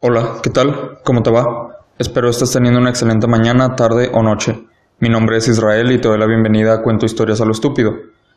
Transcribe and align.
Hola, 0.00 0.36
¿qué 0.44 0.50
tal? 0.50 1.00
¿Cómo 1.02 1.24
te 1.24 1.30
va? 1.32 1.82
Espero 1.98 2.30
estés 2.30 2.52
teniendo 2.52 2.78
una 2.78 2.90
excelente 2.90 3.26
mañana, 3.26 3.74
tarde 3.74 4.08
o 4.14 4.22
noche. 4.22 4.64
Mi 5.00 5.08
nombre 5.08 5.38
es 5.38 5.48
Israel 5.48 5.90
y 5.90 6.00
te 6.00 6.06
doy 6.06 6.16
la 6.20 6.26
bienvenida 6.28 6.72
a 6.72 6.82
Cuento 6.82 7.04
Historias 7.04 7.40
a 7.40 7.44
lo 7.44 7.50
Estúpido. 7.50 7.94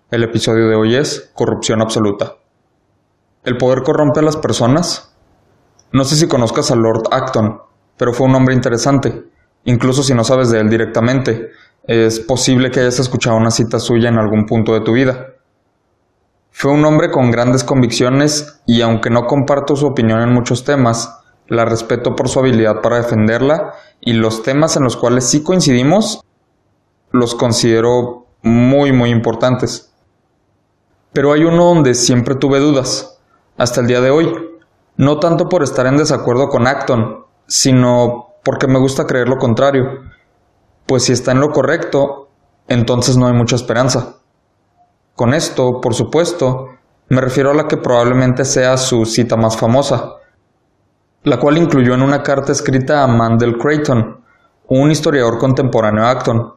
El 0.10 0.24
episodio 0.24 0.68
de 0.68 0.76
hoy 0.76 0.96
es 0.96 1.30
Corrupción 1.36 1.80
Absoluta. 1.84 2.34
¿El 3.44 3.58
poder 3.58 3.84
corrompe 3.84 4.22
a 4.22 4.24
las 4.24 4.38
personas? 4.38 5.16
No 5.92 6.04
sé 6.04 6.16
si 6.16 6.28
conozcas 6.28 6.72
a 6.72 6.76
Lord 6.76 7.04
Acton, 7.12 7.62
pero 7.96 8.12
fue 8.12 8.26
un 8.26 8.34
hombre 8.34 8.56
interesante. 8.56 9.26
Incluso 9.66 10.02
si 10.02 10.16
no 10.16 10.24
sabes 10.24 10.50
de 10.50 10.62
él 10.62 10.68
directamente, 10.68 11.52
es 11.84 12.22
posible 12.22 12.72
que 12.72 12.80
hayas 12.80 12.98
escuchado 12.98 13.38
una 13.38 13.52
cita 13.52 13.78
suya 13.78 14.10
en 14.10 14.18
algún 14.18 14.48
punto 14.48 14.74
de 14.74 14.82
tu 14.82 14.94
vida. 14.94 15.28
Fue 16.50 16.72
un 16.72 16.84
hombre 16.86 17.12
con 17.12 17.30
grandes 17.30 17.64
convicciones 17.64 18.64
y 18.66 18.82
aunque 18.82 19.12
no 19.12 19.28
comparto 19.28 19.76
su 19.76 19.86
opinión 19.86 20.22
en 20.22 20.34
muchos 20.34 20.64
temas, 20.64 21.21
la 21.52 21.66
respeto 21.66 22.16
por 22.16 22.30
su 22.30 22.40
habilidad 22.40 22.80
para 22.82 22.96
defenderla 22.96 23.74
y 24.00 24.14
los 24.14 24.42
temas 24.42 24.78
en 24.78 24.84
los 24.84 24.96
cuales 24.96 25.30
sí 25.30 25.44
coincidimos 25.44 26.24
los 27.12 27.36
considero 27.36 28.26
muy 28.42 28.94
muy 28.94 29.10
importantes. 29.10 29.94
Pero 31.12 31.34
hay 31.34 31.44
uno 31.44 31.66
donde 31.66 31.94
siempre 31.94 32.36
tuve 32.36 32.60
dudas, 32.60 33.20
hasta 33.58 33.82
el 33.82 33.88
día 33.88 34.00
de 34.00 34.12
hoy, 34.12 34.34
no 34.96 35.20
tanto 35.20 35.50
por 35.50 35.62
estar 35.62 35.86
en 35.88 35.98
desacuerdo 35.98 36.48
con 36.48 36.68
Acton, 36.68 37.26
sino 37.48 38.30
porque 38.46 38.68
me 38.68 38.80
gusta 38.80 39.06
creer 39.06 39.28
lo 39.28 39.38
contrario, 39.38 40.04
pues 40.86 41.04
si 41.04 41.12
está 41.12 41.34
en 41.34 41.42
lo 41.42 41.50
correcto, 41.50 42.30
entonces 42.70 43.18
no 43.18 43.28
hay 43.28 43.34
mucha 43.34 43.58
esperanza. 43.58 44.20
Con 45.18 45.34
esto, 45.34 45.82
por 45.82 45.96
supuesto, 45.96 46.70
me 47.10 47.20
refiero 47.20 47.52
a 47.52 47.56
la 47.56 47.68
que 47.68 47.76
probablemente 47.76 48.46
sea 48.46 48.78
su 48.78 49.04
cita 49.04 49.36
más 49.36 49.58
famosa, 49.58 50.21
la 51.24 51.38
cual 51.38 51.58
incluyó 51.58 51.94
en 51.94 52.02
una 52.02 52.24
carta 52.24 52.52
escrita 52.52 53.04
a 53.04 53.08
Mandel 53.08 53.58
Creighton, 53.58 54.22
un 54.68 54.92
historiador 54.92 55.38
contemporáneo 55.38 56.04
a 56.04 56.10
Acton, 56.10 56.54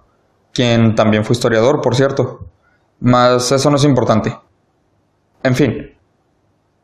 quien 0.52 0.94
también 0.94 1.24
fue 1.24 1.34
historiador, 1.34 1.80
por 1.80 1.94
cierto. 1.94 2.46
Mas 3.00 3.50
eso 3.52 3.70
no 3.70 3.76
es 3.76 3.84
importante. 3.84 4.38
En 5.42 5.54
fin, 5.54 5.94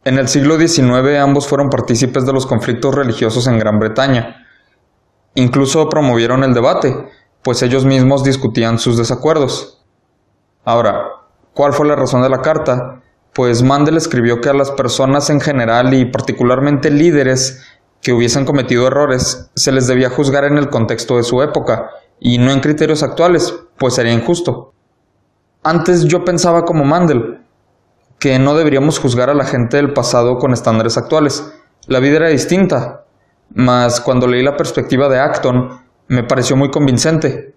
en 0.05 0.19
el 0.19 0.28
siglo 0.28 0.58
XIX 0.58 1.19
ambos 1.19 1.47
fueron 1.47 1.70
partícipes 1.70 2.27
de 2.27 2.33
los 2.33 2.47
conflictos 2.47 2.95
religiosos 2.95 3.47
en 3.47 3.58
Gran 3.58 3.78
Bretaña. 3.78 4.47
Incluso 5.34 5.89
promovieron 5.89 6.45
el 6.45 6.53
debate, 6.53 7.08
pues 7.42 7.62
ellos 7.62 7.86
mismos 7.86 8.25
discutían 8.25 8.78
sus 8.78 8.98
desacuerdos. 8.98 9.84
Ahora, 10.64 11.06
¿cuál 11.55 11.73
fue 11.73 11.86
la 11.86 11.97
razón 11.97 12.23
de 12.23 12.28
la 12.28 12.42
carta? 12.42 13.01
pues 13.33 13.62
Mandel 13.62 13.97
escribió 13.97 14.41
que 14.41 14.48
a 14.48 14.55
las 14.55 14.70
personas 14.73 15.31
en 15.31 15.41
general 15.41 15.95
y 15.95 16.05
particularmente 16.05 16.91
líderes 16.91 17.62
que 18.03 18.12
hubiesen 18.12 18.45
cometido 18.45 18.87
errores 18.87 19.51
se 19.55 19.73
les 19.73 19.87
debía 19.87 20.11
juzgar 20.11 20.45
en 20.45 20.56
el 20.56 20.70
contexto 20.70 21.17
de 21.17 21.23
su 21.23 21.43
época 21.43 21.91
y 22.19 22.39
no 22.39 22.51
en 22.51 22.61
criterios 22.61 23.03
actuales, 23.03 23.55
pues 23.79 23.95
sería 23.95 24.12
injusto. 24.12 24.73
Antes 25.62 26.05
yo 26.05 26.25
pensaba 26.25 26.65
como 26.65 26.84
Mandel, 26.84 27.41
que 28.19 28.39
no 28.39 28.55
deberíamos 28.55 28.98
juzgar 28.98 29.31
a 29.31 29.34
la 29.34 29.45
gente 29.45 29.79
del 29.79 29.92
pasado 29.92 30.39
con 30.39 30.53
estándares 30.53 30.97
actuales. 30.97 31.53
La 31.87 32.01
vida 32.01 32.17
era 32.17 32.29
distinta, 32.29 33.05
mas 33.55 34.01
cuando 34.01 34.27
leí 34.27 34.42
la 34.42 34.57
perspectiva 34.57 35.09
de 35.09 35.19
Acton 35.19 35.81
me 36.09 36.25
pareció 36.25 36.57
muy 36.57 36.70
convincente. 36.70 37.55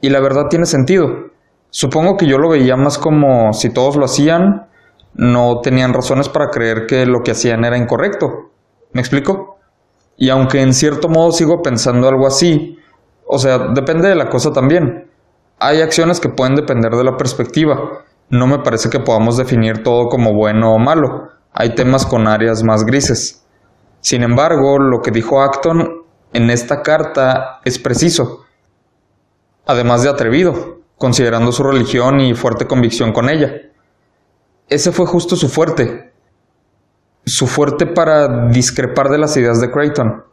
Y 0.00 0.10
la 0.10 0.20
verdad 0.20 0.48
tiene 0.48 0.66
sentido. 0.66 1.30
Supongo 1.70 2.16
que 2.16 2.26
yo 2.26 2.38
lo 2.38 2.50
veía 2.50 2.76
más 2.76 2.98
como 2.98 3.52
si 3.52 3.70
todos 3.70 3.96
lo 3.96 4.04
hacían, 4.04 4.68
no 5.14 5.60
tenían 5.60 5.92
razones 5.92 6.28
para 6.28 6.50
creer 6.50 6.86
que 6.86 7.06
lo 7.06 7.22
que 7.22 7.32
hacían 7.32 7.64
era 7.64 7.76
incorrecto. 7.76 8.50
¿Me 8.92 9.00
explico? 9.00 9.53
Y 10.16 10.30
aunque 10.30 10.60
en 10.60 10.72
cierto 10.72 11.08
modo 11.08 11.32
sigo 11.32 11.62
pensando 11.62 12.08
algo 12.08 12.26
así, 12.26 12.78
o 13.26 13.38
sea, 13.38 13.58
depende 13.74 14.08
de 14.08 14.14
la 14.14 14.28
cosa 14.28 14.52
también. 14.52 15.10
Hay 15.58 15.80
acciones 15.80 16.20
que 16.20 16.28
pueden 16.28 16.54
depender 16.54 16.92
de 16.92 17.04
la 17.04 17.16
perspectiva. 17.16 18.04
No 18.28 18.46
me 18.46 18.58
parece 18.58 18.90
que 18.90 19.00
podamos 19.00 19.36
definir 19.36 19.82
todo 19.82 20.08
como 20.08 20.34
bueno 20.34 20.72
o 20.72 20.78
malo. 20.78 21.28
Hay 21.52 21.74
temas 21.74 22.06
con 22.06 22.26
áreas 22.26 22.62
más 22.64 22.84
grises. 22.84 23.46
Sin 24.00 24.22
embargo, 24.22 24.78
lo 24.78 25.00
que 25.00 25.10
dijo 25.10 25.40
Acton 25.40 26.02
en 26.32 26.50
esta 26.50 26.82
carta 26.82 27.60
es 27.64 27.78
preciso. 27.78 28.44
Además 29.66 30.02
de 30.02 30.10
atrevido, 30.10 30.80
considerando 30.98 31.52
su 31.52 31.62
religión 31.62 32.20
y 32.20 32.34
fuerte 32.34 32.66
convicción 32.66 33.12
con 33.12 33.30
ella. 33.30 33.52
Ese 34.68 34.92
fue 34.92 35.06
justo 35.06 35.36
su 35.36 35.48
fuerte. 35.48 36.13
Su 37.26 37.46
fuerte 37.46 37.86
para 37.86 38.48
discrepar 38.48 39.08
de 39.08 39.18
las 39.18 39.36
ideas 39.36 39.60
de 39.60 39.70
Creighton, 39.70 40.24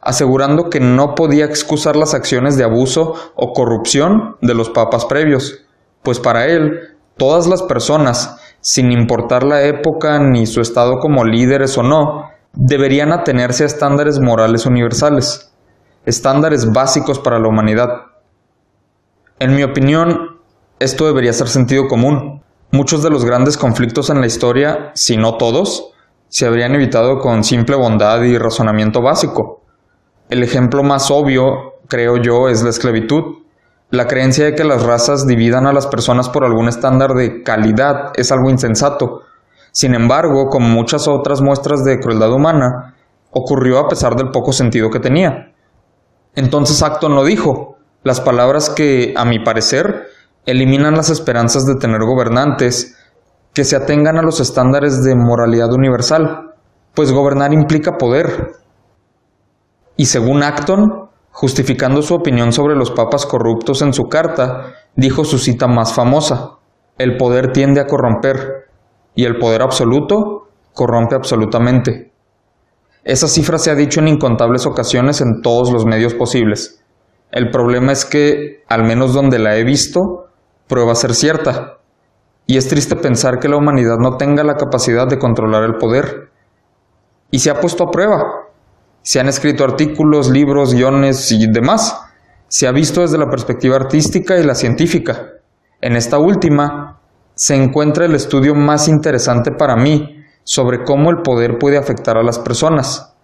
asegurando 0.00 0.70
que 0.70 0.80
no 0.80 1.14
podía 1.14 1.44
excusar 1.44 1.96
las 1.96 2.14
acciones 2.14 2.56
de 2.56 2.64
abuso 2.64 3.14
o 3.34 3.52
corrupción 3.52 4.36
de 4.40 4.54
los 4.54 4.70
papas 4.70 5.04
previos, 5.04 5.64
pues 6.02 6.20
para 6.20 6.46
él, 6.46 6.96
todas 7.16 7.46
las 7.46 7.62
personas, 7.62 8.38
sin 8.60 8.92
importar 8.92 9.44
la 9.44 9.62
época 9.62 10.18
ni 10.18 10.46
su 10.46 10.60
estado 10.60 10.98
como 10.98 11.24
líderes 11.24 11.76
o 11.78 11.82
no, 11.82 12.30
deberían 12.52 13.12
atenerse 13.12 13.64
a 13.64 13.66
estándares 13.66 14.20
morales 14.20 14.66
universales, 14.66 15.52
estándares 16.06 16.72
básicos 16.72 17.18
para 17.18 17.38
la 17.38 17.48
humanidad. 17.48 17.88
En 19.38 19.56
mi 19.56 19.62
opinión, 19.62 20.38
esto 20.78 21.06
debería 21.06 21.32
ser 21.32 21.48
sentido 21.48 21.86
común, 21.88 22.44
Muchos 22.74 23.04
de 23.04 23.10
los 23.10 23.24
grandes 23.24 23.56
conflictos 23.56 24.10
en 24.10 24.20
la 24.20 24.26
historia, 24.26 24.90
si 24.96 25.16
no 25.16 25.36
todos, 25.36 25.92
se 26.34 26.46
habrían 26.46 26.74
evitado 26.74 27.20
con 27.20 27.44
simple 27.44 27.76
bondad 27.76 28.20
y 28.22 28.36
razonamiento 28.38 29.00
básico. 29.00 29.62
El 30.28 30.42
ejemplo 30.42 30.82
más 30.82 31.12
obvio, 31.12 31.74
creo 31.86 32.16
yo, 32.16 32.48
es 32.48 32.64
la 32.64 32.70
esclavitud. 32.70 33.44
La 33.90 34.08
creencia 34.08 34.44
de 34.44 34.56
que 34.56 34.64
las 34.64 34.82
razas 34.82 35.28
dividan 35.28 35.68
a 35.68 35.72
las 35.72 35.86
personas 35.86 36.28
por 36.28 36.44
algún 36.44 36.66
estándar 36.66 37.14
de 37.14 37.44
calidad 37.44 38.10
es 38.16 38.32
algo 38.32 38.50
insensato. 38.50 39.22
Sin 39.70 39.94
embargo, 39.94 40.48
como 40.48 40.66
muchas 40.66 41.06
otras 41.06 41.40
muestras 41.40 41.84
de 41.84 42.00
crueldad 42.00 42.32
humana, 42.32 42.96
ocurrió 43.30 43.78
a 43.78 43.88
pesar 43.88 44.16
del 44.16 44.32
poco 44.32 44.52
sentido 44.52 44.90
que 44.90 44.98
tenía. 44.98 45.52
Entonces 46.34 46.82
Acton 46.82 47.14
lo 47.14 47.22
dijo, 47.22 47.78
las 48.02 48.20
palabras 48.20 48.70
que, 48.70 49.14
a 49.16 49.24
mi 49.24 49.38
parecer, 49.38 50.08
eliminan 50.46 50.96
las 50.96 51.10
esperanzas 51.10 51.64
de 51.64 51.76
tener 51.76 52.00
gobernantes 52.00 52.96
que 53.54 53.64
se 53.64 53.76
atengan 53.76 54.18
a 54.18 54.22
los 54.22 54.40
estándares 54.40 55.02
de 55.04 55.14
moralidad 55.14 55.72
universal, 55.72 56.54
pues 56.92 57.12
gobernar 57.12 57.52
implica 57.52 57.96
poder. 57.96 58.52
Y 59.96 60.06
según 60.06 60.42
Acton, 60.42 61.08
justificando 61.30 62.02
su 62.02 62.14
opinión 62.14 62.52
sobre 62.52 62.74
los 62.74 62.90
papas 62.90 63.26
corruptos 63.26 63.80
en 63.82 63.92
su 63.92 64.04
carta, 64.04 64.74
dijo 64.96 65.24
su 65.24 65.38
cita 65.38 65.68
más 65.68 65.92
famosa, 65.92 66.58
el 66.98 67.16
poder 67.16 67.52
tiende 67.52 67.80
a 67.80 67.86
corromper, 67.86 68.64
y 69.14 69.24
el 69.24 69.38
poder 69.38 69.62
absoluto 69.62 70.48
corrompe 70.72 71.14
absolutamente. 71.14 72.12
Esa 73.04 73.28
cifra 73.28 73.58
se 73.58 73.70
ha 73.70 73.74
dicho 73.74 74.00
en 74.00 74.08
incontables 74.08 74.66
ocasiones 74.66 75.20
en 75.20 75.42
todos 75.42 75.70
los 75.72 75.84
medios 75.84 76.14
posibles. 76.14 76.82
El 77.30 77.50
problema 77.50 77.92
es 77.92 78.04
que, 78.04 78.64
al 78.68 78.84
menos 78.84 79.12
donde 79.12 79.38
la 79.38 79.56
he 79.56 79.64
visto, 79.64 80.26
prueba 80.66 80.94
ser 80.94 81.14
cierta. 81.14 81.78
Y 82.46 82.56
es 82.56 82.68
triste 82.68 82.96
pensar 82.96 83.38
que 83.38 83.48
la 83.48 83.56
humanidad 83.56 83.96
no 83.98 84.16
tenga 84.16 84.44
la 84.44 84.56
capacidad 84.56 85.06
de 85.06 85.18
controlar 85.18 85.64
el 85.64 85.76
poder. 85.76 86.30
Y 87.30 87.38
se 87.38 87.50
ha 87.50 87.60
puesto 87.60 87.84
a 87.84 87.90
prueba. 87.90 88.22
Se 89.02 89.20
han 89.20 89.28
escrito 89.28 89.64
artículos, 89.64 90.30
libros, 90.30 90.74
guiones 90.74 91.32
y 91.32 91.46
demás. 91.50 92.00
Se 92.48 92.66
ha 92.66 92.72
visto 92.72 93.00
desde 93.00 93.18
la 93.18 93.30
perspectiva 93.30 93.76
artística 93.76 94.38
y 94.38 94.44
la 94.44 94.54
científica. 94.54 95.30
En 95.80 95.96
esta 95.96 96.18
última 96.18 97.00
se 97.34 97.56
encuentra 97.56 98.04
el 98.04 98.14
estudio 98.14 98.54
más 98.54 98.88
interesante 98.88 99.50
para 99.50 99.76
mí 99.76 100.22
sobre 100.44 100.84
cómo 100.84 101.10
el 101.10 101.22
poder 101.22 101.58
puede 101.58 101.78
afectar 101.78 102.16
a 102.16 102.22
las 102.22 102.38
personas, 102.38 103.14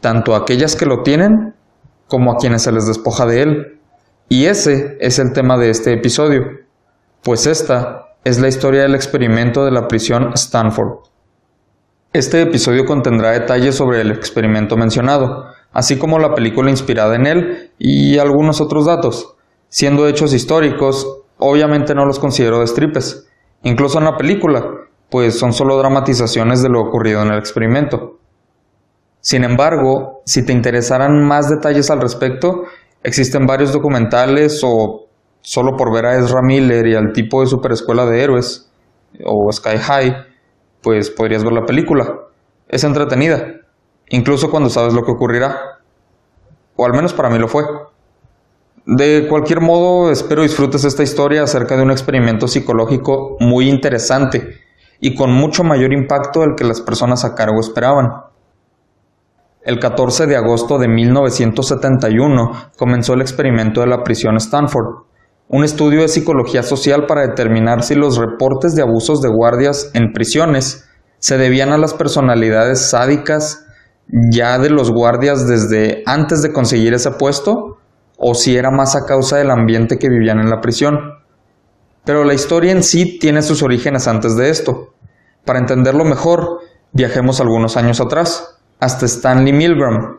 tanto 0.00 0.34
a 0.34 0.38
aquellas 0.38 0.76
que 0.76 0.86
lo 0.86 1.02
tienen 1.02 1.54
como 2.08 2.32
a 2.32 2.36
quienes 2.36 2.62
se 2.62 2.72
les 2.72 2.86
despoja 2.86 3.24
de 3.26 3.42
él. 3.42 3.80
Y 4.28 4.46
ese 4.46 4.98
es 5.00 5.18
el 5.18 5.32
tema 5.32 5.56
de 5.56 5.70
este 5.70 5.92
episodio 5.92 6.64
pues 7.24 7.46
esta 7.46 8.13
es 8.24 8.40
la 8.40 8.48
historia 8.48 8.82
del 8.82 8.94
experimento 8.94 9.66
de 9.66 9.70
la 9.70 9.86
prisión 9.86 10.32
Stanford. 10.32 11.00
Este 12.10 12.40
episodio 12.40 12.86
contendrá 12.86 13.32
detalles 13.32 13.74
sobre 13.74 14.00
el 14.00 14.10
experimento 14.10 14.78
mencionado, 14.78 15.44
así 15.72 15.98
como 15.98 16.18
la 16.18 16.34
película 16.34 16.70
inspirada 16.70 17.16
en 17.16 17.26
él 17.26 17.72
y 17.78 18.16
algunos 18.16 18.62
otros 18.62 18.86
datos. 18.86 19.34
Siendo 19.68 20.08
hechos 20.08 20.32
históricos, 20.32 21.06
obviamente 21.36 21.94
no 21.94 22.06
los 22.06 22.18
considero 22.18 22.60
destripes, 22.60 23.28
incluso 23.62 23.98
en 23.98 24.04
la 24.04 24.16
película, 24.16 24.64
pues 25.10 25.38
son 25.38 25.52
solo 25.52 25.76
dramatizaciones 25.76 26.62
de 26.62 26.70
lo 26.70 26.80
ocurrido 26.80 27.20
en 27.20 27.28
el 27.28 27.38
experimento. 27.38 28.20
Sin 29.20 29.44
embargo, 29.44 30.22
si 30.24 30.46
te 30.46 30.52
interesaran 30.52 31.26
más 31.26 31.50
detalles 31.50 31.90
al 31.90 32.00
respecto, 32.00 32.62
existen 33.02 33.44
varios 33.44 33.72
documentales 33.72 34.62
o 34.64 35.03
solo 35.44 35.76
por 35.76 35.92
ver 35.92 36.06
a 36.06 36.18
Ezra 36.18 36.40
Miller 36.42 36.86
y 36.86 36.94
al 36.94 37.12
tipo 37.12 37.42
de 37.42 37.46
superescuela 37.46 38.06
de 38.06 38.22
héroes, 38.22 38.72
o 39.24 39.52
Sky 39.52 39.76
High, 39.76 40.16
pues 40.82 41.10
podrías 41.10 41.44
ver 41.44 41.52
la 41.52 41.66
película. 41.66 42.06
Es 42.66 42.82
entretenida. 42.82 43.60
incluso 44.08 44.50
cuando 44.50 44.68
sabes 44.70 44.94
lo 44.94 45.02
que 45.02 45.12
ocurrirá. 45.12 45.56
O 46.76 46.84
al 46.84 46.92
menos 46.92 47.12
para 47.12 47.30
mí 47.30 47.38
lo 47.38 47.46
fue. 47.48 47.64
De 48.86 49.26
cualquier 49.28 49.60
modo, 49.60 50.10
espero 50.10 50.42
disfrutes 50.42 50.84
esta 50.84 51.02
historia 51.02 51.42
acerca 51.42 51.76
de 51.76 51.82
un 51.82 51.90
experimento 51.90 52.48
psicológico 52.48 53.36
muy 53.40 53.68
interesante 53.68 54.60
y 55.00 55.14
con 55.14 55.32
mucho 55.32 55.62
mayor 55.62 55.92
impacto 55.92 56.40
del 56.40 56.54
que 56.56 56.64
las 56.64 56.80
personas 56.80 57.24
a 57.24 57.34
cargo 57.34 57.60
esperaban. 57.60 58.08
El 59.62 59.78
14 59.78 60.26
de 60.26 60.36
agosto 60.36 60.78
de 60.78 60.88
1971 60.88 62.70
comenzó 62.76 63.14
el 63.14 63.22
experimento 63.22 63.80
de 63.80 63.86
la 63.86 64.02
prisión 64.02 64.36
Stanford, 64.36 65.04
un 65.48 65.64
estudio 65.64 66.02
de 66.02 66.08
psicología 66.08 66.62
social 66.62 67.06
para 67.06 67.22
determinar 67.22 67.82
si 67.82 67.94
los 67.94 68.16
reportes 68.16 68.74
de 68.74 68.82
abusos 68.82 69.20
de 69.20 69.28
guardias 69.28 69.90
en 69.94 70.12
prisiones 70.12 70.88
se 71.18 71.38
debían 71.38 71.70
a 71.70 71.78
las 71.78 71.94
personalidades 71.94 72.90
sádicas 72.90 73.64
ya 74.30 74.58
de 74.58 74.70
los 74.70 74.90
guardias 74.90 75.46
desde 75.46 76.02
antes 76.06 76.42
de 76.42 76.52
conseguir 76.52 76.94
ese 76.94 77.10
puesto 77.12 77.78
o 78.16 78.34
si 78.34 78.56
era 78.56 78.70
más 78.70 78.96
a 78.96 79.06
causa 79.06 79.38
del 79.38 79.50
ambiente 79.50 79.98
que 79.98 80.08
vivían 80.08 80.38
en 80.38 80.50
la 80.50 80.60
prisión. 80.60 80.98
Pero 82.04 82.24
la 82.24 82.34
historia 82.34 82.72
en 82.72 82.82
sí 82.82 83.18
tiene 83.18 83.42
sus 83.42 83.62
orígenes 83.62 84.06
antes 84.08 84.36
de 84.36 84.50
esto. 84.50 84.94
Para 85.44 85.58
entenderlo 85.58 86.04
mejor, 86.04 86.60
viajemos 86.92 87.40
algunos 87.40 87.76
años 87.76 88.00
atrás, 88.00 88.58
hasta 88.78 89.06
Stanley 89.06 89.52
Milgram. 89.52 90.18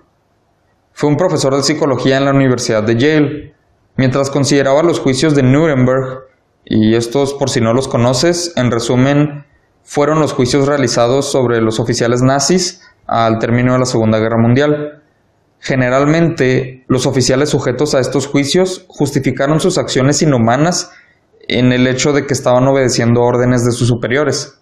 Fue 0.94 1.10
un 1.10 1.18
profesor 1.18 1.56
de 1.56 1.64
psicología 1.64 2.18
en 2.18 2.26
la 2.26 2.32
Universidad 2.32 2.84
de 2.84 2.96
Yale. 2.96 3.55
Mientras 3.98 4.30
consideraba 4.30 4.84
los 4.84 5.00
juicios 5.00 5.36
de 5.36 5.44
Nuremberg, 5.44 6.26
y 6.66 6.96
estos 6.96 7.34
por 7.34 7.50
si 7.50 7.62
no 7.62 7.74
los 7.74 7.88
conoces, 7.88 8.54
en 8.56 8.72
resumen, 8.72 9.46
fueron 9.84 10.20
los 10.20 10.34
juicios 10.34 10.68
realizados 10.68 11.32
sobre 11.32 11.62
los 11.62 11.80
oficiales 11.80 12.22
nazis 12.22 12.82
al 13.06 13.40
término 13.40 13.74
de 13.74 13.80
la 13.80 13.86
Segunda 13.86 14.20
Guerra 14.20 14.38
Mundial. 14.38 15.04
Generalmente, 15.60 16.84
los 16.88 17.06
oficiales 17.06 17.50
sujetos 17.50 17.96
a 17.96 18.00
estos 18.00 18.28
juicios 18.28 18.86
justificaron 18.88 19.60
sus 19.60 19.78
acciones 19.78 20.22
inhumanas 20.22 20.92
en 21.48 21.72
el 21.72 21.88
hecho 21.88 22.14
de 22.14 22.26
que 22.26 22.34
estaban 22.34 22.68
obedeciendo 22.68 23.22
órdenes 23.22 23.64
de 23.64 23.72
sus 23.72 23.88
superiores. 23.88 24.60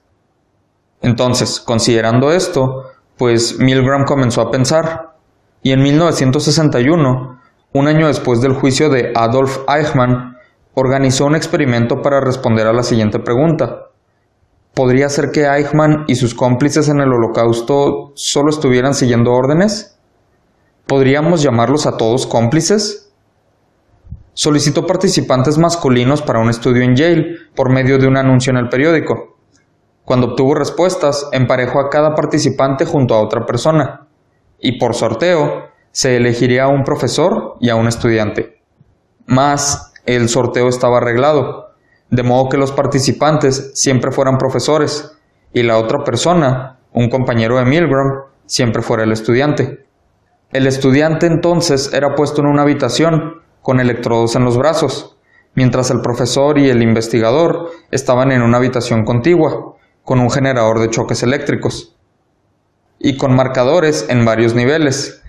Entonces, 1.01 1.59
considerando 1.59 2.31
esto, 2.31 2.91
pues 3.17 3.59
Milgram 3.59 4.05
comenzó 4.05 4.41
a 4.41 4.51
pensar, 4.51 5.15
y 5.61 5.71
en 5.71 5.81
1961, 5.81 7.39
un 7.73 7.87
año 7.87 8.07
después 8.07 8.39
del 8.39 8.53
juicio 8.53 8.89
de 8.89 9.11
Adolf 9.15 9.59
Eichmann, 9.67 10.37
organizó 10.75 11.25
un 11.25 11.35
experimento 11.35 12.01
para 12.01 12.21
responder 12.21 12.67
a 12.67 12.73
la 12.73 12.83
siguiente 12.83 13.19
pregunta. 13.19 13.87
¿Podría 14.75 15.09
ser 15.09 15.31
que 15.31 15.45
Eichmann 15.45 16.05
y 16.07 16.15
sus 16.15 16.35
cómplices 16.35 16.87
en 16.89 16.99
el 16.99 17.11
holocausto 17.11 18.11
solo 18.15 18.49
estuvieran 18.49 18.93
siguiendo 18.93 19.31
órdenes? 19.31 19.99
¿Podríamos 20.85 21.41
llamarlos 21.41 21.85
a 21.85 21.97
todos 21.97 22.27
cómplices? 22.27 23.11
Solicitó 24.33 24.85
participantes 24.85 25.57
masculinos 25.57 26.21
para 26.21 26.39
un 26.39 26.49
estudio 26.49 26.83
en 26.83 26.95
Yale 26.95 27.35
por 27.55 27.71
medio 27.71 27.97
de 27.97 28.07
un 28.07 28.17
anuncio 28.17 28.51
en 28.51 28.57
el 28.57 28.69
periódico. 28.69 29.37
Cuando 30.05 30.27
obtuvo 30.27 30.55
respuestas, 30.55 31.27
emparejó 31.31 31.79
a 31.79 31.89
cada 31.89 32.13
participante 32.13 32.85
junto 32.85 33.15
a 33.15 33.21
otra 33.21 33.45
persona, 33.45 34.07
y 34.59 34.77
por 34.77 34.95
sorteo 34.95 35.72
se 35.93 36.17
elegiría 36.17 36.63
a 36.63 36.69
un 36.69 36.83
profesor 36.83 37.55
y 37.61 37.69
a 37.69 37.75
un 37.75 37.87
estudiante. 37.87 38.61
Más, 39.27 39.93
el 40.05 40.27
sorteo 40.27 40.67
estaba 40.67 40.97
arreglado, 40.97 41.75
de 42.09 42.23
modo 42.23 42.49
que 42.49 42.57
los 42.57 42.71
participantes 42.71 43.71
siempre 43.75 44.11
fueran 44.11 44.39
profesores 44.39 45.15
y 45.53 45.61
la 45.61 45.77
otra 45.77 46.03
persona, 46.03 46.79
un 46.93 47.09
compañero 47.09 47.57
de 47.57 47.65
Milgram, 47.65 48.23
siempre 48.47 48.81
fuera 48.81 49.03
el 49.03 49.11
estudiante. 49.11 49.85
El 50.51 50.65
estudiante 50.65 51.27
entonces 51.27 51.93
era 51.93 52.15
puesto 52.15 52.41
en 52.41 52.47
una 52.47 52.63
habitación 52.63 53.41
con 53.61 53.79
electrodos 53.79 54.35
en 54.35 54.45
los 54.45 54.57
brazos, 54.57 55.15
mientras 55.53 55.91
el 55.91 56.01
profesor 56.01 56.57
y 56.57 56.69
el 56.69 56.81
investigador 56.81 57.69
estaban 57.91 58.31
en 58.31 58.41
una 58.41 58.57
habitación 58.57 59.05
contigua, 59.05 59.75
con 60.03 60.19
un 60.19 60.31
generador 60.31 60.79
de 60.79 60.89
choques 60.89 61.21
eléctricos, 61.21 61.95
y 62.97 63.15
con 63.15 63.35
marcadores 63.35 64.07
en 64.09 64.25
varios 64.25 64.55
niveles, 64.55 65.22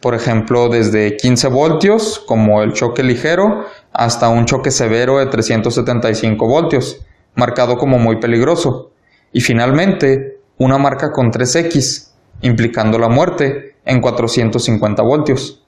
por 0.00 0.14
ejemplo, 0.14 0.68
desde 0.68 1.16
15 1.16 1.48
voltios, 1.48 2.18
como 2.26 2.62
el 2.62 2.72
choque 2.72 3.02
ligero, 3.02 3.66
hasta 3.92 4.28
un 4.28 4.46
choque 4.46 4.70
severo 4.70 5.18
de 5.18 5.26
375 5.26 6.46
voltios, 6.46 7.04
marcado 7.34 7.76
como 7.76 7.98
muy 7.98 8.18
peligroso, 8.18 8.92
y 9.32 9.40
finalmente 9.40 10.40
una 10.58 10.78
marca 10.78 11.12
con 11.12 11.30
3X, 11.30 12.12
implicando 12.42 12.98
la 12.98 13.08
muerte 13.08 13.76
en 13.84 14.00
450 14.00 15.02
voltios. 15.02 15.62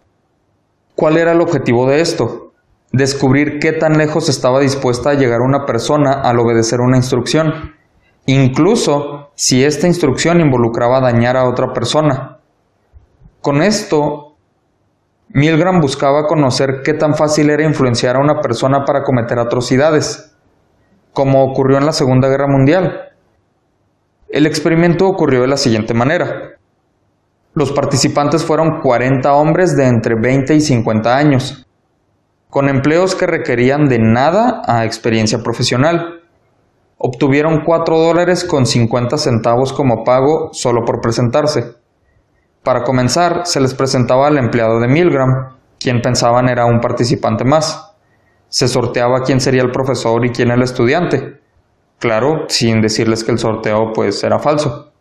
¿Cuál 0.95 1.17
era 1.17 1.33
el 1.33 1.41
objetivo 1.41 1.89
de 1.89 2.01
esto? 2.01 2.53
Descubrir 2.93 3.59
qué 3.59 3.73
tan 3.73 3.97
lejos 3.97 4.29
estaba 4.29 4.61
dispuesta 4.61 5.11
a 5.11 5.15
llegar 5.15 5.41
una 5.41 5.65
persona 5.67 6.13
al 6.13 6.39
obedecer 6.39 6.81
una 6.81 6.97
instrucción, 6.97 7.75
incluso 8.27 9.31
si 9.35 9.65
esta 9.65 9.87
instrucción 9.87 10.41
involucraba 10.41 11.01
dañar 11.01 11.37
a 11.37 11.49
otra 11.49 11.73
persona. 11.73 12.32
Con 13.43 13.61
esto 13.61 14.37
Milgram 15.31 15.81
buscaba 15.81 16.29
conocer 16.29 16.83
qué 16.85 16.95
tan 16.95 17.17
fácil 17.17 17.51
era 17.51 17.65
influenciar 17.65 18.15
a 18.15 18.21
una 18.21 18.41
persona 18.41 18.85
para 18.85 19.03
cometer 19.03 19.41
atrocidades, 19.41 20.37
como 21.13 21.43
ocurrió 21.43 21.79
en 21.79 21.87
la 21.87 21.93
Segunda 21.93 22.29
Guerra 22.29 22.47
Mundial. 22.47 23.11
El 24.29 24.47
experimento 24.47 25.09
ocurrió 25.09 25.41
de 25.41 25.49
la 25.49 25.57
siguiente 25.57 25.93
manera. 25.93 26.53
Los 27.53 27.73
participantes 27.73 28.45
fueron 28.45 28.81
40 28.81 29.33
hombres 29.33 29.77
de 29.77 29.89
entre 29.89 30.15
20 30.15 30.55
y 30.55 30.61
50 30.61 31.17
años, 31.17 31.67
con 32.49 32.69
empleos 32.69 33.17
que 33.17 33.27
requerían 33.27 33.89
de 33.89 33.99
nada 33.99 34.63
a 34.69 34.85
experiencia 34.85 35.43
profesional. 35.43 36.21
Obtuvieron 36.97 37.65
4 37.65 37.99
dólares 37.99 38.45
con 38.45 38.67
50 38.67 39.19
centavos 39.19 39.73
como 39.73 40.05
pago 40.05 40.51
solo 40.53 40.85
por 40.85 41.01
presentarse. 41.01 41.82
Para 42.63 42.85
comenzar, 42.85 43.43
se 43.45 43.61
les 43.61 43.75
presentaba 43.75 44.29
al 44.29 44.39
empleado 44.39 44.79
de 44.79 44.87
Milgram, 44.87 45.57
quien 45.81 46.01
pensaban 46.01 46.49
era 46.49 46.65
un 46.65 46.81
participante 46.81 47.45
más. 47.45 47.93
Se 48.49 48.69
sorteaba 48.69 49.23
quién 49.23 49.41
sería 49.41 49.63
el 49.63 49.73
profesor 49.73 50.25
y 50.25 50.31
quién 50.31 50.53
el 50.53 50.63
estudiante. 50.63 51.41
Claro, 51.99 52.45
sin 52.49 52.81
decirles 52.81 53.25
que 53.25 53.33
el 53.33 53.39
sorteo 53.39 53.93
pues 53.93 54.23
era 54.23 54.39
falso. 54.39 54.93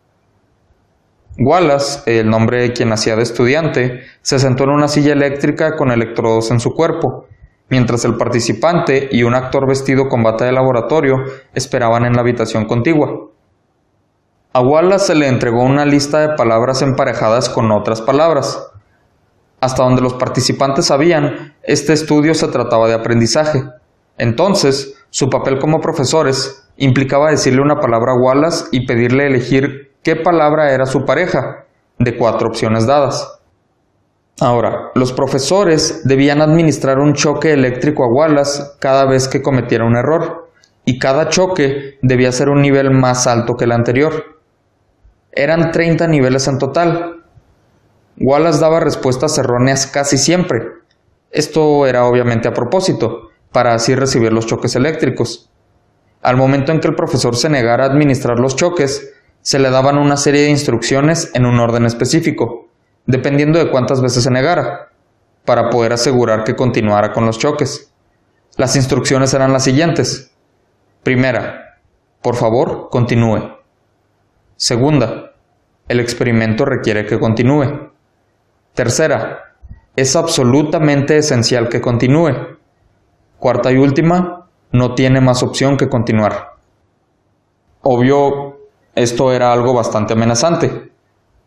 Wallace, 1.38 2.18
el 2.18 2.28
nombre 2.28 2.62
de 2.62 2.72
quien 2.72 2.92
hacía 2.92 3.14
de 3.14 3.22
estudiante, 3.22 4.02
se 4.22 4.40
sentó 4.40 4.64
en 4.64 4.70
una 4.70 4.88
silla 4.88 5.12
eléctrica 5.12 5.76
con 5.76 5.92
electrodos 5.92 6.50
en 6.50 6.58
su 6.58 6.74
cuerpo, 6.74 7.26
mientras 7.68 8.04
el 8.04 8.16
participante 8.16 9.08
y 9.12 9.22
un 9.22 9.34
actor 9.34 9.68
vestido 9.68 10.08
con 10.08 10.22
bata 10.24 10.44
de 10.44 10.52
laboratorio 10.52 11.24
esperaban 11.54 12.04
en 12.04 12.14
la 12.14 12.22
habitación 12.22 12.66
contigua. 12.66 13.31
A 14.54 14.60
Wallace 14.60 15.06
se 15.06 15.14
le 15.14 15.28
entregó 15.28 15.62
una 15.62 15.86
lista 15.86 16.20
de 16.20 16.36
palabras 16.36 16.82
emparejadas 16.82 17.48
con 17.48 17.72
otras 17.72 18.02
palabras. 18.02 18.70
Hasta 19.62 19.82
donde 19.82 20.02
los 20.02 20.12
participantes 20.14 20.86
sabían, 20.86 21.54
este 21.62 21.94
estudio 21.94 22.34
se 22.34 22.48
trataba 22.48 22.86
de 22.86 22.92
aprendizaje. 22.92 23.64
Entonces, 24.18 25.02
su 25.08 25.30
papel 25.30 25.58
como 25.58 25.80
profesores 25.80 26.68
implicaba 26.76 27.30
decirle 27.30 27.62
una 27.62 27.80
palabra 27.80 28.12
a 28.12 28.20
Wallace 28.20 28.66
y 28.72 28.86
pedirle 28.86 29.26
elegir 29.26 29.92
qué 30.02 30.16
palabra 30.16 30.74
era 30.74 30.84
su 30.84 31.06
pareja, 31.06 31.64
de 31.98 32.18
cuatro 32.18 32.48
opciones 32.48 32.86
dadas. 32.86 33.40
Ahora, 34.38 34.90
los 34.94 35.14
profesores 35.14 36.02
debían 36.04 36.42
administrar 36.42 36.98
un 36.98 37.14
choque 37.14 37.54
eléctrico 37.54 38.04
a 38.04 38.08
Wallace 38.08 38.64
cada 38.80 39.06
vez 39.06 39.28
que 39.28 39.40
cometiera 39.40 39.86
un 39.86 39.96
error, 39.96 40.50
y 40.84 40.98
cada 40.98 41.30
choque 41.30 41.98
debía 42.02 42.32
ser 42.32 42.50
un 42.50 42.60
nivel 42.60 42.90
más 42.90 43.26
alto 43.26 43.54
que 43.54 43.64
el 43.64 43.72
anterior. 43.72 44.41
Eran 45.34 45.72
30 45.72 46.08
niveles 46.08 46.46
en 46.46 46.58
total. 46.58 47.22
Wallace 48.18 48.60
daba 48.60 48.80
respuestas 48.80 49.38
erróneas 49.38 49.86
casi 49.86 50.18
siempre. 50.18 50.62
Esto 51.30 51.86
era 51.86 52.04
obviamente 52.04 52.48
a 52.48 52.52
propósito, 52.52 53.30
para 53.50 53.72
así 53.72 53.94
recibir 53.94 54.30
los 54.30 54.46
choques 54.46 54.76
eléctricos. 54.76 55.50
Al 56.20 56.36
momento 56.36 56.70
en 56.70 56.80
que 56.80 56.88
el 56.88 56.94
profesor 56.94 57.34
se 57.34 57.48
negara 57.48 57.84
a 57.84 57.86
administrar 57.88 58.38
los 58.38 58.56
choques, 58.56 59.14
se 59.40 59.58
le 59.58 59.70
daban 59.70 59.96
una 59.96 60.18
serie 60.18 60.42
de 60.42 60.50
instrucciones 60.50 61.30
en 61.32 61.46
un 61.46 61.58
orden 61.58 61.86
específico, 61.86 62.68
dependiendo 63.06 63.58
de 63.58 63.70
cuántas 63.70 64.02
veces 64.02 64.24
se 64.24 64.30
negara, 64.30 64.90
para 65.46 65.70
poder 65.70 65.94
asegurar 65.94 66.44
que 66.44 66.54
continuara 66.54 67.12
con 67.12 67.24
los 67.24 67.38
choques. 67.38 67.90
Las 68.58 68.76
instrucciones 68.76 69.32
eran 69.32 69.52
las 69.52 69.64
siguientes. 69.64 70.30
Primera, 71.02 71.80
por 72.20 72.36
favor, 72.36 72.88
continúe. 72.90 73.61
Segunda, 74.56 75.32
el 75.88 76.00
experimento 76.00 76.64
requiere 76.64 77.06
que 77.06 77.18
continúe. 77.18 77.90
Tercera, 78.74 79.56
es 79.96 80.16
absolutamente 80.16 81.16
esencial 81.16 81.68
que 81.68 81.80
continúe. 81.80 82.58
Cuarta 83.38 83.70
y 83.70 83.76
última, 83.76 84.46
no 84.72 84.94
tiene 84.94 85.20
más 85.20 85.42
opción 85.42 85.76
que 85.76 85.88
continuar. 85.88 86.52
Obvio, 87.82 88.58
esto 88.94 89.32
era 89.32 89.52
algo 89.52 89.74
bastante 89.74 90.14
amenazante. 90.14 90.92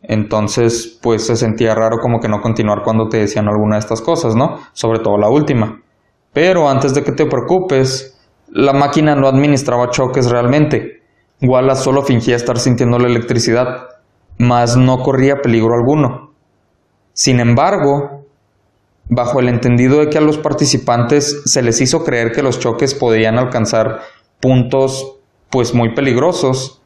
Entonces, 0.03 0.99
pues 1.01 1.25
se 1.25 1.35
sentía 1.35 1.73
raro 1.73 1.97
como 1.97 2.19
que 2.19 2.27
no 2.27 2.41
continuar 2.41 2.83
cuando 2.83 3.07
te 3.07 3.17
decían 3.17 3.47
alguna 3.47 3.75
de 3.75 3.79
estas 3.79 4.01
cosas, 4.01 4.35
¿no? 4.35 4.59
Sobre 4.73 4.99
todo 4.99 5.17
la 5.17 5.29
última. 5.29 5.81
Pero 6.33 6.69
antes 6.69 6.93
de 6.93 7.03
que 7.03 7.13
te 7.13 7.25
preocupes, 7.25 8.15
la 8.49 8.73
máquina 8.73 9.15
no 9.15 9.27
administraba 9.27 9.89
choques 9.89 10.29
realmente. 10.29 10.94
Wallace 11.41 11.83
solo 11.83 12.03
fingía 12.03 12.35
estar 12.35 12.59
sintiendo 12.59 12.97
la 12.97 13.07
electricidad, 13.07 13.87
mas 14.37 14.77
no 14.77 14.99
corría 14.99 15.41
peligro 15.41 15.73
alguno. 15.73 16.33
Sin 17.13 17.39
embargo, 17.39 18.25
bajo 19.09 19.39
el 19.39 19.49
entendido 19.49 19.99
de 19.99 20.09
que 20.09 20.17
a 20.17 20.21
los 20.21 20.37
participantes 20.37 21.43
se 21.45 21.61
les 21.61 21.79
hizo 21.81 22.03
creer 22.03 22.31
que 22.31 22.43
los 22.43 22.59
choques 22.59 22.93
podían 22.93 23.37
alcanzar 23.37 24.01
puntos 24.39 25.17
pues 25.49 25.73
muy 25.73 25.93
peligrosos, 25.93 26.81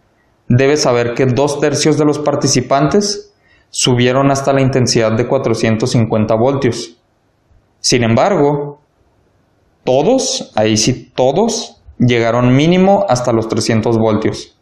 debes 0.48 0.82
saber 0.82 1.13
que 1.13 1.25
dos 1.25 1.60
tercios 1.60 1.98
de 1.98 2.06
los 2.06 2.20
participantes 2.20 3.34
subieron 3.70 4.32
hasta 4.32 4.53
la 4.53 4.62
intensidad 4.62 5.12
de 5.13 5.27
450 5.27 6.36
voltios. 6.36 6.98
Sin 7.79 8.03
embargo, 8.03 8.79
todos, 9.84 10.51
ahí 10.56 10.75
sí 10.75 11.12
todos, 11.15 11.78
llegaron 12.00 12.56
mínimo 12.56 13.06
hasta 13.08 13.34
los 13.34 13.48
300 13.48 13.98
voltios. 13.98 14.58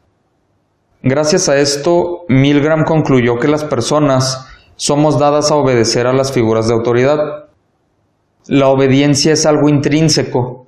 Gracias 1.03 1.47
a 1.47 1.57
esto, 1.57 2.25
Milgram 2.27 2.83
concluyó 2.83 3.37
que 3.37 3.47
las 3.47 3.63
personas 3.63 4.47
somos 4.75 5.19
dadas 5.19 5.51
a 5.51 5.55
obedecer 5.55 6.07
a 6.07 6.13
las 6.13 6.31
figuras 6.31 6.67
de 6.67 6.73
autoridad. 6.73 7.45
La 8.47 8.67
obediencia 8.67 9.33
es 9.33 9.45
algo 9.45 9.69
intrínseco 9.69 10.67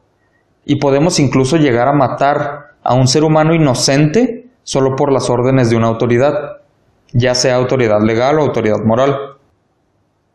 y 0.66 0.78
podemos 0.78 1.20
incluso 1.20 1.58
llegar 1.58 1.88
a 1.88 1.94
matar 1.94 2.76
a 2.84 2.94
un 2.94 3.08
ser 3.08 3.24
humano 3.24 3.54
inocente 3.54 4.48
solo 4.64 4.96
por 4.96 5.12
las 5.12 5.30
órdenes 5.30 5.70
de 5.70 5.76
una 5.76 5.88
autoridad, 5.88 6.62
ya 7.12 7.34
sea 7.34 7.56
autoridad 7.56 8.02
legal 8.02 8.38
o 8.38 8.44
autoridad 8.44 8.80
moral. 8.86 9.18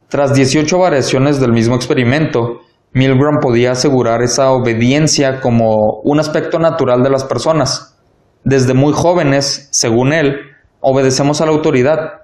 Tras 0.09 0.35
18 0.35 0.79
variaciones 0.79 1.41
del 1.41 1.53
mismo 1.53 1.77
experimento, 1.77 2.61
Milgram 2.95 3.41
podía 3.41 3.73
asegurar 3.73 4.23
esa 4.23 4.53
obediencia 4.53 5.41
como 5.41 6.01
un 6.05 6.21
aspecto 6.21 6.61
natural 6.61 7.03
de 7.03 7.11
las 7.11 7.25
personas. 7.25 7.99
Desde 8.45 8.73
muy 8.73 8.93
jóvenes, 8.93 9.69
según 9.73 10.13
él, 10.13 10.37
obedecemos 10.79 11.41
a 11.41 11.47
la 11.47 11.51
autoridad, 11.51 12.21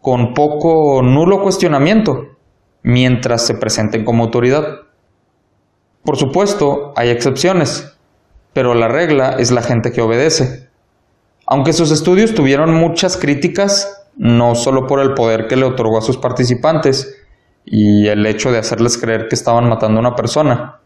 con 0.00 0.32
poco 0.32 0.68
o 0.68 1.02
nulo 1.02 1.42
cuestionamiento, 1.42 2.36
mientras 2.84 3.44
se 3.44 3.54
presenten 3.54 4.04
como 4.04 4.22
autoridad. 4.22 4.62
Por 6.04 6.16
supuesto, 6.16 6.92
hay 6.94 7.10
excepciones, 7.10 7.92
pero 8.52 8.74
la 8.74 8.86
regla 8.86 9.36
es 9.40 9.50
la 9.50 9.62
gente 9.62 9.90
que 9.90 10.02
obedece. 10.02 10.68
Aunque 11.48 11.72
sus 11.72 11.90
estudios 11.90 12.32
tuvieron 12.32 12.72
muchas 12.72 13.16
críticas, 13.16 14.06
no 14.16 14.54
solo 14.54 14.86
por 14.86 15.00
el 15.00 15.14
poder 15.14 15.48
que 15.48 15.56
le 15.56 15.64
otorgó 15.64 15.98
a 15.98 16.02
sus 16.02 16.16
participantes, 16.16 17.21
y 17.64 18.08
el 18.08 18.26
hecho 18.26 18.50
de 18.50 18.58
hacerles 18.58 18.98
creer 18.98 19.28
que 19.28 19.34
estaban 19.34 19.68
matando 19.68 19.98
a 19.98 20.00
una 20.00 20.16
persona. 20.16 20.80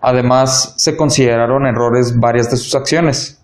Además, 0.00 0.74
se 0.76 0.96
consideraron 0.96 1.66
errores 1.66 2.18
varias 2.18 2.50
de 2.50 2.56
sus 2.56 2.74
acciones, 2.74 3.42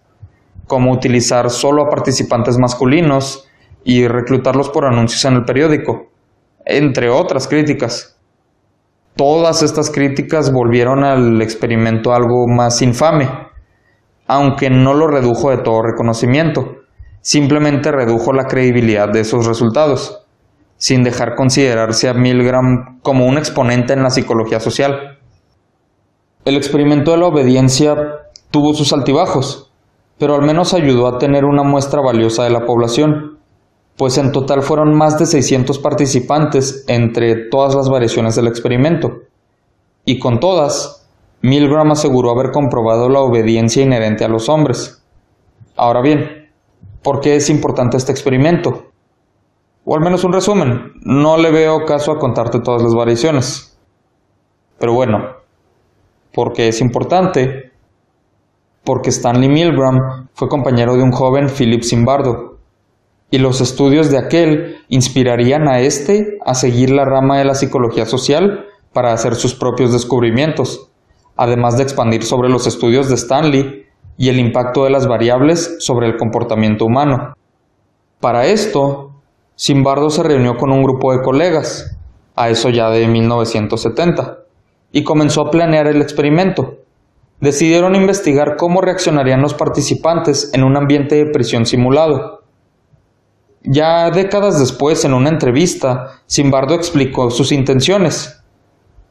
como 0.67 0.93
utilizar 0.93 1.51
solo 1.51 1.83
a 1.83 1.91
participantes 1.91 2.59
masculinos 2.59 3.49
y 3.85 4.07
reclutarlos 4.07 4.69
por 4.71 4.85
anuncios 4.85 5.25
en 5.25 5.35
el 5.35 5.45
periódico, 5.45 6.11
entre 6.65 7.09
otras 7.09 7.49
críticas. 7.49 8.19
Todas 9.17 9.63
estas 9.63 9.91
críticas 9.91 10.53
volvieron 10.53 11.03
al 11.05 11.43
experimento 11.43 12.13
algo 12.13 12.47
más 12.47 12.81
infame, 12.83 13.29
aunque 14.27 14.71
no 14.71 14.95
lo 14.95 15.09
redujo 15.09 15.51
de 15.51 15.59
todo 15.59 15.83
reconocimiento, 15.83 16.77
simplemente 17.21 17.91
redujo 17.91 18.33
la 18.33 18.45
credibilidad 18.45 19.09
de 19.09 19.21
esos 19.21 19.47
resultados 19.47 20.20
sin 20.81 21.03
dejar 21.03 21.35
considerarse 21.35 22.09
a 22.09 22.15
Milgram 22.15 23.01
como 23.03 23.27
un 23.27 23.37
exponente 23.37 23.93
en 23.93 24.03
la 24.03 24.09
psicología 24.09 24.61
social. 24.61 25.19
El 26.47 26.57
experimento 26.57 27.11
de 27.11 27.19
la 27.19 27.27
obediencia 27.27 27.95
tuvo 28.51 28.73
sus 28.73 28.95
altibajos, 28.95 29.71
pero 30.19 30.35
al 30.35 30.43
menos 30.43 30.73
ayudó 30.73 31.07
a 31.07 31.19
tener 31.19 31.45
una 31.45 31.65
muestra 31.65 32.01
valiosa 32.01 32.45
de 32.45 32.51
la 32.51 32.65
población, 32.65 33.39
pues 33.99 34.17
en 34.17 34.33
total 34.33 34.63
fueron 34.63 34.95
más 34.97 35.19
de 35.19 35.27
600 35.27 35.79
participantes 35.81 36.87
entre 36.89 37.51
todas 37.51 37.75
las 37.75 37.91
variaciones 37.91 38.35
del 38.35 38.47
experimento. 38.47 39.19
Y 40.07 40.19
con 40.19 40.41
todas, 40.41 41.07
Milgram 41.43 41.91
aseguró 41.91 42.31
haber 42.31 42.53
comprobado 42.53 43.11
la 43.11 43.21
obediencia 43.21 43.83
inherente 43.83 44.25
a 44.25 44.29
los 44.29 44.49
hombres. 44.49 45.05
Ahora 45.77 46.01
bien, 46.01 46.49
¿por 47.03 47.21
qué 47.21 47.37
es 47.37 47.51
importante 47.51 47.99
este 47.99 48.13
experimento? 48.13 48.90
O 49.85 49.95
al 49.95 50.03
menos 50.03 50.25
un 50.25 50.33
resumen. 50.33 50.93
No 51.03 51.37
le 51.37 51.51
veo 51.51 51.85
caso 51.85 52.13
a 52.13 52.19
contarte 52.19 52.61
todas 52.61 52.83
las 52.83 52.95
variaciones. 52.95 53.79
Pero 54.79 54.95
bueno, 54.95 55.37
porque 56.33 56.69
es 56.69 56.81
importante, 56.81 57.73
porque 58.85 59.11
Stanley 59.11 59.49
Milgram 59.49 60.29
fue 60.35 60.49
compañero 60.49 60.97
de 60.97 61.03
un 61.03 61.13
joven 61.13 61.49
Philip 61.49 61.83
Zimbardo, 61.83 62.59
y 63.31 63.39
los 63.39 63.61
estudios 63.61 64.11
de 64.11 64.19
aquel 64.19 64.79
inspirarían 64.89 65.69
a 65.69 65.81
éste 65.81 66.39
a 66.45 66.55
seguir 66.55 66.91
la 66.91 67.05
rama 67.05 67.39
de 67.39 67.45
la 67.45 67.55
psicología 67.55 68.05
social 68.05 68.67
para 68.93 69.13
hacer 69.13 69.37
sus 69.37 69.55
propios 69.55 69.93
descubrimientos, 69.93 70.91
además 71.37 71.77
de 71.77 71.85
expandir 71.85 72.25
sobre 72.25 72.49
los 72.49 72.67
estudios 72.67 73.09
de 73.09 73.15
Stanley 73.15 73.87
y 74.17 74.29
el 74.29 74.41
impacto 74.41 74.85
de 74.85 74.91
las 74.91 75.07
variables 75.07 75.77
sobre 75.79 76.09
el 76.09 76.17
comportamiento 76.17 76.85
humano. 76.85 77.35
Para 78.21 78.47
esto, 78.47 79.10
Simbardo 79.62 80.09
se 80.09 80.23
reunió 80.23 80.57
con 80.57 80.73
un 80.73 80.83
grupo 80.83 81.12
de 81.12 81.21
colegas, 81.21 81.95
a 82.35 82.49
eso 82.49 82.71
ya 82.71 82.88
de 82.88 83.07
1970, 83.07 84.38
y 84.90 85.05
comenzó 85.05 85.43
a 85.43 85.50
planear 85.50 85.87
el 85.87 86.00
experimento. 86.00 86.79
Decidieron 87.40 87.95
investigar 87.95 88.57
cómo 88.57 88.81
reaccionarían 88.81 89.43
los 89.43 89.52
participantes 89.52 90.50
en 90.55 90.64
un 90.64 90.79
ambiente 90.79 91.17
de 91.17 91.26
prisión 91.31 91.67
simulado. 91.67 92.40
Ya 93.62 94.11
décadas 94.11 94.59
después, 94.59 95.05
en 95.05 95.12
una 95.12 95.29
entrevista, 95.29 96.23
Simbardo 96.25 96.75
explicó 96.75 97.31
sus 97.31 97.52
intenciones, 97.52 98.43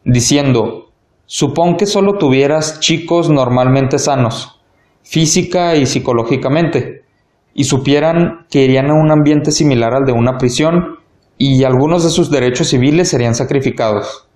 diciendo, 0.03 0.89
Supón 1.27 1.77
que 1.77 1.85
solo 1.85 2.17
tuvieras 2.17 2.79
chicos 2.79 3.29
normalmente 3.29 3.99
sanos, 3.99 4.59
física 5.03 5.75
y 5.75 5.85
psicológicamente, 5.85 6.98
y 7.53 7.65
supieran 7.65 8.45
que 8.49 8.63
irían 8.63 8.89
a 8.89 8.93
un 8.93 9.11
ambiente 9.11 9.51
similar 9.51 9.93
al 9.93 10.05
de 10.05 10.13
una 10.13 10.37
prisión 10.37 10.99
y 11.37 11.63
algunos 11.63 12.03
de 12.03 12.09
sus 12.09 12.29
derechos 12.29 12.67
civiles 12.67 13.09
serían 13.09 13.35
sacrificados. 13.35 14.27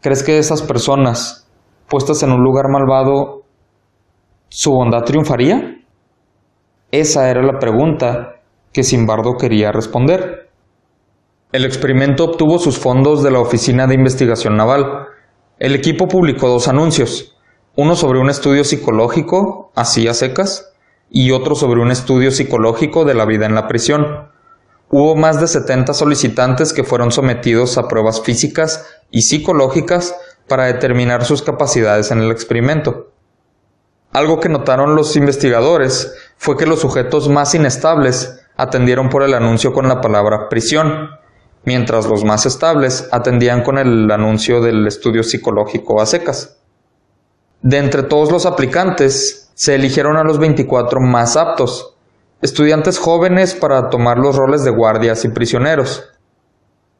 ¿Crees 0.00 0.22
que 0.22 0.38
esas 0.38 0.62
personas, 0.62 1.48
puestas 1.88 2.22
en 2.22 2.30
un 2.30 2.42
lugar 2.42 2.66
malvado, 2.70 3.42
su 4.48 4.70
bondad 4.70 5.02
triunfaría? 5.04 5.80
Esa 6.90 7.30
era 7.30 7.42
la 7.42 7.58
pregunta 7.58 8.40
que 8.72 8.82
Simbardo 8.82 9.36
quería 9.38 9.72
responder. 9.72 10.50
El 11.52 11.64
experimento 11.64 12.24
obtuvo 12.24 12.58
sus 12.58 12.78
fondos 12.78 13.22
de 13.22 13.30
la 13.30 13.40
Oficina 13.40 13.86
de 13.86 13.94
Investigación 13.94 14.56
Naval. 14.56 15.06
El 15.58 15.74
equipo 15.74 16.08
publicó 16.08 16.48
dos 16.48 16.68
anuncios, 16.68 17.36
uno 17.76 17.96
sobre 17.96 18.18
un 18.18 18.28
estudio 18.28 18.64
psicológico, 18.64 19.70
así 19.74 20.08
a 20.08 20.14
secas, 20.14 20.73
y 21.10 21.30
otro 21.30 21.54
sobre 21.54 21.80
un 21.80 21.90
estudio 21.90 22.30
psicológico 22.30 23.04
de 23.04 23.14
la 23.14 23.24
vida 23.24 23.46
en 23.46 23.54
la 23.54 23.68
prisión. 23.68 24.28
Hubo 24.90 25.16
más 25.16 25.40
de 25.40 25.48
70 25.48 25.94
solicitantes 25.94 26.72
que 26.72 26.84
fueron 26.84 27.12
sometidos 27.12 27.78
a 27.78 27.88
pruebas 27.88 28.20
físicas 28.20 28.86
y 29.10 29.22
psicológicas 29.22 30.14
para 30.48 30.66
determinar 30.66 31.24
sus 31.24 31.42
capacidades 31.42 32.10
en 32.10 32.20
el 32.20 32.30
experimento. 32.30 33.10
Algo 34.12 34.38
que 34.38 34.48
notaron 34.48 34.94
los 34.94 35.16
investigadores 35.16 36.14
fue 36.36 36.56
que 36.56 36.66
los 36.66 36.80
sujetos 36.80 37.28
más 37.28 37.54
inestables 37.54 38.40
atendieron 38.56 39.08
por 39.08 39.24
el 39.24 39.34
anuncio 39.34 39.72
con 39.72 39.88
la 39.88 40.00
palabra 40.00 40.48
prisión, 40.48 41.10
mientras 41.64 42.06
los 42.06 42.22
más 42.22 42.46
estables 42.46 43.08
atendían 43.10 43.62
con 43.62 43.78
el 43.78 44.08
anuncio 44.10 44.60
del 44.60 44.86
estudio 44.86 45.24
psicológico 45.24 46.00
a 46.00 46.06
secas. 46.06 46.58
De 47.62 47.78
entre 47.78 48.04
todos 48.04 48.30
los 48.30 48.46
aplicantes, 48.46 49.43
se 49.54 49.76
eligieron 49.76 50.16
a 50.16 50.24
los 50.24 50.38
24 50.38 51.00
más 51.00 51.36
aptos, 51.36 51.94
estudiantes 52.42 52.98
jóvenes 52.98 53.54
para 53.54 53.88
tomar 53.88 54.18
los 54.18 54.36
roles 54.36 54.64
de 54.64 54.70
guardias 54.70 55.24
y 55.24 55.28
prisioneros. 55.28 56.10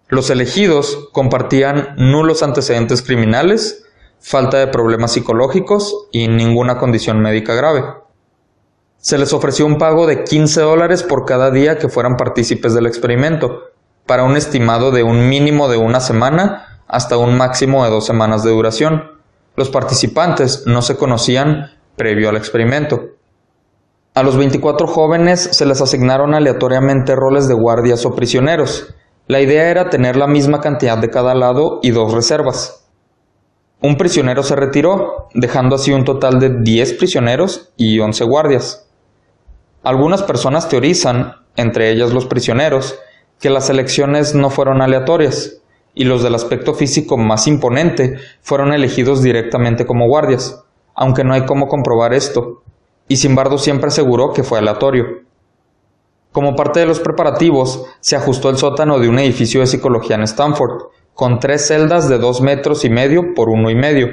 Los 0.08 0.30
elegidos 0.30 1.08
compartían 1.12 1.94
nulos 1.96 2.42
antecedentes 2.42 3.02
criminales, 3.02 3.84
falta 4.20 4.58
de 4.58 4.68
problemas 4.68 5.12
psicológicos 5.12 6.06
y 6.12 6.28
ninguna 6.28 6.78
condición 6.78 7.20
médica 7.20 7.54
grave. 7.54 7.84
Se 8.98 9.18
les 9.18 9.32
ofreció 9.32 9.66
un 9.66 9.76
pago 9.76 10.06
de 10.06 10.24
15 10.24 10.62
dólares 10.62 11.02
por 11.02 11.26
cada 11.26 11.50
día 11.50 11.78
que 11.78 11.88
fueran 11.88 12.16
partícipes 12.16 12.72
del 12.72 12.86
experimento, 12.86 13.64
para 14.06 14.24
un 14.24 14.36
estimado 14.36 14.92
de 14.92 15.02
un 15.02 15.28
mínimo 15.28 15.68
de 15.68 15.76
una 15.76 16.00
semana 16.00 16.82
hasta 16.86 17.16
un 17.16 17.36
máximo 17.36 17.84
de 17.84 17.90
dos 17.90 18.06
semanas 18.06 18.44
de 18.44 18.50
duración. 18.50 19.10
Los 19.56 19.70
participantes 19.70 20.64
no 20.66 20.82
se 20.82 20.96
conocían 20.96 21.72
previo 21.96 22.28
al 22.28 22.36
experimento. 22.36 23.10
A 24.14 24.22
los 24.22 24.36
24 24.36 24.86
jóvenes 24.86 25.40
se 25.40 25.66
les 25.66 25.80
asignaron 25.80 26.34
aleatoriamente 26.34 27.16
roles 27.16 27.48
de 27.48 27.54
guardias 27.54 28.06
o 28.06 28.14
prisioneros. 28.14 28.94
La 29.26 29.40
idea 29.40 29.70
era 29.70 29.90
tener 29.90 30.16
la 30.16 30.26
misma 30.26 30.60
cantidad 30.60 30.98
de 30.98 31.10
cada 31.10 31.34
lado 31.34 31.80
y 31.82 31.90
dos 31.90 32.12
reservas. 32.12 32.86
Un 33.80 33.96
prisionero 33.96 34.42
se 34.42 34.56
retiró, 34.56 35.28
dejando 35.34 35.76
así 35.76 35.92
un 35.92 36.04
total 36.04 36.38
de 36.38 36.60
10 36.62 36.94
prisioneros 36.94 37.72
y 37.76 37.98
11 37.98 38.24
guardias. 38.24 38.88
Algunas 39.82 40.22
personas 40.22 40.68
teorizan, 40.68 41.34
entre 41.56 41.90
ellas 41.90 42.12
los 42.12 42.26
prisioneros, 42.26 42.98
que 43.40 43.50
las 43.50 43.68
elecciones 43.68 44.34
no 44.34 44.48
fueron 44.48 44.80
aleatorias, 44.80 45.60
y 45.92 46.04
los 46.04 46.22
del 46.22 46.34
aspecto 46.34 46.74
físico 46.74 47.16
más 47.16 47.46
imponente 47.46 48.16
fueron 48.40 48.72
elegidos 48.72 49.22
directamente 49.22 49.86
como 49.86 50.06
guardias, 50.06 50.63
aunque 50.94 51.24
no 51.24 51.34
hay 51.34 51.44
cómo 51.44 51.66
comprobar 51.66 52.14
esto, 52.14 52.62
y 53.08 53.16
Simbardo 53.16 53.58
siempre 53.58 53.88
aseguró 53.88 54.32
que 54.32 54.42
fue 54.42 54.58
aleatorio. 54.58 55.04
Como 56.32 56.56
parte 56.56 56.80
de 56.80 56.86
los 56.86 57.00
preparativos, 57.00 57.84
se 58.00 58.16
ajustó 58.16 58.50
el 58.50 58.56
sótano 58.56 58.98
de 58.98 59.08
un 59.08 59.18
edificio 59.18 59.60
de 59.60 59.66
psicología 59.66 60.16
en 60.16 60.22
Stanford, 60.22 60.86
con 61.14 61.38
tres 61.38 61.68
celdas 61.68 62.08
de 62.08 62.18
dos 62.18 62.40
metros 62.40 62.84
y 62.84 62.90
medio 62.90 63.34
por 63.34 63.48
uno 63.48 63.70
y 63.70 63.76
medio, 63.76 64.08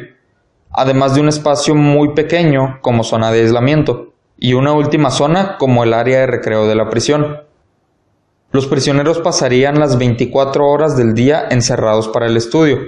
además 0.72 1.16
de 1.16 1.22
un 1.22 1.30
espacio 1.30 1.74
muy 1.74 2.14
pequeño 2.14 2.80
como 2.82 3.04
zona 3.04 3.32
de 3.32 3.42
aislamiento, 3.42 4.14
y 4.38 4.54
una 4.54 4.74
última 4.74 5.12
zona 5.12 5.58
como 5.58 5.84
el 5.84 5.94
área 5.94 6.20
de 6.20 6.28
recreo 6.28 6.68
de 6.68 6.76
la 6.76 6.90
prisión. 6.90 7.38
Los 8.52 8.68
prisioneros 8.68 9.20
pasarían 9.20 9.80
las 9.80 9.98
24 9.98 10.68
horas 10.68 10.98
del 10.98 11.14
día 11.14 11.48
encerrados 11.50 12.08
para 12.10 12.28
el 12.28 12.36
estudio, 12.36 12.80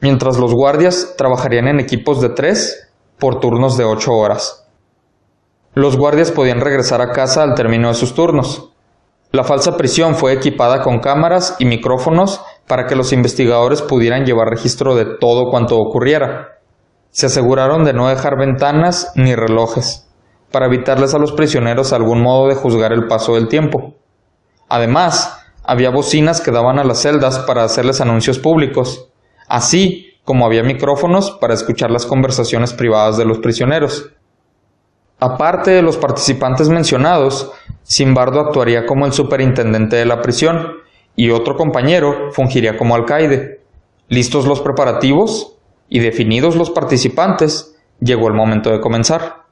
mientras 0.00 0.38
los 0.38 0.52
guardias 0.52 1.14
trabajarían 1.16 1.68
en 1.68 1.80
equipos 1.80 2.20
de 2.20 2.30
tres 2.30 2.87
por 3.18 3.40
turnos 3.40 3.76
de 3.76 3.84
ocho 3.84 4.12
horas. 4.12 4.68
Los 5.74 5.96
guardias 5.96 6.32
podían 6.32 6.60
regresar 6.60 7.00
a 7.00 7.12
casa 7.12 7.42
al 7.42 7.54
término 7.54 7.88
de 7.88 7.94
sus 7.94 8.14
turnos. 8.14 8.72
La 9.30 9.44
falsa 9.44 9.76
prisión 9.76 10.14
fue 10.14 10.32
equipada 10.32 10.82
con 10.82 11.00
cámaras 11.00 11.56
y 11.58 11.66
micrófonos 11.66 12.40
para 12.66 12.86
que 12.86 12.96
los 12.96 13.12
investigadores 13.12 13.82
pudieran 13.82 14.24
llevar 14.24 14.48
registro 14.48 14.94
de 14.94 15.04
todo 15.04 15.50
cuanto 15.50 15.76
ocurriera. 15.76 16.58
Se 17.10 17.26
aseguraron 17.26 17.84
de 17.84 17.92
no 17.92 18.08
dejar 18.08 18.38
ventanas 18.38 19.12
ni 19.14 19.34
relojes, 19.34 20.08
para 20.50 20.66
evitarles 20.66 21.14
a 21.14 21.18
los 21.18 21.32
prisioneros 21.32 21.92
algún 21.92 22.22
modo 22.22 22.48
de 22.48 22.54
juzgar 22.54 22.92
el 22.92 23.06
paso 23.06 23.34
del 23.34 23.48
tiempo. 23.48 23.94
Además, 24.68 25.38
había 25.62 25.90
bocinas 25.90 26.40
que 26.40 26.50
daban 26.50 26.78
a 26.78 26.84
las 26.84 27.02
celdas 27.02 27.38
para 27.40 27.64
hacerles 27.64 28.00
anuncios 28.00 28.38
públicos, 28.38 29.10
así 29.48 30.07
como 30.28 30.44
había 30.44 30.62
micrófonos 30.62 31.30
para 31.30 31.54
escuchar 31.54 31.90
las 31.90 32.04
conversaciones 32.04 32.74
privadas 32.74 33.16
de 33.16 33.24
los 33.24 33.38
prisioneros. 33.38 34.10
Aparte 35.18 35.70
de 35.70 35.80
los 35.80 35.96
participantes 35.96 36.68
mencionados, 36.68 37.50
Simbardo 37.82 38.38
actuaría 38.38 38.84
como 38.84 39.06
el 39.06 39.14
superintendente 39.14 39.96
de 39.96 40.04
la 40.04 40.20
prisión 40.20 40.80
y 41.16 41.30
otro 41.30 41.56
compañero 41.56 42.30
fungiría 42.32 42.76
como 42.76 42.94
alcaide. 42.94 43.62
Listos 44.08 44.44
los 44.44 44.60
preparativos 44.60 45.56
y 45.88 46.00
definidos 46.00 46.56
los 46.56 46.68
participantes, 46.68 47.74
llegó 47.98 48.28
el 48.28 48.34
momento 48.34 48.68
de 48.68 48.80
comenzar. 48.80 49.44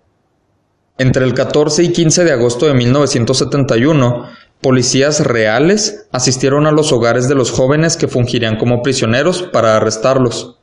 Entre 0.98 1.24
el 1.24 1.32
14 1.32 1.84
y 1.84 1.92
15 1.92 2.22
de 2.22 2.32
agosto 2.32 2.66
de 2.66 2.74
1971, 2.74 4.24
policías 4.60 5.24
reales 5.24 6.06
asistieron 6.12 6.66
a 6.66 6.70
los 6.70 6.92
hogares 6.92 7.30
de 7.30 7.34
los 7.34 7.50
jóvenes 7.50 7.96
que 7.96 8.08
fungirían 8.08 8.58
como 8.58 8.82
prisioneros 8.82 9.42
para 9.42 9.76
arrestarlos. 9.76 10.55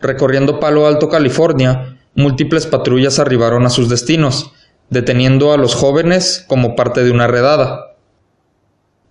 Recorriendo 0.00 0.60
Palo 0.60 0.86
Alto, 0.86 1.08
California, 1.08 1.98
múltiples 2.14 2.66
patrullas 2.66 3.18
arribaron 3.18 3.66
a 3.66 3.70
sus 3.70 3.88
destinos, 3.88 4.52
deteniendo 4.90 5.52
a 5.52 5.56
los 5.56 5.74
jóvenes 5.74 6.44
como 6.46 6.76
parte 6.76 7.04
de 7.04 7.10
una 7.10 7.26
redada, 7.26 7.94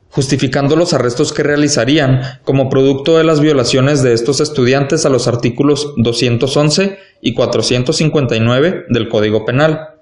justificando 0.10 0.75
los 0.75 0.94
arrestos 0.94 1.34
que 1.34 1.44
realizarían 1.44 2.22
como 2.44 2.70
producto 2.70 3.18
de 3.18 3.24
las 3.24 3.40
violaciones 3.40 4.04
de 4.04 4.13
estos 4.13 4.40
estudiantes 4.40 5.06
a 5.06 5.10
los 5.10 5.28
artículos 5.28 5.94
211 5.98 7.00
y 7.22 7.34
459 7.34 8.86
del 8.89 9.10
Código 9.10 9.46
Penal, 9.46 9.96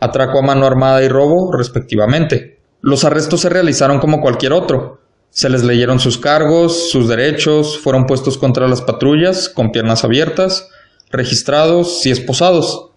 atraco 0.00 0.38
a 0.38 0.42
mano 0.42 0.66
armada 0.66 1.02
y 1.02 1.08
robo, 1.08 1.52
respectivamente. 1.52 2.60
Los 2.80 3.04
arrestos 3.04 3.40
se 3.40 3.48
realizaron 3.48 3.98
como 3.98 4.20
cualquier 4.20 4.52
otro. 4.52 5.00
Se 5.30 5.48
les 5.48 5.62
leyeron 5.62 6.00
sus 6.00 6.18
cargos, 6.18 6.90
sus 6.90 7.08
derechos, 7.08 7.78
fueron 7.78 8.06
puestos 8.06 8.38
contra 8.38 8.66
las 8.68 8.82
patrullas 8.82 9.48
con 9.48 9.70
piernas 9.70 10.04
abiertas, 10.04 10.68
registrados 11.10 12.04
y 12.06 12.10
esposados. 12.10 12.90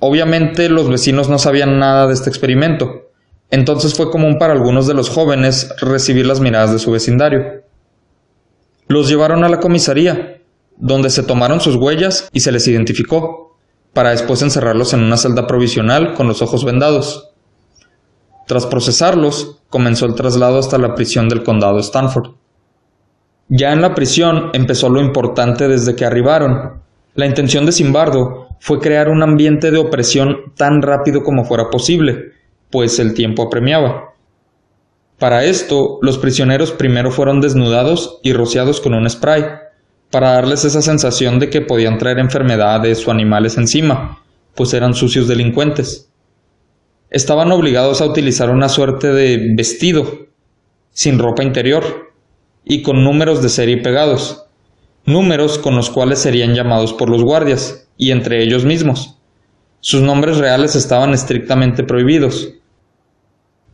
Obviamente 0.00 0.68
los 0.68 0.88
vecinos 0.88 1.28
no 1.28 1.38
sabían 1.38 1.78
nada 1.78 2.06
de 2.06 2.14
este 2.14 2.28
experimento, 2.28 3.10
entonces 3.50 3.94
fue 3.94 4.10
común 4.10 4.38
para 4.38 4.52
algunos 4.52 4.86
de 4.86 4.94
los 4.94 5.08
jóvenes 5.08 5.72
recibir 5.80 6.26
las 6.26 6.40
miradas 6.40 6.72
de 6.72 6.78
su 6.78 6.90
vecindario. 6.90 7.62
Los 8.88 9.08
llevaron 9.08 9.44
a 9.44 9.48
la 9.48 9.60
comisaría, 9.60 10.42
donde 10.76 11.08
se 11.08 11.22
tomaron 11.22 11.60
sus 11.60 11.76
huellas 11.76 12.28
y 12.32 12.40
se 12.40 12.52
les 12.52 12.66
identificó, 12.66 13.56
para 13.92 14.10
después 14.10 14.42
encerrarlos 14.42 14.92
en 14.92 15.00
una 15.00 15.16
celda 15.16 15.46
provisional 15.46 16.14
con 16.14 16.26
los 16.26 16.42
ojos 16.42 16.64
vendados. 16.64 17.30
Tras 18.46 18.66
procesarlos, 18.66 19.62
comenzó 19.74 20.06
el 20.06 20.14
traslado 20.14 20.60
hasta 20.60 20.78
la 20.78 20.94
prisión 20.94 21.28
del 21.28 21.42
condado 21.42 21.80
Stanford. 21.80 22.36
Ya 23.48 23.72
en 23.72 23.82
la 23.82 23.92
prisión 23.92 24.50
empezó 24.52 24.88
lo 24.88 25.00
importante 25.00 25.66
desde 25.66 25.96
que 25.96 26.04
arribaron. 26.04 26.80
La 27.16 27.26
intención 27.26 27.66
de 27.66 27.72
Simbardo 27.72 28.46
fue 28.60 28.78
crear 28.78 29.08
un 29.08 29.24
ambiente 29.24 29.72
de 29.72 29.78
opresión 29.78 30.52
tan 30.56 30.80
rápido 30.80 31.24
como 31.24 31.44
fuera 31.44 31.70
posible, 31.70 32.34
pues 32.70 33.00
el 33.00 33.14
tiempo 33.14 33.42
apremiaba. 33.42 34.14
Para 35.18 35.42
esto, 35.42 35.98
los 36.02 36.18
prisioneros 36.18 36.70
primero 36.70 37.10
fueron 37.10 37.40
desnudados 37.40 38.20
y 38.22 38.32
rociados 38.32 38.80
con 38.80 38.94
un 38.94 39.10
spray, 39.10 39.44
para 40.12 40.34
darles 40.34 40.64
esa 40.64 40.82
sensación 40.82 41.40
de 41.40 41.50
que 41.50 41.62
podían 41.62 41.98
traer 41.98 42.20
enfermedades 42.20 43.08
o 43.08 43.10
animales 43.10 43.56
encima, 43.56 44.22
pues 44.54 44.72
eran 44.72 44.94
sucios 44.94 45.26
delincuentes 45.26 46.13
estaban 47.14 47.52
obligados 47.52 48.00
a 48.00 48.06
utilizar 48.06 48.50
una 48.50 48.68
suerte 48.68 49.12
de 49.12 49.52
vestido, 49.54 50.26
sin 50.90 51.20
ropa 51.20 51.44
interior, 51.44 52.12
y 52.64 52.82
con 52.82 53.04
números 53.04 53.40
de 53.40 53.50
serie 53.50 53.76
pegados, 53.76 54.46
números 55.06 55.58
con 55.58 55.76
los 55.76 55.90
cuales 55.90 56.18
serían 56.18 56.54
llamados 56.54 56.92
por 56.92 57.08
los 57.08 57.22
guardias, 57.22 57.88
y 57.96 58.10
entre 58.10 58.42
ellos 58.42 58.64
mismos. 58.64 59.16
Sus 59.78 60.02
nombres 60.02 60.38
reales 60.38 60.74
estaban 60.74 61.14
estrictamente 61.14 61.84
prohibidos. 61.84 62.54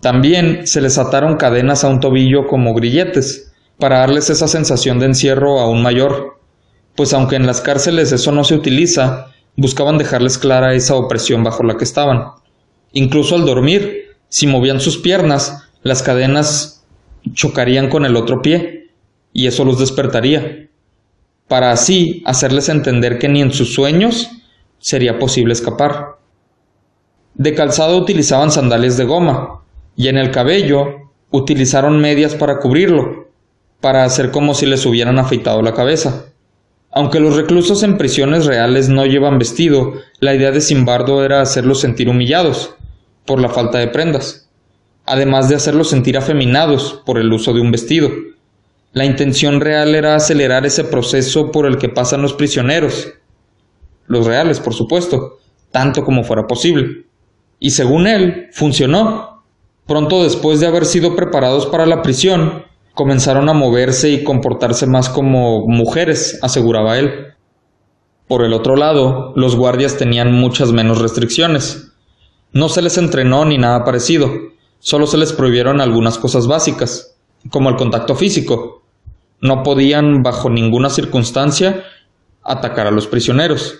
También 0.02 0.66
se 0.66 0.82
les 0.82 0.98
ataron 0.98 1.38
cadenas 1.38 1.82
a 1.82 1.88
un 1.88 2.00
tobillo 2.00 2.46
como 2.46 2.74
grilletes, 2.74 3.54
para 3.78 4.00
darles 4.00 4.28
esa 4.28 4.48
sensación 4.48 4.98
de 4.98 5.06
encierro 5.06 5.60
aún 5.60 5.82
mayor, 5.82 6.38
pues 6.94 7.14
aunque 7.14 7.36
en 7.36 7.46
las 7.46 7.62
cárceles 7.62 8.12
eso 8.12 8.32
no 8.32 8.44
se 8.44 8.54
utiliza, 8.54 9.28
buscaban 9.56 9.96
dejarles 9.96 10.36
clara 10.36 10.74
esa 10.74 10.94
opresión 10.94 11.42
bajo 11.42 11.62
la 11.62 11.78
que 11.78 11.84
estaban. 11.84 12.39
Incluso 12.92 13.36
al 13.36 13.46
dormir, 13.46 14.16
si 14.28 14.46
movían 14.46 14.80
sus 14.80 14.98
piernas, 14.98 15.68
las 15.82 16.02
cadenas 16.02 16.84
chocarían 17.32 17.88
con 17.88 18.04
el 18.04 18.16
otro 18.16 18.42
pie, 18.42 18.90
y 19.32 19.46
eso 19.46 19.64
los 19.64 19.78
despertaría, 19.78 20.68
para 21.48 21.70
así 21.70 22.22
hacerles 22.26 22.68
entender 22.68 23.18
que 23.18 23.28
ni 23.28 23.42
en 23.42 23.52
sus 23.52 23.74
sueños 23.74 24.30
sería 24.78 25.18
posible 25.18 25.52
escapar. 25.52 26.18
De 27.34 27.54
calzado 27.54 27.96
utilizaban 27.96 28.50
sandalias 28.50 28.96
de 28.96 29.04
goma, 29.04 29.62
y 29.96 30.08
en 30.08 30.16
el 30.16 30.30
cabello 30.30 31.10
utilizaron 31.30 32.00
medias 32.00 32.34
para 32.34 32.58
cubrirlo, 32.58 33.28
para 33.80 34.04
hacer 34.04 34.30
como 34.30 34.54
si 34.54 34.66
les 34.66 34.84
hubieran 34.84 35.18
afeitado 35.18 35.62
la 35.62 35.74
cabeza. 35.74 36.26
Aunque 36.92 37.20
los 37.20 37.36
reclusos 37.36 37.82
en 37.82 37.98
prisiones 37.98 38.46
reales 38.46 38.88
no 38.88 39.06
llevan 39.06 39.38
vestido, 39.38 39.94
la 40.18 40.34
idea 40.34 40.50
de 40.50 40.60
Simbardo 40.60 41.24
era 41.24 41.40
hacerlos 41.40 41.80
sentir 41.80 42.08
humillados, 42.08 42.74
por 43.30 43.40
la 43.40 43.48
falta 43.48 43.78
de 43.78 43.86
prendas, 43.86 44.50
además 45.06 45.48
de 45.48 45.54
hacerlos 45.54 45.88
sentir 45.88 46.18
afeminados 46.18 47.00
por 47.06 47.16
el 47.16 47.32
uso 47.32 47.52
de 47.52 47.60
un 47.60 47.70
vestido. 47.70 48.10
La 48.92 49.04
intención 49.04 49.60
real 49.60 49.94
era 49.94 50.16
acelerar 50.16 50.66
ese 50.66 50.82
proceso 50.82 51.52
por 51.52 51.64
el 51.64 51.78
que 51.78 51.88
pasan 51.88 52.22
los 52.22 52.32
prisioneros, 52.32 53.06
los 54.08 54.26
reales, 54.26 54.58
por 54.58 54.74
supuesto, 54.74 55.38
tanto 55.70 56.04
como 56.04 56.24
fuera 56.24 56.48
posible. 56.48 57.06
Y 57.60 57.70
según 57.70 58.08
él, 58.08 58.48
funcionó. 58.50 59.44
Pronto 59.86 60.24
después 60.24 60.58
de 60.58 60.66
haber 60.66 60.84
sido 60.84 61.14
preparados 61.14 61.66
para 61.66 61.86
la 61.86 62.02
prisión, 62.02 62.64
comenzaron 62.94 63.48
a 63.48 63.52
moverse 63.52 64.10
y 64.10 64.24
comportarse 64.24 64.88
más 64.88 65.08
como 65.08 65.68
mujeres, 65.68 66.40
aseguraba 66.42 66.98
él. 66.98 67.28
Por 68.26 68.44
el 68.44 68.52
otro 68.54 68.74
lado, 68.74 69.32
los 69.36 69.54
guardias 69.54 69.96
tenían 69.96 70.32
muchas 70.32 70.72
menos 70.72 71.00
restricciones. 71.00 71.89
No 72.52 72.68
se 72.68 72.82
les 72.82 72.98
entrenó 72.98 73.44
ni 73.44 73.58
nada 73.58 73.84
parecido, 73.84 74.30
solo 74.78 75.06
se 75.06 75.18
les 75.18 75.32
prohibieron 75.32 75.80
algunas 75.80 76.18
cosas 76.18 76.46
básicas, 76.46 77.16
como 77.50 77.68
el 77.68 77.76
contacto 77.76 78.14
físico. 78.14 78.82
No 79.40 79.62
podían, 79.62 80.22
bajo 80.22 80.50
ninguna 80.50 80.90
circunstancia, 80.90 81.84
atacar 82.42 82.86
a 82.86 82.90
los 82.90 83.06
prisioneros. 83.06 83.78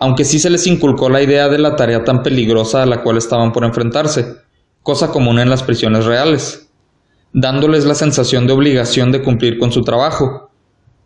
aunque 0.00 0.24
sí 0.24 0.38
se 0.38 0.48
les 0.48 0.66
inculcó 0.68 1.08
la 1.08 1.22
idea 1.22 1.48
de 1.48 1.58
la 1.58 1.74
tarea 1.74 2.04
tan 2.04 2.22
peligrosa 2.22 2.84
a 2.84 2.86
la 2.86 3.02
cual 3.02 3.16
estaban 3.16 3.50
por 3.52 3.64
enfrentarse, 3.64 4.36
cosa 4.84 5.10
común 5.10 5.40
en 5.40 5.50
las 5.50 5.64
prisiones 5.64 6.04
reales, 6.04 6.70
dándoles 7.32 7.84
la 7.84 7.96
sensación 7.96 8.46
de 8.46 8.52
obligación 8.52 9.10
de 9.10 9.22
cumplir 9.22 9.58
con 9.58 9.72
su 9.72 9.82
trabajo 9.82 10.50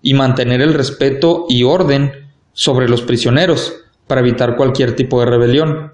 y 0.03 0.12
mantener 0.12 0.61
el 0.61 0.75
respeto 0.75 1.47
y 1.49 1.62
orden 1.64 2.12
sobre 2.53 2.87
los 2.87 3.01
prisioneros 3.01 3.73
para 4.07 4.21
evitar 4.21 4.57
cualquier 4.57 4.95
tipo 4.95 5.21
de 5.21 5.27
rebelión. 5.27 5.92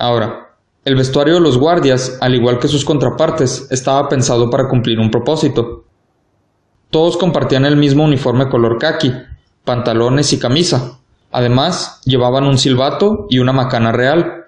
Ahora, 0.00 0.56
el 0.84 0.96
vestuario 0.96 1.34
de 1.34 1.40
los 1.40 1.58
guardias, 1.58 2.18
al 2.20 2.34
igual 2.34 2.58
que 2.58 2.66
sus 2.66 2.84
contrapartes, 2.84 3.68
estaba 3.70 4.08
pensado 4.08 4.50
para 4.50 4.66
cumplir 4.66 4.98
un 4.98 5.12
propósito. 5.12 5.84
Todos 6.90 7.16
compartían 7.16 7.64
el 7.64 7.76
mismo 7.76 8.02
uniforme 8.02 8.48
color 8.48 8.78
khaki, 8.78 9.12
pantalones 9.64 10.32
y 10.32 10.40
camisa, 10.40 11.00
Además, 11.32 12.00
llevaban 12.04 12.44
un 12.44 12.58
silbato 12.58 13.26
y 13.30 13.38
una 13.38 13.52
macana 13.52 13.92
real. 13.92 14.46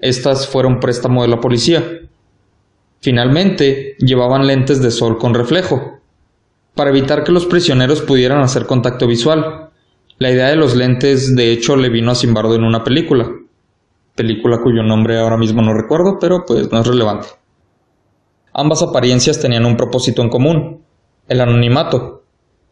Estas 0.00 0.48
fueron 0.48 0.80
préstamo 0.80 1.22
de 1.22 1.28
la 1.28 1.40
policía. 1.40 2.00
Finalmente, 3.00 3.96
llevaban 3.98 4.46
lentes 4.46 4.82
de 4.82 4.90
sol 4.90 5.18
con 5.18 5.34
reflejo, 5.34 6.00
para 6.74 6.90
evitar 6.90 7.22
que 7.22 7.32
los 7.32 7.46
prisioneros 7.46 8.02
pudieran 8.02 8.40
hacer 8.40 8.66
contacto 8.66 9.06
visual. 9.06 9.70
La 10.18 10.30
idea 10.30 10.48
de 10.48 10.56
los 10.56 10.74
lentes, 10.74 11.36
de 11.36 11.52
hecho, 11.52 11.76
le 11.76 11.88
vino 11.88 12.10
a 12.10 12.14
Simbardo 12.14 12.54
en 12.54 12.64
una 12.64 12.82
película. 12.82 13.30
Película 14.14 14.60
cuyo 14.62 14.82
nombre 14.82 15.18
ahora 15.18 15.36
mismo 15.36 15.60
no 15.60 15.74
recuerdo, 15.74 16.18
pero 16.20 16.44
pues 16.46 16.70
no 16.70 16.80
es 16.80 16.86
relevante. 16.86 17.28
Ambas 18.52 18.82
apariencias 18.82 19.40
tenían 19.40 19.64
un 19.64 19.76
propósito 19.76 20.22
en 20.22 20.28
común, 20.28 20.84
el 21.26 21.40
anonimato. 21.40 22.22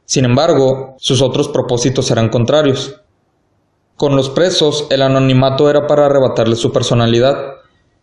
Sin 0.05 0.25
embargo, 0.25 0.95
sus 0.99 1.21
otros 1.21 1.49
propósitos 1.49 2.09
eran 2.13 2.29
contrarios. 2.29 3.01
Con 3.97 4.15
los 4.15 4.31
presos, 4.31 4.87
el 4.91 5.03
anonimato 5.03 5.69
era 5.69 5.89
para 5.89 6.07
arrebatarles 6.07 6.61
su 6.61 6.73
personalidad, 6.73 7.37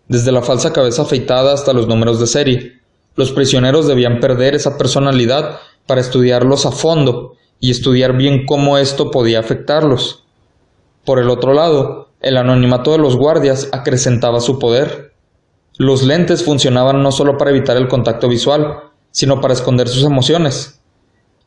desde 0.10 0.34
la 0.34 0.42
falsa 0.42 0.74
cabeza 0.74 1.04
afeitada 1.04 1.54
hasta 1.54 1.72
los 1.72 1.88
números 1.88 2.20
de 2.20 2.28
serie. 2.28 2.82
Los 3.16 3.32
prisioneros 3.32 3.88
debían 3.88 4.20
perder 4.20 4.56
esa 4.56 4.78
personalidad 4.78 5.60
para 5.88 6.02
estudiarlos 6.02 6.66
a 6.66 6.72
fondo 6.72 7.36
y 7.62 7.72
estudiar 7.72 8.18
bien 8.18 8.46
cómo 8.46 8.78
esto 8.78 9.12
podía 9.12 9.40
afectarlos. 9.40 10.26
Por 11.06 11.20
el 11.20 11.30
otro 11.30 11.54
lado, 11.54 12.09
el 12.22 12.38
anonimato 12.38 12.92
de 12.92 12.98
los 12.98 13.16
guardias 13.16 13.70
acrecentaba 13.72 14.42
su 14.42 14.60
poder. 14.60 15.14
Los 15.78 16.04
lentes 16.04 16.44
funcionaban 16.44 17.02
no 17.02 17.12
solo 17.12 17.38
para 17.38 17.52
evitar 17.52 17.78
el 17.78 17.88
contacto 17.88 18.28
visual, 18.28 18.80
sino 19.12 19.40
para 19.40 19.54
esconder 19.54 19.88
sus 19.88 20.04
emociones. 20.04 20.82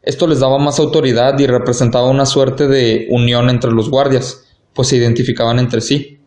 Esto 0.02 0.26
les 0.26 0.40
daba 0.40 0.58
más 0.58 0.78
autoridad 0.78 1.38
y 1.38 1.46
representaba 1.46 2.08
una 2.08 2.26
suerte 2.26 2.66
de 2.66 3.06
unión 3.10 3.50
entre 3.50 3.70
los 3.70 3.90
guardias, 3.90 4.44
pues 4.72 4.88
se 4.88 4.96
identificaban 4.96 5.58
entre 5.58 5.80
sí. 5.80 6.20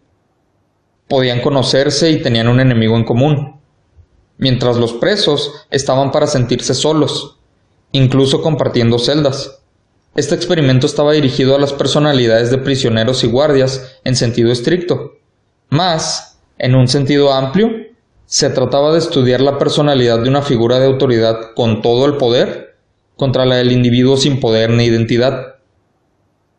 Podían 1.08 1.42
conocerse 1.42 2.12
y 2.12 2.22
tenían 2.22 2.48
un 2.48 2.60
enemigo 2.60 2.96
en 2.96 3.04
común, 3.04 3.60
mientras 4.38 4.78
los 4.78 4.94
presos 4.94 5.66
estaban 5.72 6.12
para 6.12 6.28
sentirse 6.28 6.74
solos, 6.74 7.40
incluso 7.92 8.42
compartiendo 8.42 9.00
celdas. 9.00 9.65
Este 10.16 10.34
experimento 10.34 10.88
estaba 10.88 11.12
dirigido 11.12 11.56
a 11.56 11.60
las 11.60 11.74
personalidades 11.74 12.50
de 12.50 12.58
prisioneros 12.58 13.26
y 13.26 13.28
guardias 13.28 14.00
en 14.06 14.16
sentido 14.16 14.50
estricto. 14.50 15.12
Más, 15.68 16.40
en 16.58 16.74
un 16.74 16.88
sentido 16.88 17.34
amplio, 17.34 17.70
se 18.26 18.50
trataba 18.50 18.94
de 18.94 19.00
estudiar 19.00 19.42
la 19.42 19.58
personalidad 19.58 20.20
de 20.20 20.30
una 20.30 20.42
figura 20.42 20.80
de 20.80 20.86
autoridad 20.86 21.54
con 21.54 21.82
todo 21.82 22.06
el 22.06 22.16
poder 22.16 22.78
contra 23.18 23.46
la 23.46 23.58
del 23.58 23.74
individuo 23.74 24.16
sin 24.16 24.40
poder 24.40 24.70
ni 24.70 24.86
identidad. 24.86 25.56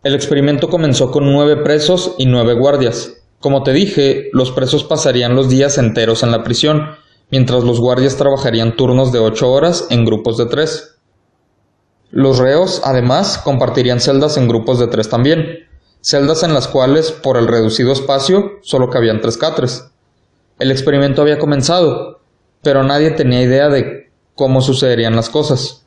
El 0.03 0.14
experimento 0.14 0.69
comenzó 0.69 1.11
con 1.11 1.25
nueve 1.25 1.57
presos 1.57 2.14
y 2.19 2.27
nueve 2.27 2.53
guardias. 2.53 3.23
Como 3.40 3.62
te 3.62 3.73
dije, 3.73 4.29
los 4.35 4.51
presos 4.51 4.85
pasarían 4.85 5.35
los 5.35 5.49
días 5.49 5.79
enteros 5.79 6.23
en 6.23 6.31
la 6.31 6.45
prisión, 6.45 6.90
mientras 7.31 7.64
los 7.64 7.81
guardias 7.81 8.19
trabajarían 8.19 8.77
turnos 8.77 9.12
de 9.12 9.19
ocho 9.19 9.51
horas 9.51 9.87
en 9.88 10.05
grupos 10.05 10.37
de 10.37 10.45
tres. 10.45 10.95
Los 12.11 12.38
reos, 12.38 12.83
además, 12.85 13.38
compartirían 13.38 14.01
celdas 14.01 14.37
en 14.37 14.49
grupos 14.49 14.79
de 14.79 14.87
tres 14.87 15.09
también, 15.09 15.66
celdas 16.01 16.42
en 16.42 16.55
las 16.55 16.69
cuales, 16.69 17.11
por 17.11 17.37
el 17.37 17.49
reducido 17.49 17.92
espacio, 17.92 18.59
solo 18.62 18.90
cabían 18.90 19.21
tres 19.21 19.37
catres. 19.37 19.90
El 20.59 20.71
experimento 20.71 21.23
había 21.23 21.38
comenzado, 21.38 22.21
pero 22.62 22.83
nadie 22.85 23.11
tenía 23.11 23.42
idea 23.42 23.69
de 23.69 24.11
cómo 24.35 24.61
sucederían 24.61 25.16
las 25.16 25.29
cosas. 25.29 25.87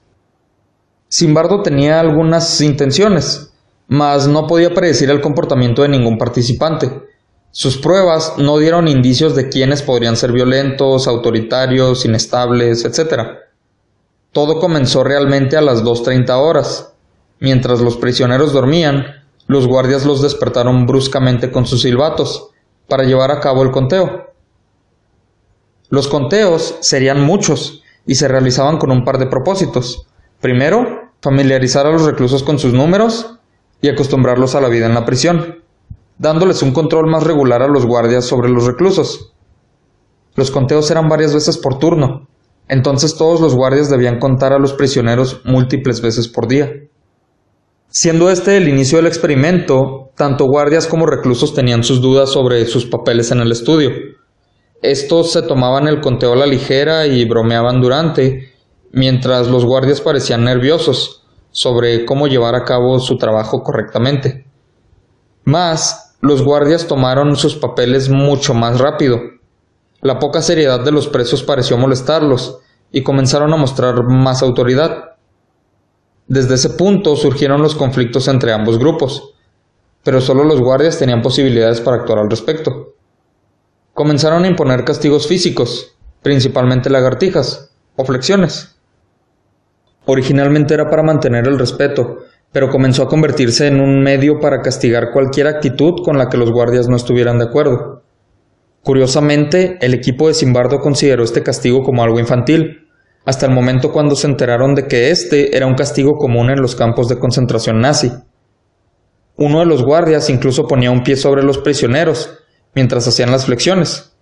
Simbardo 1.07 1.63
tenía 1.63 1.99
algunas 1.99 2.61
intenciones, 2.61 3.51
mas 3.87 4.27
no 4.27 4.45
podía 4.45 4.73
predecir 4.73 5.09
el 5.09 5.21
comportamiento 5.21 5.81
de 5.81 5.89
ningún 5.89 6.17
participante. 6.17 6.91
Sus 7.51 7.77
pruebas 7.77 8.33
no 8.37 8.59
dieron 8.59 8.87
indicios 8.87 9.35
de 9.35 9.49
quiénes 9.49 9.81
podrían 9.81 10.15
ser 10.15 10.31
violentos, 10.31 11.07
autoritarios, 11.07 12.05
inestables, 12.05 12.85
etc. 12.85 13.39
Todo 14.31 14.59
comenzó 14.59 15.03
realmente 15.03 15.57
a 15.57 15.61
las 15.61 15.83
2.30 15.83 16.29
horas. 16.39 16.93
Mientras 17.39 17.81
los 17.81 17.97
prisioneros 17.97 18.53
dormían, 18.53 19.05
los 19.47 19.65
guardias 19.65 20.05
los 20.05 20.21
despertaron 20.21 20.85
bruscamente 20.85 21.51
con 21.51 21.65
sus 21.65 21.81
silbatos, 21.81 22.51
para 22.87 23.03
llevar 23.03 23.31
a 23.31 23.39
cabo 23.39 23.63
el 23.63 23.71
conteo. 23.71 24.33
Los 25.89 26.07
conteos 26.07 26.75
serían 26.81 27.21
muchos 27.21 27.83
y 28.05 28.15
se 28.15 28.27
realizaban 28.27 28.77
con 28.77 28.91
un 28.91 29.03
par 29.03 29.17
de 29.17 29.25
propósitos. 29.25 30.05
Primero, 30.39 31.09
familiarizar 31.21 31.87
a 31.87 31.91
los 31.91 32.05
reclusos 32.05 32.43
con 32.43 32.59
sus 32.59 32.73
números 32.73 33.39
y 33.81 33.89
acostumbrarlos 33.89 34.53
a 34.53 34.61
la 34.61 34.69
vida 34.69 34.85
en 34.85 34.93
la 34.93 35.05
prisión, 35.05 35.63
dándoles 36.19 36.61
un 36.61 36.71
control 36.71 37.07
más 37.07 37.23
regular 37.23 37.63
a 37.63 37.67
los 37.67 37.85
guardias 37.85 38.25
sobre 38.25 38.49
los 38.49 38.65
reclusos. 38.65 39.33
Los 40.35 40.51
conteos 40.51 40.89
eran 40.91 41.09
varias 41.09 41.33
veces 41.33 41.57
por 41.57 41.79
turno, 41.79 42.28
entonces 42.69 43.17
todos 43.17 43.41
los 43.41 43.55
guardias 43.55 43.89
debían 43.89 44.19
contar 44.19 44.53
a 44.53 44.59
los 44.59 44.73
prisioneros 44.73 45.41
múltiples 45.43 46.01
veces 46.01 46.27
por 46.27 46.47
día. 46.47 46.71
Siendo 47.89 48.29
este 48.29 48.55
el 48.57 48.69
inicio 48.69 48.99
del 48.99 49.07
experimento, 49.07 50.11
tanto 50.15 50.45
guardias 50.45 50.85
como 50.85 51.07
reclusos 51.07 51.55
tenían 51.55 51.83
sus 51.83 52.01
dudas 52.01 52.29
sobre 52.29 52.63
sus 52.65 52.85
papeles 52.85 53.31
en 53.31 53.39
el 53.39 53.51
estudio. 53.51 53.89
Estos 54.83 55.31
se 55.31 55.41
tomaban 55.41 55.87
el 55.87 55.99
conteo 55.99 56.33
a 56.33 56.35
la 56.35 56.45
ligera 56.45 57.07
y 57.07 57.25
bromeaban 57.25 57.81
durante, 57.81 58.53
mientras 58.91 59.47
los 59.47 59.65
guardias 59.65 60.01
parecían 60.01 60.43
nerviosos 60.43 61.25
sobre 61.51 62.05
cómo 62.05 62.27
llevar 62.27 62.53
a 62.53 62.63
cabo 62.63 62.99
su 62.99 63.17
trabajo 63.17 63.63
correctamente. 63.63 64.45
Más, 65.43 66.15
los 66.21 66.43
guardias 66.43 66.85
tomaron 66.85 67.35
sus 67.35 67.55
papeles 67.55 68.09
mucho 68.09 68.53
más 68.53 68.79
rápido. 68.79 69.17
La 70.01 70.17
poca 70.17 70.41
seriedad 70.41 70.83
de 70.83 70.91
los 70.91 71.07
presos 71.07 71.43
pareció 71.43 71.77
molestarlos 71.77 72.59
y 72.91 73.03
comenzaron 73.03 73.51
a 73.51 73.57
mostrar 73.57 74.01
más 74.03 74.41
autoridad. 74.41 75.15
Desde 76.27 76.55
ese 76.55 76.69
punto 76.69 77.17
surgieron 77.17 77.61
los 77.61 77.75
conflictos 77.75 78.29
entre 78.29 78.53
ambos 78.53 78.79
grupos, 78.79 79.33
pero 80.03 80.21
solo 80.21 80.45
los 80.45 80.61
guardias 80.61 80.97
tenían 80.97 81.21
posibilidades 81.21 81.81
para 81.81 81.97
actuar 81.97 82.19
al 82.19 82.29
respecto. 82.29 82.93
Comenzaron 83.93 84.45
a 84.45 84.47
imponer 84.47 84.85
castigos 84.85 85.27
físicos, 85.27 85.97
principalmente 86.21 86.89
lagartijas 86.89 87.71
o 87.97 88.05
flexiones. 88.05 88.77
Originalmente 90.05 90.73
era 90.73 90.89
para 90.89 91.03
mantener 91.03 91.45
el 91.45 91.59
respeto, 91.59 92.19
pero 92.53 92.69
comenzó 92.69 93.03
a 93.03 93.09
convertirse 93.09 93.67
en 93.67 93.81
un 93.81 94.01
medio 94.01 94.39
para 94.39 94.61
castigar 94.61 95.11
cualquier 95.11 95.47
actitud 95.47 96.03
con 96.05 96.17
la 96.17 96.29
que 96.29 96.37
los 96.37 96.51
guardias 96.51 96.87
no 96.87 96.95
estuvieran 96.95 97.37
de 97.37 97.45
acuerdo. 97.45 97.98
Curiosamente, 98.83 99.77
el 99.81 99.93
equipo 99.93 100.27
de 100.27 100.33
Simbardo 100.33 100.79
consideró 100.79 101.23
este 101.23 101.43
castigo 101.43 101.83
como 101.83 102.01
algo 102.01 102.19
infantil, 102.19 102.87
hasta 103.25 103.45
el 103.45 103.51
momento 103.51 103.91
cuando 103.91 104.15
se 104.15 104.27
enteraron 104.27 104.73
de 104.73 104.87
que 104.87 105.11
este 105.11 105.55
era 105.55 105.67
un 105.67 105.75
castigo 105.75 106.17
común 106.17 106.49
en 106.49 106.61
los 106.61 106.75
campos 106.75 107.07
de 107.09 107.19
concentración 107.19 107.79
nazi. 107.79 108.11
Uno 109.35 109.59
de 109.59 109.65
los 109.65 109.83
guardias 109.83 110.29
incluso 110.29 110.67
ponía 110.67 110.91
un 110.91 111.03
pie 111.03 111.15
sobre 111.15 111.43
los 111.43 111.59
prisioneros 111.59 112.39
mientras 112.73 113.07
hacían 113.07 113.31
las 113.31 113.45
flexiones, 113.45 114.15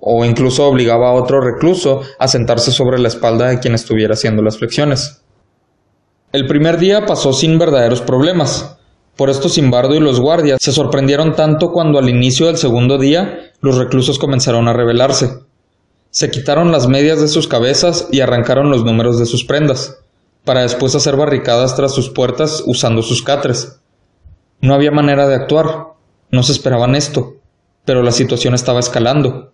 o 0.00 0.24
incluso 0.24 0.66
obligaba 0.66 1.10
a 1.10 1.14
otro 1.14 1.40
recluso 1.40 2.02
a 2.18 2.28
sentarse 2.28 2.72
sobre 2.72 2.98
la 2.98 3.08
espalda 3.08 3.48
de 3.48 3.58
quien 3.58 3.74
estuviera 3.74 4.14
haciendo 4.14 4.42
las 4.42 4.58
flexiones. 4.58 5.22
El 6.32 6.46
primer 6.46 6.78
día 6.78 7.06
pasó 7.06 7.32
sin 7.32 7.58
verdaderos 7.58 8.02
problemas. 8.02 8.77
Por 9.18 9.30
esto 9.30 9.48
Simbardo 9.48 9.96
y 9.96 9.98
los 9.98 10.20
guardias 10.20 10.60
se 10.62 10.70
sorprendieron 10.70 11.34
tanto 11.34 11.72
cuando 11.72 11.98
al 11.98 12.08
inicio 12.08 12.46
del 12.46 12.56
segundo 12.56 12.98
día 12.98 13.50
los 13.60 13.76
reclusos 13.76 14.16
comenzaron 14.16 14.68
a 14.68 14.72
rebelarse. 14.72 15.40
Se 16.10 16.30
quitaron 16.30 16.70
las 16.70 16.86
medias 16.86 17.20
de 17.20 17.26
sus 17.26 17.48
cabezas 17.48 18.06
y 18.12 18.20
arrancaron 18.20 18.70
los 18.70 18.84
números 18.84 19.18
de 19.18 19.26
sus 19.26 19.42
prendas, 19.42 19.98
para 20.44 20.62
después 20.62 20.94
hacer 20.94 21.16
barricadas 21.16 21.74
tras 21.74 21.92
sus 21.92 22.10
puertas 22.10 22.62
usando 22.64 23.02
sus 23.02 23.24
catres. 23.24 23.80
No 24.60 24.72
había 24.72 24.92
manera 24.92 25.26
de 25.26 25.34
actuar, 25.34 25.94
no 26.30 26.44
se 26.44 26.52
esperaban 26.52 26.94
esto, 26.94 27.38
pero 27.84 28.04
la 28.04 28.12
situación 28.12 28.54
estaba 28.54 28.78
escalando, 28.78 29.50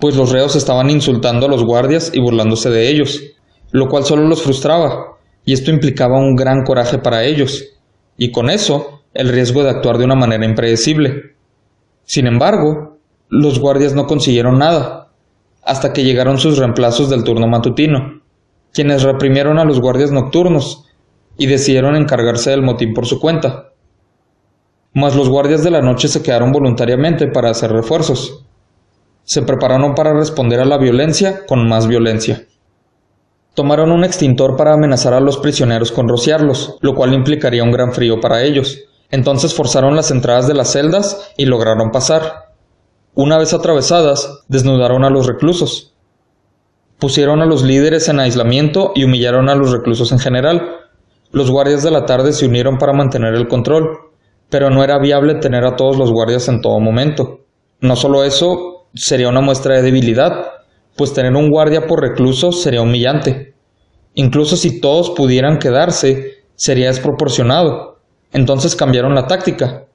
pues 0.00 0.16
los 0.16 0.32
reos 0.32 0.56
estaban 0.56 0.90
insultando 0.90 1.46
a 1.46 1.50
los 1.50 1.62
guardias 1.62 2.10
y 2.12 2.20
burlándose 2.20 2.68
de 2.68 2.88
ellos, 2.88 3.22
lo 3.70 3.88
cual 3.88 4.04
solo 4.04 4.26
los 4.26 4.42
frustraba, 4.42 5.18
y 5.44 5.52
esto 5.52 5.70
implicaba 5.70 6.18
un 6.18 6.34
gran 6.34 6.64
coraje 6.64 6.98
para 6.98 7.22
ellos, 7.22 7.69
y 8.22 8.32
con 8.32 8.50
eso 8.50 9.00
el 9.14 9.30
riesgo 9.30 9.62
de 9.62 9.70
actuar 9.70 9.96
de 9.96 10.04
una 10.04 10.14
manera 10.14 10.44
impredecible. 10.44 11.36
Sin 12.04 12.26
embargo, 12.26 12.98
los 13.30 13.58
guardias 13.58 13.94
no 13.94 14.06
consiguieron 14.06 14.58
nada, 14.58 15.08
hasta 15.64 15.94
que 15.94 16.04
llegaron 16.04 16.36
sus 16.36 16.58
reemplazos 16.58 17.08
del 17.08 17.24
turno 17.24 17.46
matutino, 17.48 18.20
quienes 18.74 19.04
reprimieron 19.04 19.58
a 19.58 19.64
los 19.64 19.80
guardias 19.80 20.12
nocturnos 20.12 20.84
y 21.38 21.46
decidieron 21.46 21.96
encargarse 21.96 22.50
del 22.50 22.60
motín 22.60 22.92
por 22.92 23.06
su 23.06 23.18
cuenta. 23.18 23.70
Mas 24.92 25.16
los 25.16 25.30
guardias 25.30 25.64
de 25.64 25.70
la 25.70 25.80
noche 25.80 26.06
se 26.06 26.22
quedaron 26.22 26.52
voluntariamente 26.52 27.26
para 27.26 27.48
hacer 27.48 27.72
refuerzos. 27.72 28.44
Se 29.24 29.40
prepararon 29.40 29.94
para 29.94 30.12
responder 30.12 30.60
a 30.60 30.66
la 30.66 30.76
violencia 30.76 31.46
con 31.46 31.66
más 31.66 31.86
violencia. 31.86 32.46
Tomaron 33.54 33.90
un 33.90 34.04
extintor 34.04 34.56
para 34.56 34.74
amenazar 34.74 35.12
a 35.12 35.20
los 35.20 35.38
prisioneros 35.38 35.90
con 35.90 36.08
rociarlos, 36.08 36.76
lo 36.80 36.94
cual 36.94 37.12
implicaría 37.12 37.64
un 37.64 37.72
gran 37.72 37.92
frío 37.92 38.20
para 38.20 38.42
ellos. 38.42 38.78
Entonces 39.10 39.54
forzaron 39.54 39.96
las 39.96 40.10
entradas 40.10 40.46
de 40.46 40.54
las 40.54 40.72
celdas 40.72 41.32
y 41.36 41.46
lograron 41.46 41.90
pasar. 41.90 42.50
Una 43.14 43.38
vez 43.38 43.52
atravesadas, 43.52 44.44
desnudaron 44.48 45.04
a 45.04 45.10
los 45.10 45.26
reclusos. 45.26 45.94
Pusieron 46.98 47.40
a 47.40 47.46
los 47.46 47.62
líderes 47.62 48.08
en 48.08 48.20
aislamiento 48.20 48.92
y 48.94 49.04
humillaron 49.04 49.48
a 49.48 49.56
los 49.56 49.72
reclusos 49.72 50.12
en 50.12 50.20
general. 50.20 50.76
Los 51.32 51.50
guardias 51.50 51.82
de 51.82 51.90
la 51.90 52.06
tarde 52.06 52.32
se 52.32 52.46
unieron 52.46 52.78
para 52.78 52.92
mantener 52.92 53.34
el 53.34 53.48
control, 53.48 53.98
pero 54.48 54.70
no 54.70 54.84
era 54.84 54.98
viable 54.98 55.34
tener 55.36 55.64
a 55.64 55.76
todos 55.76 55.96
los 55.96 56.12
guardias 56.12 56.46
en 56.48 56.60
todo 56.60 56.78
momento. 56.78 57.40
No 57.80 57.96
solo 57.96 58.22
eso, 58.22 58.86
sería 58.94 59.28
una 59.28 59.40
muestra 59.40 59.76
de 59.76 59.82
debilidad, 59.82 60.46
pues 61.00 61.14
tener 61.14 61.34
un 61.34 61.48
guardia 61.48 61.86
por 61.86 62.02
recluso 62.02 62.52
sería 62.52 62.82
humillante. 62.82 63.54
Incluso 64.12 64.54
si 64.54 64.82
todos 64.82 65.08
pudieran 65.08 65.58
quedarse, 65.58 66.44
sería 66.56 66.88
desproporcionado. 66.88 68.00
Entonces 68.32 68.76
cambiaron 68.76 69.14
la 69.14 69.26
táctica. 69.26 69.86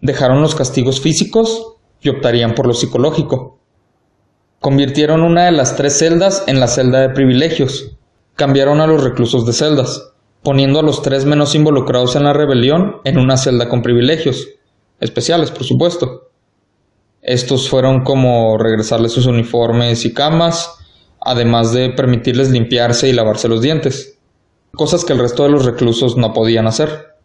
Dejaron 0.00 0.42
los 0.42 0.56
castigos 0.56 1.00
físicos 1.00 1.76
y 2.00 2.08
optarían 2.08 2.56
por 2.56 2.66
lo 2.66 2.72
psicológico. 2.72 3.60
Convirtieron 4.58 5.22
una 5.22 5.44
de 5.44 5.52
las 5.52 5.76
tres 5.76 5.96
celdas 5.96 6.42
en 6.48 6.58
la 6.58 6.66
celda 6.66 7.02
de 7.02 7.10
privilegios. 7.10 7.96
Cambiaron 8.34 8.80
a 8.80 8.88
los 8.88 9.04
reclusos 9.04 9.46
de 9.46 9.52
celdas, 9.52 10.10
poniendo 10.42 10.80
a 10.80 10.82
los 10.82 11.02
tres 11.02 11.24
menos 11.24 11.54
involucrados 11.54 12.16
en 12.16 12.24
la 12.24 12.32
rebelión 12.32 12.96
en 13.04 13.16
una 13.16 13.36
celda 13.36 13.68
con 13.68 13.82
privilegios, 13.82 14.48
especiales 14.98 15.52
por 15.52 15.62
supuesto. 15.62 16.27
Estos 17.22 17.68
fueron 17.68 18.04
como 18.04 18.56
regresarles 18.58 19.12
sus 19.12 19.26
uniformes 19.26 20.04
y 20.04 20.14
camas, 20.14 20.76
además 21.20 21.72
de 21.72 21.90
permitirles 21.90 22.50
limpiarse 22.50 23.08
y 23.08 23.12
lavarse 23.12 23.48
los 23.48 23.60
dientes, 23.60 24.18
cosas 24.72 25.04
que 25.04 25.12
el 25.12 25.18
resto 25.18 25.42
de 25.42 25.50
los 25.50 25.64
reclusos 25.64 26.16
no 26.16 26.32
podían 26.32 26.66
hacer. 26.66 27.16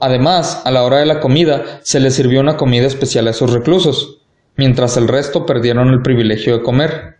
Además, 0.00 0.62
a 0.64 0.70
la 0.70 0.84
hora 0.84 0.98
de 0.98 1.06
la 1.06 1.20
comida, 1.20 1.80
se 1.82 2.00
les 2.00 2.14
sirvió 2.14 2.40
una 2.40 2.56
comida 2.56 2.86
especial 2.86 3.26
a 3.26 3.30
esos 3.30 3.52
reclusos, 3.52 4.22
mientras 4.56 4.96
el 4.96 5.08
resto 5.08 5.44
perdieron 5.44 5.88
el 5.88 6.02
privilegio 6.02 6.56
de 6.56 6.62
comer. 6.62 7.16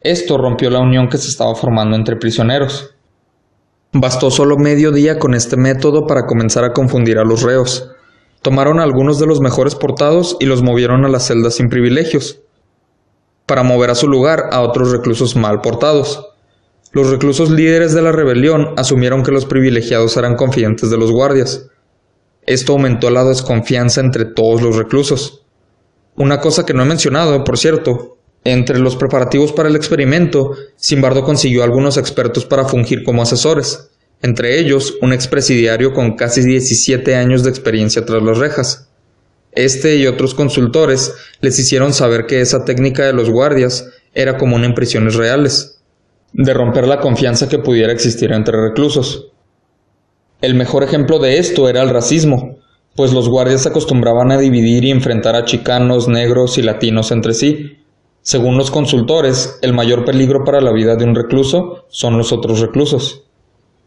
Esto 0.00 0.38
rompió 0.38 0.70
la 0.70 0.80
unión 0.80 1.08
que 1.08 1.18
se 1.18 1.28
estaba 1.28 1.54
formando 1.54 1.94
entre 1.94 2.16
prisioneros. 2.16 2.94
Bastó 3.92 4.30
solo 4.30 4.56
medio 4.56 4.90
día 4.90 5.18
con 5.18 5.34
este 5.34 5.56
método 5.56 6.06
para 6.06 6.26
comenzar 6.26 6.64
a 6.64 6.72
confundir 6.72 7.18
a 7.18 7.24
los 7.24 7.42
reos. 7.42 7.91
Tomaron 8.42 8.80
a 8.80 8.82
algunos 8.82 9.18
de 9.18 9.26
los 9.26 9.40
mejores 9.40 9.74
portados 9.74 10.36
y 10.40 10.46
los 10.46 10.62
movieron 10.62 11.04
a 11.04 11.08
las 11.08 11.26
celdas 11.26 11.54
sin 11.54 11.68
privilegios, 11.68 12.40
para 13.46 13.62
mover 13.62 13.90
a 13.90 13.94
su 13.94 14.08
lugar 14.08 14.50
a 14.52 14.60
otros 14.60 14.92
reclusos 14.92 15.36
mal 15.36 15.60
portados. 15.60 16.28
Los 16.92 17.10
reclusos 17.10 17.50
líderes 17.50 17.94
de 17.94 18.02
la 18.02 18.12
rebelión 18.12 18.74
asumieron 18.76 19.22
que 19.22 19.32
los 19.32 19.46
privilegiados 19.46 20.16
eran 20.16 20.36
confidentes 20.36 20.90
de 20.90 20.98
los 20.98 21.10
guardias, 21.10 21.70
esto 22.44 22.72
aumentó 22.72 23.08
la 23.10 23.24
desconfianza 23.24 24.00
entre 24.00 24.24
todos 24.24 24.62
los 24.62 24.76
reclusos. 24.76 25.44
Una 26.16 26.40
cosa 26.40 26.66
que 26.66 26.74
no 26.74 26.82
he 26.82 26.86
mencionado, 26.86 27.44
por 27.44 27.56
cierto, 27.56 28.18
entre 28.42 28.80
los 28.80 28.96
preparativos 28.96 29.52
para 29.52 29.68
el 29.68 29.76
experimento, 29.76 30.50
Simbardo 30.76 31.22
consiguió 31.22 31.62
algunos 31.62 31.96
expertos 31.96 32.44
para 32.44 32.64
fungir 32.64 33.04
como 33.04 33.22
asesores, 33.22 33.91
entre 34.22 34.58
ellos 34.58 34.96
un 35.02 35.12
expresidiario 35.12 35.92
con 35.92 36.16
casi 36.16 36.42
17 36.42 37.16
años 37.16 37.42
de 37.42 37.50
experiencia 37.50 38.04
tras 38.04 38.22
las 38.22 38.38
rejas. 38.38 38.88
Este 39.50 39.96
y 39.96 40.06
otros 40.06 40.34
consultores 40.34 41.12
les 41.40 41.58
hicieron 41.58 41.92
saber 41.92 42.26
que 42.26 42.40
esa 42.40 42.64
técnica 42.64 43.04
de 43.04 43.12
los 43.12 43.28
guardias 43.28 43.90
era 44.14 44.38
común 44.38 44.64
en 44.64 44.74
prisiones 44.74 45.16
reales, 45.16 45.80
de 46.32 46.54
romper 46.54 46.86
la 46.86 47.00
confianza 47.00 47.48
que 47.48 47.58
pudiera 47.58 47.92
existir 47.92 48.32
entre 48.32 48.60
reclusos. 48.60 49.28
El 50.40 50.54
mejor 50.54 50.84
ejemplo 50.84 51.18
de 51.18 51.38
esto 51.38 51.68
era 51.68 51.82
el 51.82 51.90
racismo, 51.90 52.58
pues 52.96 53.12
los 53.12 53.28
guardias 53.28 53.66
acostumbraban 53.66 54.30
a 54.32 54.38
dividir 54.38 54.84
y 54.84 54.90
enfrentar 54.90 55.34
a 55.34 55.44
chicanos, 55.44 56.08
negros 56.08 56.58
y 56.58 56.62
latinos 56.62 57.10
entre 57.10 57.34
sí. 57.34 57.78
Según 58.22 58.56
los 58.56 58.70
consultores, 58.70 59.58
el 59.62 59.72
mayor 59.72 60.04
peligro 60.04 60.44
para 60.44 60.60
la 60.60 60.72
vida 60.72 60.96
de 60.96 61.04
un 61.04 61.14
recluso 61.14 61.86
son 61.88 62.16
los 62.16 62.32
otros 62.32 62.60
reclusos. 62.60 63.24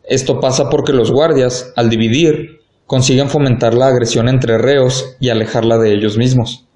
Esto 0.08 0.40
pasa 0.40 0.70
porque 0.70 0.94
los 0.94 1.12
guardias, 1.12 1.74
al 1.76 1.90
dividir, 1.90 2.62
consiguen 2.86 3.30
fomentar 3.30 3.74
la 3.74 3.88
agresión 3.88 4.30
entre 4.30 4.58
reos 4.58 5.18
y 5.20 5.30
alejarla 5.30 5.78
de 5.78 5.94
ellos 5.94 6.18
mismos. 6.18 6.68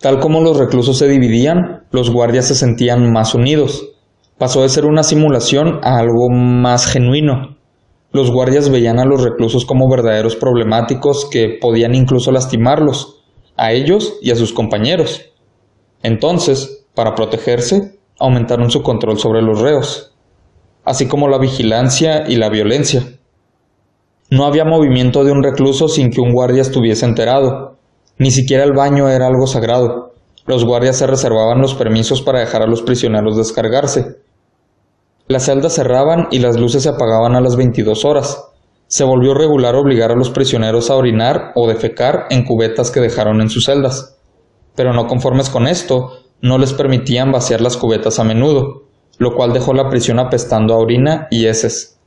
Tal 0.00 0.18
como 0.20 0.40
los 0.40 0.56
reclusos 0.56 0.98
se 0.98 1.08
dividían, 1.08 1.84
los 1.90 2.10
guardias 2.10 2.46
se 2.46 2.54
sentían 2.54 3.12
más 3.12 3.34
unidos. 3.34 3.88
Pasó 4.38 4.62
de 4.62 4.68
ser 4.68 4.84
una 4.84 5.02
simulación 5.02 5.80
a 5.82 5.98
algo 5.98 6.28
más 6.30 6.86
genuino, 6.86 7.56
los 8.12 8.30
guardias 8.30 8.68
veían 8.68 8.98
a 8.98 9.06
los 9.06 9.22
reclusos 9.24 9.64
como 9.64 9.88
verdaderos 9.88 10.36
problemáticos 10.36 11.26
que 11.30 11.56
podían 11.58 11.94
incluso 11.94 12.30
lastimarlos, 12.30 13.22
a 13.56 13.72
ellos 13.72 14.18
y 14.20 14.30
a 14.30 14.36
sus 14.36 14.52
compañeros. 14.52 15.30
Entonces, 16.02 16.84
para 16.94 17.14
protegerse, 17.14 17.98
aumentaron 18.18 18.70
su 18.70 18.82
control 18.82 19.18
sobre 19.18 19.40
los 19.40 19.62
reos, 19.62 20.11
así 20.84 21.06
como 21.06 21.28
la 21.28 21.38
vigilancia 21.38 22.24
y 22.28 22.36
la 22.36 22.48
violencia. 22.48 23.02
No 24.30 24.46
había 24.46 24.64
movimiento 24.64 25.24
de 25.24 25.32
un 25.32 25.42
recluso 25.42 25.88
sin 25.88 26.10
que 26.10 26.20
un 26.20 26.32
guardia 26.32 26.62
estuviese 26.62 27.04
enterado. 27.04 27.76
Ni 28.18 28.30
siquiera 28.30 28.64
el 28.64 28.72
baño 28.72 29.08
era 29.08 29.26
algo 29.26 29.46
sagrado. 29.46 30.14
Los 30.46 30.64
guardias 30.64 30.96
se 30.96 31.06
reservaban 31.06 31.60
los 31.60 31.74
permisos 31.74 32.22
para 32.22 32.40
dejar 32.40 32.62
a 32.62 32.66
los 32.66 32.82
prisioneros 32.82 33.36
descargarse, 33.36 34.16
las 35.28 35.44
celdas 35.44 35.74
cerraban 35.74 36.28
y 36.30 36.40
las 36.40 36.58
luces 36.58 36.82
se 36.82 36.88
apagaban 36.88 37.36
a 37.36 37.40
las 37.40 37.56
22 37.56 38.04
horas. 38.04 38.44
Se 38.88 39.04
volvió 39.04 39.34
regular 39.34 39.74
obligar 39.76 40.10
a 40.10 40.16
los 40.16 40.30
prisioneros 40.30 40.90
a 40.90 40.96
orinar 40.96 41.52
o 41.54 41.68
defecar 41.68 42.26
en 42.30 42.44
cubetas 42.44 42.90
que 42.90 43.00
dejaron 43.00 43.40
en 43.40 43.48
sus 43.48 43.64
celdas. 43.64 44.18
Pero 44.74 44.92
no 44.92 45.06
conformes 45.06 45.48
con 45.48 45.66
esto, 45.66 46.10
no 46.40 46.58
les 46.58 46.72
permitían 46.72 47.30
vaciar 47.30 47.60
las 47.60 47.76
cubetas 47.76 48.18
a 48.18 48.24
menudo, 48.24 48.82
lo 49.18 49.34
cual 49.34 49.52
dejó 49.52 49.72
la 49.74 49.88
prisión 49.88 50.18
apestando 50.18 50.74
a 50.74 50.78
orina 50.78 51.28
y 51.30 51.46
heces, 51.46 51.98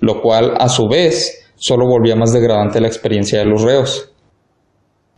lo 0.00 0.20
cual, 0.20 0.54
a 0.58 0.68
su 0.68 0.88
vez, 0.88 1.52
solo 1.56 1.86
volvía 1.86 2.16
más 2.16 2.32
degradante 2.32 2.80
la 2.80 2.88
experiencia 2.88 3.38
de 3.38 3.44
los 3.44 3.62
reos. 3.62 4.12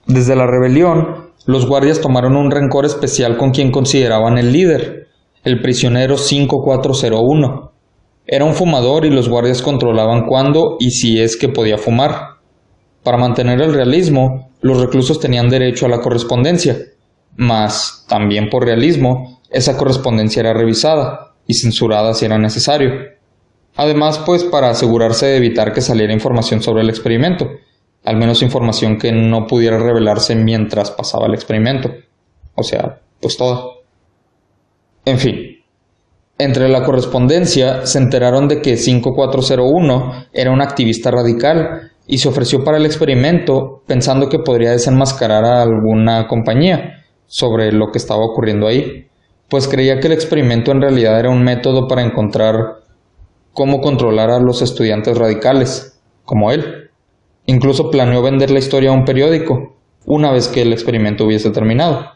Desde 0.06 0.36
la 0.36 0.46
rebelión, 0.46 1.30
los 1.46 1.66
guardias 1.66 2.00
tomaron 2.00 2.36
un 2.36 2.50
rencor 2.50 2.84
especial 2.84 3.36
con 3.36 3.50
quien 3.50 3.70
consideraban 3.70 4.38
el 4.38 4.52
líder, 4.52 5.08
el 5.44 5.60
prisionero 5.60 6.16
5401. 6.16 7.72
Era 8.26 8.44
un 8.44 8.54
fumador 8.54 9.04
y 9.04 9.10
los 9.10 9.28
guardias 9.28 9.60
controlaban 9.60 10.26
cuándo 10.26 10.76
y 10.78 10.90
si 10.90 11.20
es 11.20 11.36
que 11.36 11.48
podía 11.48 11.78
fumar. 11.78 12.38
Para 13.02 13.18
mantener 13.18 13.60
el 13.60 13.74
realismo, 13.74 14.50
los 14.62 14.80
reclusos 14.80 15.20
tenían 15.20 15.50
derecho 15.50 15.84
a 15.84 15.90
la 15.90 16.00
correspondencia, 16.00 16.78
mas, 17.36 18.04
también 18.08 18.48
por 18.50 18.64
realismo, 18.64 19.40
esa 19.50 19.76
correspondencia 19.76 20.40
era 20.40 20.54
revisada 20.54 21.34
y 21.46 21.54
censurada 21.54 22.14
si 22.14 22.24
era 22.24 22.38
necesario. 22.38 22.90
Además, 23.76 24.20
pues 24.24 24.44
para 24.44 24.70
asegurarse 24.70 25.26
de 25.26 25.36
evitar 25.36 25.72
que 25.72 25.80
saliera 25.80 26.12
información 26.12 26.62
sobre 26.62 26.82
el 26.82 26.90
experimento, 26.90 27.48
al 28.04 28.16
menos 28.16 28.42
información 28.42 28.98
que 28.98 29.12
no 29.12 29.46
pudiera 29.46 29.78
revelarse 29.78 30.34
mientras 30.36 30.90
pasaba 30.90 31.26
el 31.26 31.34
experimento. 31.34 31.90
O 32.54 32.62
sea, 32.62 33.00
pues 33.20 33.36
toda. 33.36 33.64
En 35.04 35.18
fin, 35.18 35.36
entre 36.38 36.68
la 36.68 36.84
correspondencia 36.84 37.86
se 37.86 37.98
enteraron 37.98 38.48
de 38.48 38.60
que 38.60 38.76
5401 38.76 40.26
era 40.32 40.50
un 40.50 40.62
activista 40.62 41.10
radical 41.10 41.92
y 42.06 42.18
se 42.18 42.28
ofreció 42.28 42.62
para 42.62 42.76
el 42.76 42.86
experimento 42.86 43.82
pensando 43.86 44.28
que 44.28 44.38
podría 44.38 44.70
desenmascarar 44.70 45.44
a 45.44 45.62
alguna 45.62 46.26
compañía 46.26 47.03
sobre 47.26 47.72
lo 47.72 47.90
que 47.90 47.98
estaba 47.98 48.24
ocurriendo 48.24 48.66
ahí, 48.66 49.08
pues 49.48 49.68
creía 49.68 50.00
que 50.00 50.06
el 50.08 50.12
experimento 50.12 50.72
en 50.72 50.80
realidad 50.80 51.18
era 51.18 51.30
un 51.30 51.42
método 51.42 51.86
para 51.86 52.02
encontrar 52.02 52.80
cómo 53.52 53.80
controlar 53.80 54.30
a 54.30 54.40
los 54.40 54.62
estudiantes 54.62 55.16
radicales, 55.16 56.00
como 56.24 56.50
él. 56.50 56.90
Incluso 57.46 57.90
planeó 57.90 58.22
vender 58.22 58.50
la 58.50 58.58
historia 58.58 58.90
a 58.90 58.94
un 58.94 59.04
periódico, 59.04 59.76
una 60.06 60.32
vez 60.32 60.48
que 60.48 60.62
el 60.62 60.72
experimento 60.72 61.24
hubiese 61.24 61.50
terminado. 61.50 62.06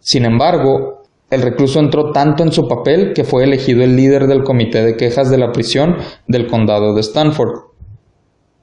Sin 0.00 0.24
embargo, 0.24 1.02
el 1.30 1.42
recluso 1.42 1.80
entró 1.80 2.12
tanto 2.12 2.42
en 2.42 2.52
su 2.52 2.68
papel 2.68 3.12
que 3.14 3.24
fue 3.24 3.44
elegido 3.44 3.82
el 3.82 3.96
líder 3.96 4.26
del 4.26 4.44
comité 4.44 4.84
de 4.84 4.96
quejas 4.96 5.30
de 5.30 5.38
la 5.38 5.52
prisión 5.52 5.96
del 6.28 6.46
condado 6.46 6.94
de 6.94 7.00
Stanford. 7.00 7.72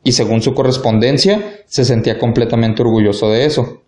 y 0.03 0.13
según 0.13 0.41
su 0.41 0.55
correspondencia, 0.55 1.61
se 1.67 1.85
sentía 1.85 2.17
completamente 2.17 2.81
orgulloso 2.81 3.29
de 3.29 3.45
eso. 3.45 3.83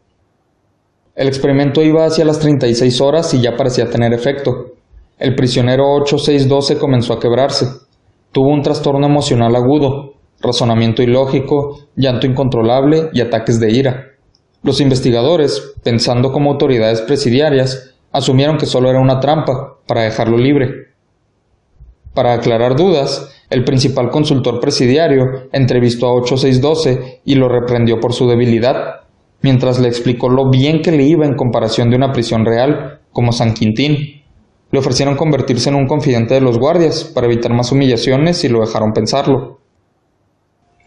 El 1.15 1.28
experimento 1.28 1.84
iba 1.84 2.06
hacia 2.06 2.26
las 2.26 2.39
36 2.39 2.99
horas 2.99 3.32
y 3.36 3.41
ya 3.41 3.56
parecía 3.56 3.88
tener 3.88 4.13
efecto. 4.13 4.73
El 5.19 5.36
prisionero 5.36 5.93
8612 6.02 6.80
comenzó 6.80 7.13
a 7.13 7.19
quebrarse. 7.19 7.67
Tuvo 8.32 8.49
un 8.49 8.63
trastorno 8.63 9.06
emocional 9.06 9.56
agudo, 9.56 10.15
razonamiento 10.41 11.04
ilógico, 11.04 11.82
llanto 11.95 12.26
incontrolable 12.26 13.10
y 13.13 13.21
ataques 13.21 13.60
de 13.60 13.71
ira. 13.71 14.08
Los 14.63 14.82
investigadores, 14.82 15.76
pensando 15.84 16.32
como 16.32 16.52
autoridades 16.52 17.02
presidiarias, 17.02 17.93
asumieron 18.12 18.58
que 18.58 18.65
solo 18.65 18.89
era 18.89 18.99
una 18.99 19.19
trampa 19.19 19.78
para 19.86 20.02
dejarlo 20.02 20.38
libre. 20.38 20.93
Para 22.15 22.34
aclarar 22.34 22.76
dudas, 22.76 23.30
el 23.52 23.63
principal 23.63 24.10
consultor 24.10 24.60
presidiario 24.60 25.47
entrevistó 25.52 26.08
a 26.08 26.13
8612 26.13 27.21
y 27.23 27.36
lo 27.36 27.49
reprendió 27.49 27.99
por 27.99 28.13
su 28.13 28.28
debilidad, 28.28 29.02
mientras 29.43 29.79
le 29.79 29.89
explicó 29.89 30.29
lo 30.29 30.49
bien 30.49 30.82
que 30.82 30.91
le 30.91 31.03
iba 31.03 31.25
en 31.25 31.36
comparación 31.36 31.91
de 31.91 31.97
una 31.97 32.12
prisión 32.12 32.45
real, 32.45 33.01
como 33.12 33.32
San 33.32 33.53
Quintín. 33.53 34.23
Le 34.71 34.79
ofrecieron 34.79 35.15
convertirse 35.15 35.69
en 35.69 35.75
un 35.75 35.86
confidente 35.86 36.34
de 36.34 36.41
los 36.41 36.58
guardias 36.58 37.03
para 37.03 37.27
evitar 37.27 37.53
más 37.53 37.71
humillaciones 37.71 38.43
y 38.43 38.49
lo 38.49 38.62
dejaron 38.62 38.93
pensarlo. 38.93 39.60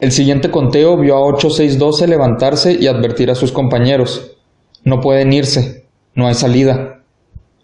El 0.01 0.11
siguiente 0.11 0.51
conteo 0.51 0.97
vio 0.97 1.17
a 1.17 1.21
8612 1.21 2.09
levantarse 2.09 2.73
y 2.73 2.89
advertir 2.89 3.31
a 3.31 3.35
sus 3.35 3.53
compañeros. 3.53 4.37
No 4.85 5.01
pueden 5.01 5.33
irse, 5.33 5.87
no 6.15 6.27
hay 6.27 6.35
salida. 6.35 7.03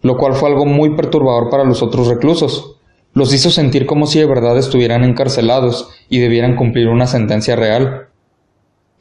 Lo 0.02 0.16
cual 0.16 0.34
fue 0.34 0.50
algo 0.50 0.66
muy 0.66 0.94
perturbador 0.94 1.50
para 1.50 1.64
los 1.64 1.82
otros 1.82 2.06
reclusos. 2.06 2.76
Los 3.14 3.34
hizo 3.34 3.50
sentir 3.50 3.86
como 3.86 4.06
si 4.06 4.20
de 4.20 4.26
verdad 4.26 4.56
estuvieran 4.56 5.04
encarcelados 5.04 5.90
y 6.08 6.20
debieran 6.20 6.56
cumplir 6.56 6.88
una 6.88 7.06
sentencia 7.06 7.56
real. 7.56 8.08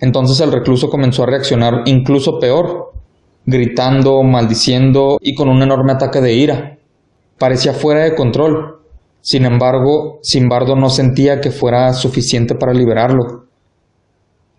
Entonces 0.01 0.39
el 0.41 0.51
recluso 0.51 0.89
comenzó 0.89 1.23
a 1.23 1.27
reaccionar 1.27 1.83
incluso 1.85 2.39
peor, 2.39 2.91
gritando, 3.45 4.21
maldiciendo 4.23 5.17
y 5.21 5.35
con 5.35 5.47
un 5.47 5.61
enorme 5.61 5.93
ataque 5.93 6.19
de 6.19 6.33
ira. 6.33 6.77
Parecía 7.37 7.73
fuera 7.73 8.03
de 8.03 8.15
control, 8.15 8.81
sin 9.21 9.45
embargo, 9.45 10.19
Simbardo 10.23 10.75
no 10.75 10.89
sentía 10.89 11.39
que 11.39 11.51
fuera 11.51 11.93
suficiente 11.93 12.55
para 12.55 12.73
liberarlo. 12.73 13.45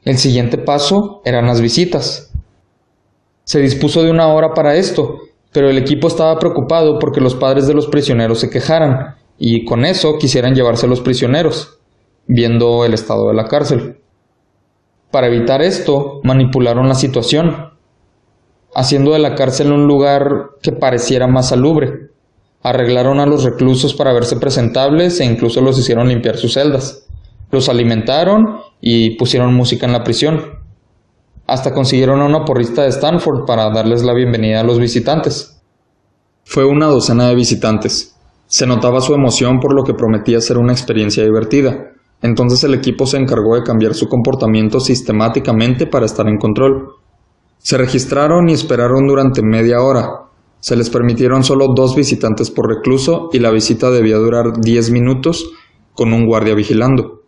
El 0.04 0.18
siguiente 0.18 0.56
paso 0.58 1.20
eran 1.24 1.46
las 1.46 1.60
visitas. 1.60 2.32
Se 3.44 3.58
dispuso 3.58 4.04
de 4.04 4.10
una 4.10 4.28
hora 4.28 4.54
para 4.54 4.76
esto, 4.76 5.18
pero 5.52 5.68
el 5.68 5.78
equipo 5.78 6.06
estaba 6.06 6.38
preocupado 6.38 7.00
porque 7.00 7.20
los 7.20 7.34
padres 7.34 7.66
de 7.66 7.74
los 7.74 7.88
prisioneros 7.88 8.38
se 8.38 8.50
quejaran 8.50 9.16
y 9.36 9.64
con 9.64 9.84
eso 9.84 10.16
quisieran 10.18 10.54
llevarse 10.54 10.86
a 10.86 10.88
los 10.88 11.00
prisioneros, 11.00 11.80
viendo 12.28 12.84
el 12.84 12.94
estado 12.94 13.28
de 13.28 13.34
la 13.34 13.48
cárcel. 13.48 14.01
Para 15.12 15.26
evitar 15.26 15.60
esto, 15.60 16.20
manipularon 16.24 16.88
la 16.88 16.94
situación, 16.94 17.70
haciendo 18.74 19.12
de 19.12 19.18
la 19.18 19.34
cárcel 19.34 19.70
un 19.70 19.86
lugar 19.86 20.52
que 20.62 20.72
pareciera 20.72 21.26
más 21.26 21.50
salubre. 21.50 22.08
Arreglaron 22.62 23.20
a 23.20 23.26
los 23.26 23.44
reclusos 23.44 23.92
para 23.92 24.14
verse 24.14 24.36
presentables 24.36 25.20
e 25.20 25.26
incluso 25.26 25.60
los 25.60 25.78
hicieron 25.78 26.08
limpiar 26.08 26.38
sus 26.38 26.54
celdas. 26.54 27.06
Los 27.50 27.68
alimentaron 27.68 28.60
y 28.80 29.18
pusieron 29.18 29.52
música 29.52 29.84
en 29.84 29.92
la 29.92 30.02
prisión. 30.02 30.60
Hasta 31.46 31.74
consiguieron 31.74 32.22
a 32.22 32.24
una 32.24 32.46
porrista 32.46 32.84
de 32.84 32.88
Stanford 32.88 33.44
para 33.44 33.68
darles 33.68 34.02
la 34.04 34.14
bienvenida 34.14 34.60
a 34.60 34.64
los 34.64 34.78
visitantes. 34.78 35.60
Fue 36.44 36.64
una 36.64 36.86
docena 36.86 37.28
de 37.28 37.34
visitantes. 37.34 38.16
Se 38.46 38.66
notaba 38.66 39.02
su 39.02 39.12
emoción 39.12 39.60
por 39.60 39.74
lo 39.74 39.84
que 39.84 39.92
prometía 39.92 40.40
ser 40.40 40.56
una 40.56 40.72
experiencia 40.72 41.22
divertida. 41.22 41.91
Entonces 42.22 42.64
el 42.64 42.74
equipo 42.74 43.06
se 43.06 43.18
encargó 43.18 43.56
de 43.56 43.62
cambiar 43.62 43.94
su 43.94 44.08
comportamiento 44.08 44.80
sistemáticamente 44.80 45.86
para 45.86 46.06
estar 46.06 46.28
en 46.28 46.38
control. 46.38 46.94
Se 47.58 47.76
registraron 47.76 48.48
y 48.48 48.54
esperaron 48.54 49.06
durante 49.06 49.42
media 49.42 49.82
hora, 49.82 50.22
se 50.62 50.76
les 50.76 50.90
permitieron 50.90 51.42
solo 51.42 51.74
dos 51.74 51.96
visitantes 51.96 52.52
por 52.52 52.68
recluso 52.68 53.30
y 53.32 53.40
la 53.40 53.50
visita 53.50 53.90
debía 53.90 54.16
durar 54.16 54.60
diez 54.60 54.92
minutos 54.92 55.50
con 55.92 56.12
un 56.12 56.24
guardia 56.24 56.54
vigilando. 56.54 57.22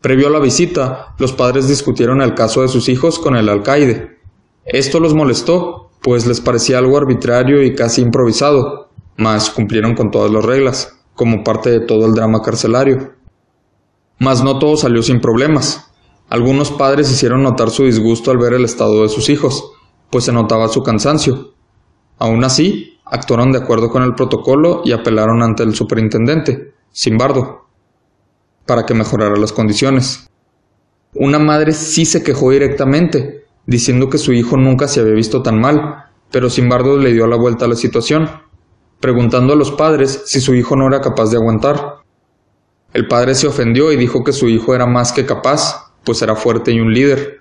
Previo 0.00 0.28
a 0.28 0.30
la 0.30 0.38
visita, 0.38 1.14
los 1.18 1.34
padres 1.34 1.68
discutieron 1.68 2.22
el 2.22 2.32
caso 2.32 2.62
de 2.62 2.68
sus 2.68 2.88
hijos 2.88 3.18
con 3.18 3.36
el 3.36 3.50
alcaide. 3.50 4.20
Esto 4.64 5.00
los 5.00 5.14
molestó, 5.14 5.90
pues 6.00 6.26
les 6.26 6.40
parecía 6.40 6.78
algo 6.78 6.96
arbitrario 6.96 7.62
y 7.62 7.74
casi 7.74 8.00
improvisado, 8.00 8.88
mas 9.18 9.50
cumplieron 9.50 9.94
con 9.94 10.10
todas 10.10 10.30
las 10.30 10.46
reglas, 10.46 10.98
como 11.14 11.44
parte 11.44 11.68
de 11.68 11.80
todo 11.80 12.06
el 12.06 12.14
drama 12.14 12.40
carcelario. 12.40 13.12
Mas 14.18 14.42
no 14.42 14.58
todo 14.58 14.76
salió 14.76 15.02
sin 15.02 15.20
problemas. 15.20 15.90
Algunos 16.28 16.70
padres 16.70 17.10
hicieron 17.10 17.42
notar 17.42 17.70
su 17.70 17.84
disgusto 17.84 18.30
al 18.30 18.38
ver 18.38 18.54
el 18.54 18.64
estado 18.64 19.02
de 19.02 19.08
sus 19.08 19.28
hijos, 19.28 19.72
pues 20.10 20.24
se 20.24 20.32
notaba 20.32 20.68
su 20.68 20.82
cansancio, 20.82 21.54
Aún 22.18 22.44
así, 22.44 22.98
actuaron 23.04 23.52
de 23.52 23.58
acuerdo 23.58 23.90
con 23.90 24.02
el 24.02 24.14
protocolo 24.14 24.82
y 24.84 24.92
apelaron 24.92 25.42
ante 25.42 25.62
el 25.62 25.74
superintendente, 25.74 26.72
Simbardo, 26.92 27.66
para 28.66 28.86
que 28.86 28.94
mejorara 28.94 29.36
las 29.36 29.52
condiciones. 29.52 30.30
Una 31.14 31.38
madre 31.38 31.72
sí 31.72 32.04
se 32.04 32.22
quejó 32.22 32.50
directamente, 32.50 33.46
diciendo 33.66 34.08
que 34.08 34.18
su 34.18 34.32
hijo 34.32 34.56
nunca 34.56 34.88
se 34.88 35.00
había 35.00 35.14
visto 35.14 35.42
tan 35.42 35.60
mal, 35.60 36.06
pero 36.30 36.50
Simbardo 36.50 36.96
le 36.98 37.12
dio 37.12 37.26
la 37.26 37.36
vuelta 37.36 37.64
a 37.64 37.68
la 37.68 37.76
situación, 37.76 38.28
preguntando 39.00 39.52
a 39.52 39.56
los 39.56 39.72
padres 39.72 40.22
si 40.26 40.40
su 40.40 40.54
hijo 40.54 40.76
no 40.76 40.86
era 40.86 41.00
capaz 41.00 41.30
de 41.30 41.36
aguantar. 41.36 42.03
El 42.94 43.08
padre 43.08 43.34
se 43.34 43.48
ofendió 43.48 43.90
y 43.90 43.96
dijo 43.96 44.22
que 44.22 44.32
su 44.32 44.48
hijo 44.48 44.72
era 44.72 44.86
más 44.86 45.12
que 45.12 45.26
capaz, 45.26 45.92
pues 46.04 46.22
era 46.22 46.36
fuerte 46.36 46.70
y 46.70 46.78
un 46.78 46.94
líder, 46.94 47.40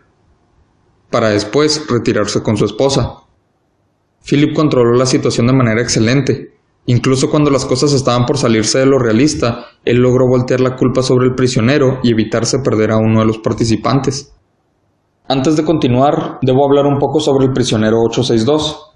para 1.11 1.29
después 1.29 1.85
retirarse 1.87 2.41
con 2.41 2.57
su 2.57 2.65
esposa. 2.65 3.19
Philip 4.27 4.55
controló 4.55 4.97
la 4.97 5.05
situación 5.05 5.45
de 5.45 5.53
manera 5.53 5.79
excelente. 5.79 6.57
Incluso 6.87 7.29
cuando 7.29 7.51
las 7.51 7.65
cosas 7.65 7.93
estaban 7.93 8.25
por 8.25 8.39
salirse 8.39 8.79
de 8.79 8.87
lo 8.87 8.97
realista, 8.97 9.67
él 9.85 9.97
logró 9.97 10.27
voltear 10.27 10.59
la 10.59 10.75
culpa 10.75 11.03
sobre 11.03 11.27
el 11.27 11.35
prisionero 11.35 11.99
y 12.01 12.09
evitarse 12.09 12.57
perder 12.59 12.91
a 12.91 12.97
uno 12.97 13.19
de 13.19 13.27
los 13.27 13.37
participantes. 13.37 14.33
Antes 15.27 15.55
de 15.55 15.63
continuar, 15.63 16.39
debo 16.41 16.65
hablar 16.65 16.87
un 16.87 16.97
poco 16.97 17.19
sobre 17.19 17.45
el 17.45 17.53
prisionero 17.53 18.01
862. 18.01 18.92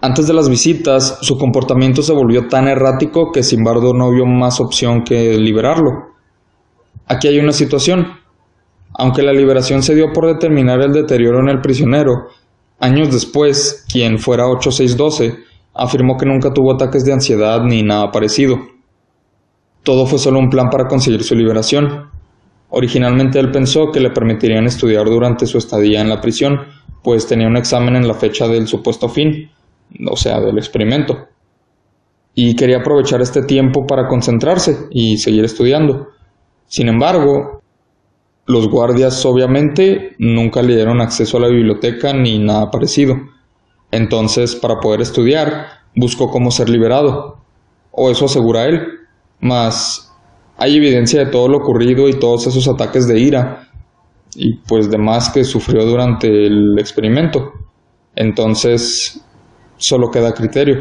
Antes 0.00 0.26
de 0.26 0.34
las 0.34 0.48
visitas, 0.48 1.18
su 1.20 1.36
comportamiento 1.36 2.02
se 2.02 2.12
volvió 2.12 2.48
tan 2.48 2.68
errático 2.68 3.32
que 3.32 3.42
Simbardo 3.42 3.92
no 3.92 4.10
vio 4.10 4.24
más 4.26 4.60
opción 4.60 5.02
que 5.02 5.36
liberarlo. 5.38 6.14
Aquí 7.06 7.28
hay 7.28 7.38
una 7.38 7.52
situación. 7.52 8.06
Aunque 8.94 9.22
la 9.22 9.32
liberación 9.32 9.82
se 9.82 9.94
dio 9.94 10.12
por 10.12 10.26
determinar 10.26 10.80
el 10.80 10.92
deterioro 10.92 11.40
en 11.40 11.48
el 11.48 11.60
prisionero, 11.60 12.28
Años 12.82 13.12
después, 13.12 13.84
quien 13.92 14.18
fuera 14.18 14.48
8612 14.48 15.44
afirmó 15.74 16.16
que 16.16 16.24
nunca 16.24 16.54
tuvo 16.54 16.72
ataques 16.72 17.04
de 17.04 17.12
ansiedad 17.12 17.62
ni 17.62 17.82
nada 17.82 18.10
parecido. 18.10 18.58
Todo 19.82 20.06
fue 20.06 20.18
solo 20.18 20.38
un 20.38 20.48
plan 20.48 20.70
para 20.70 20.88
conseguir 20.88 21.22
su 21.22 21.34
liberación. 21.34 22.08
Originalmente 22.70 23.38
él 23.38 23.50
pensó 23.50 23.90
que 23.92 24.00
le 24.00 24.08
permitirían 24.10 24.64
estudiar 24.64 25.04
durante 25.04 25.44
su 25.44 25.58
estadía 25.58 26.00
en 26.00 26.08
la 26.08 26.22
prisión, 26.22 26.58
pues 27.02 27.26
tenía 27.26 27.48
un 27.48 27.58
examen 27.58 27.96
en 27.96 28.08
la 28.08 28.14
fecha 28.14 28.48
del 28.48 28.66
supuesto 28.66 29.10
fin, 29.10 29.50
o 30.08 30.16
sea, 30.16 30.40
del 30.40 30.58
experimento. 30.58 31.28
Y 32.34 32.54
quería 32.54 32.78
aprovechar 32.78 33.20
este 33.20 33.42
tiempo 33.42 33.86
para 33.86 34.06
concentrarse 34.08 34.88
y 34.90 35.18
seguir 35.18 35.44
estudiando. 35.44 36.08
Sin 36.66 36.88
embargo, 36.88 37.62
los 38.46 38.68
guardias 38.68 39.24
obviamente 39.26 40.14
nunca 40.18 40.62
le 40.62 40.74
dieron 40.74 41.00
acceso 41.00 41.36
a 41.36 41.40
la 41.40 41.48
biblioteca 41.48 42.12
ni 42.12 42.38
nada 42.38 42.70
parecido. 42.70 43.16
Entonces, 43.90 44.54
para 44.54 44.78
poder 44.80 45.00
estudiar, 45.00 45.66
buscó 45.94 46.30
cómo 46.30 46.50
ser 46.50 46.68
liberado. 46.68 47.38
O 47.90 48.10
eso 48.10 48.26
asegura 48.26 48.66
él. 48.66 48.80
Mas 49.40 50.12
hay 50.56 50.76
evidencia 50.76 51.24
de 51.24 51.30
todo 51.30 51.48
lo 51.48 51.58
ocurrido 51.58 52.08
y 52.08 52.18
todos 52.18 52.46
esos 52.46 52.68
ataques 52.68 53.06
de 53.08 53.18
ira. 53.18 53.68
Y 54.34 54.56
pues 54.58 54.90
demás 54.90 55.30
que 55.30 55.44
sufrió 55.44 55.84
durante 55.84 56.28
el 56.28 56.78
experimento. 56.78 57.52
Entonces, 58.14 59.24
solo 59.80 60.10
queda 60.10 60.32
criterio. 60.32 60.78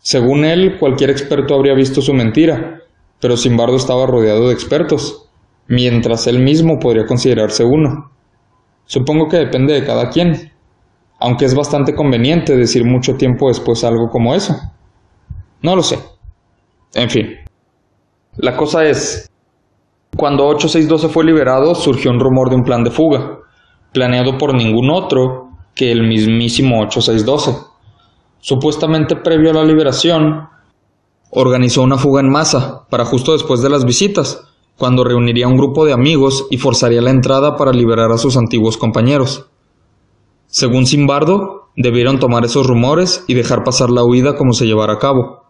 Según 0.00 0.44
él, 0.44 0.78
cualquier 0.78 1.10
experto 1.10 1.54
habría 1.54 1.74
visto 1.74 2.00
su 2.02 2.12
mentira, 2.12 2.80
pero 3.20 3.36
Simbardo 3.36 3.76
estaba 3.76 4.06
rodeado 4.06 4.48
de 4.48 4.54
expertos 4.54 5.28
mientras 5.66 6.26
él 6.26 6.40
mismo 6.40 6.78
podría 6.78 7.06
considerarse 7.06 7.64
uno. 7.64 8.10
Supongo 8.84 9.28
que 9.28 9.36
depende 9.36 9.74
de 9.74 9.84
cada 9.84 10.10
quien, 10.10 10.52
aunque 11.20 11.44
es 11.44 11.54
bastante 11.54 11.94
conveniente 11.94 12.56
decir 12.56 12.84
mucho 12.84 13.16
tiempo 13.16 13.48
después 13.48 13.84
algo 13.84 14.10
como 14.10 14.34
eso. 14.34 14.54
No 15.62 15.76
lo 15.76 15.82
sé. 15.82 15.98
En 16.94 17.10
fin. 17.10 17.34
La 18.36 18.56
cosa 18.56 18.84
es, 18.84 19.30
cuando 20.16 20.46
8612 20.46 21.08
fue 21.08 21.24
liberado 21.24 21.74
surgió 21.74 22.10
un 22.10 22.20
rumor 22.20 22.50
de 22.50 22.56
un 22.56 22.64
plan 22.64 22.84
de 22.84 22.90
fuga, 22.90 23.38
planeado 23.92 24.38
por 24.38 24.54
ningún 24.54 24.90
otro 24.90 25.47
que 25.78 25.92
el 25.92 26.02
mismísimo 26.02 26.80
8612. 26.82 27.56
Supuestamente 28.40 29.14
previo 29.14 29.52
a 29.52 29.54
la 29.54 29.64
liberación, 29.64 30.48
organizó 31.30 31.82
una 31.82 31.96
fuga 31.96 32.20
en 32.20 32.30
masa 32.30 32.88
para 32.90 33.04
justo 33.04 33.32
después 33.32 33.62
de 33.62 33.70
las 33.70 33.84
visitas, 33.84 34.42
cuando 34.76 35.04
reuniría 35.04 35.46
un 35.46 35.56
grupo 35.56 35.84
de 35.84 35.92
amigos 35.92 36.46
y 36.50 36.58
forzaría 36.58 37.00
la 37.00 37.10
entrada 37.10 37.56
para 37.56 37.70
liberar 37.70 38.10
a 38.10 38.18
sus 38.18 38.36
antiguos 38.36 38.76
compañeros. 38.76 39.46
Según 40.48 40.84
Simbardo, 40.84 41.68
debieron 41.76 42.18
tomar 42.18 42.44
esos 42.44 42.66
rumores 42.66 43.24
y 43.28 43.34
dejar 43.34 43.62
pasar 43.62 43.90
la 43.90 44.04
huida 44.04 44.34
como 44.34 44.54
se 44.54 44.66
llevara 44.66 44.94
a 44.94 44.98
cabo, 44.98 45.44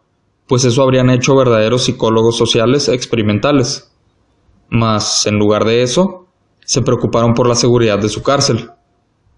pues 0.47 0.65
eso 0.67 0.83
habrían 0.83 1.09
hecho 1.09 1.37
verdaderos 1.37 1.85
psicólogos 1.85 2.37
sociales 2.37 2.89
experimentales. 2.91 3.95
Mas, 4.69 5.27
en 5.27 5.39
lugar 5.39 5.65
de 5.65 5.83
eso, 5.83 6.27
se 6.67 6.83
preocuparon 6.83 7.33
por 7.33 7.49
la 7.49 7.55
seguridad 7.55 7.99
de 7.99 8.11
su 8.11 8.23
cárcel. 8.23 8.71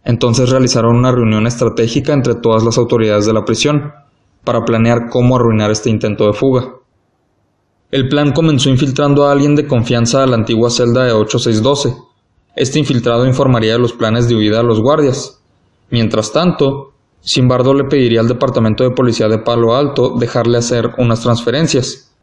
Entonces 0.05 0.51
realizaron 0.51 0.97
una 0.97 1.13
reunión 1.13 1.47
estratégica 1.47 2.13
entre 2.13 2.35
todas 2.35 2.63
las 2.65 2.79
autoridades 2.79 3.27
de 3.27 3.33
la 3.33 3.45
prisión, 3.45 3.93
para 4.45 4.65
planear 4.65 5.09
cómo 5.11 5.37
arruinar 5.37 5.71
este 5.71 5.91
intento 5.91 6.27
de 6.27 6.33
fuga. 6.33 6.75
El 7.91 8.09
plan 8.09 8.33
comenzó 8.33 8.71
infiltrando 8.71 9.27
a 9.27 9.33
alguien 9.33 9.57
de 9.57 9.67
confianza 9.67 10.23
a 10.23 10.27
la 10.27 10.37
antigua 10.37 10.71
celda 10.71 11.05
de 11.05 11.13
8612. 11.13 11.97
Este 12.57 12.79
infiltrado 12.79 13.27
informaría 13.27 13.73
de 13.73 13.79
los 13.79 13.93
planes 13.93 14.29
de 14.29 14.37
huida 14.37 14.61
a 14.61 14.63
los 14.63 14.81
guardias. 14.81 15.43
Mientras 15.91 16.33
tanto, 16.33 16.93
Simbardo 17.21 17.75
le 17.75 17.85
pediría 17.85 18.21
al 18.21 18.29
departamento 18.29 18.85
de 18.85 18.91
policía 18.91 19.29
de 19.29 19.39
Palo 19.39 19.75
Alto 19.75 20.17
dejarle 20.19 20.59
hacer 20.59 20.91
unas 20.99 21.21
transferencias, 21.21 22.15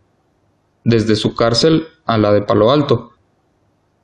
desde 0.83 1.15
su 1.15 1.35
cárcel 1.35 1.85
a 2.05 2.17
la 2.17 2.31
de 2.31 2.41
Palo 2.41 2.71
Alto. 2.71 3.11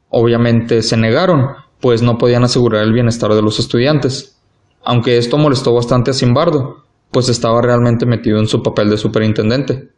Obviamente 0.09 0.81
se 0.81 0.97
negaron, 0.97 1.47
pues 1.83 2.01
no 2.01 2.17
podían 2.17 2.45
asegurar 2.45 2.81
el 2.81 2.93
bienestar 2.93 3.33
de 3.33 3.41
los 3.41 3.59
estudiantes, 3.59 4.39
aunque 4.85 5.17
esto 5.17 5.37
molestó 5.37 5.73
bastante 5.73 6.11
a 6.11 6.13
Simbardo, 6.13 6.77
pues 7.11 7.27
estaba 7.27 7.61
realmente 7.61 8.05
metido 8.05 8.39
en 8.39 8.47
su 8.47 8.63
papel 8.63 8.89
de 8.89 8.95
superintendente. 8.95 9.89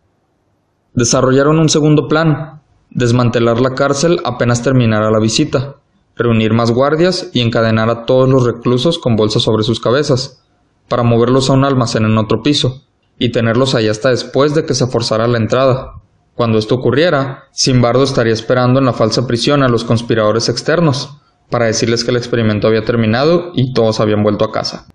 Desarrollaron 0.95 1.59
un 1.59 1.69
segundo 1.69 2.07
plan, 2.07 2.63
desmantelar 2.89 3.61
la 3.61 3.75
cárcel 3.75 4.19
apenas 4.25 4.63
terminara 4.63 5.11
la 5.11 5.19
visita, 5.19 5.75
reunir 6.15 6.53
más 6.53 6.71
guardias 6.71 7.29
y 7.33 7.41
encadenar 7.41 7.91
a 7.91 8.05
todos 8.07 8.27
los 8.27 8.43
reclusos 8.47 8.97
con 8.97 9.15
bolsas 9.15 9.43
sobre 9.43 9.61
sus 9.61 9.79
cabezas, 9.79 10.43
para 10.89 11.03
moverlos 11.03 11.51
a 11.51 11.53
un 11.53 11.65
almacén 11.65 12.05
en 12.05 12.17
otro 12.17 12.41
piso, 12.41 12.81
y 13.19 13.31
tenerlos 13.31 13.75
ahí 13.75 13.89
hasta 13.89 14.09
después 14.09 14.55
de 14.55 14.65
que 14.65 14.73
se 14.73 14.87
forzara 14.87 15.27
la 15.27 15.37
entrada. 15.37 16.01
Cuando 16.33 16.57
esto 16.57 16.73
ocurriera, 16.73 17.43
Simbardo 17.51 18.01
estaría 18.01 18.33
esperando 18.33 18.79
en 18.79 18.85
la 18.85 18.93
falsa 18.93 19.27
prisión 19.27 19.61
a 19.61 19.69
los 19.69 19.83
conspiradores 19.83 20.49
externos, 20.49 21.21
para 21.49 21.65
decirles 21.65 22.03
que 22.03 22.11
el 22.11 22.17
experimento 22.17 22.67
había 22.67 22.83
terminado 22.83 23.51
y 23.53 23.73
todos 23.73 23.99
habían 23.99 24.23
vuelto 24.23 24.45
a 24.45 24.51
casa. 24.51 24.87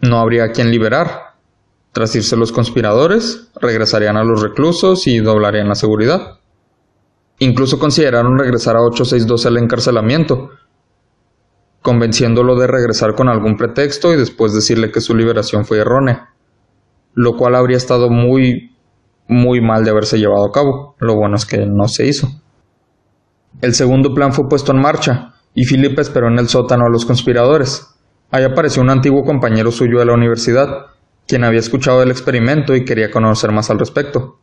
No 0.00 0.18
habría 0.18 0.44
a 0.44 0.52
quien 0.52 0.70
liberar. 0.70 1.34
Tras 1.92 2.14
irse 2.16 2.36
los 2.36 2.52
conspiradores, 2.52 3.50
regresarían 3.60 4.16
a 4.16 4.24
los 4.24 4.42
reclusos 4.42 5.06
y 5.06 5.18
doblarían 5.18 5.68
la 5.68 5.74
seguridad. 5.74 6.38
Incluso 7.38 7.78
consideraron 7.78 8.38
regresar 8.38 8.76
a 8.76 8.80
862 8.80 9.46
al 9.46 9.58
encarcelamiento, 9.58 10.50
convenciéndolo 11.82 12.56
de 12.56 12.66
regresar 12.66 13.14
con 13.14 13.28
algún 13.28 13.56
pretexto 13.56 14.12
y 14.12 14.16
después 14.16 14.54
decirle 14.54 14.90
que 14.90 15.00
su 15.00 15.14
liberación 15.14 15.64
fue 15.64 15.78
errónea, 15.78 16.34
lo 17.14 17.36
cual 17.36 17.54
habría 17.54 17.76
estado 17.76 18.10
muy, 18.10 18.76
muy 19.28 19.60
mal 19.60 19.84
de 19.84 19.90
haberse 19.90 20.18
llevado 20.18 20.46
a 20.46 20.52
cabo. 20.52 20.96
Lo 20.98 21.14
bueno 21.14 21.36
es 21.36 21.44
que 21.44 21.66
no 21.66 21.88
se 21.88 22.06
hizo. 22.06 22.28
El 23.60 23.74
segundo 23.74 24.14
plan 24.14 24.32
fue 24.32 24.48
puesto 24.48 24.72
en 24.72 24.80
marcha, 24.80 25.31
y 25.54 25.64
Philip 25.66 25.98
esperó 25.98 26.28
en 26.28 26.38
el 26.38 26.48
sótano 26.48 26.84
a 26.86 26.90
los 26.90 27.04
conspiradores. 27.04 27.94
Ahí 28.30 28.44
apareció 28.44 28.82
un 28.82 28.90
antiguo 28.90 29.22
compañero 29.24 29.70
suyo 29.70 29.98
de 29.98 30.06
la 30.06 30.14
universidad, 30.14 30.86
quien 31.26 31.44
había 31.44 31.60
escuchado 31.60 32.02
el 32.02 32.10
experimento 32.10 32.74
y 32.74 32.84
quería 32.84 33.10
conocer 33.10 33.52
más 33.52 33.70
al 33.70 33.78
respecto. 33.78 34.38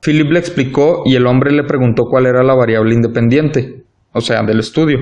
Philip 0.00 0.30
le 0.30 0.38
explicó 0.38 1.02
y 1.04 1.16
el 1.16 1.26
hombre 1.26 1.52
le 1.52 1.64
preguntó 1.64 2.04
cuál 2.10 2.26
era 2.26 2.42
la 2.42 2.54
variable 2.54 2.94
independiente, 2.94 3.84
o 4.12 4.20
sea, 4.20 4.42
del 4.42 4.60
estudio. 4.60 4.98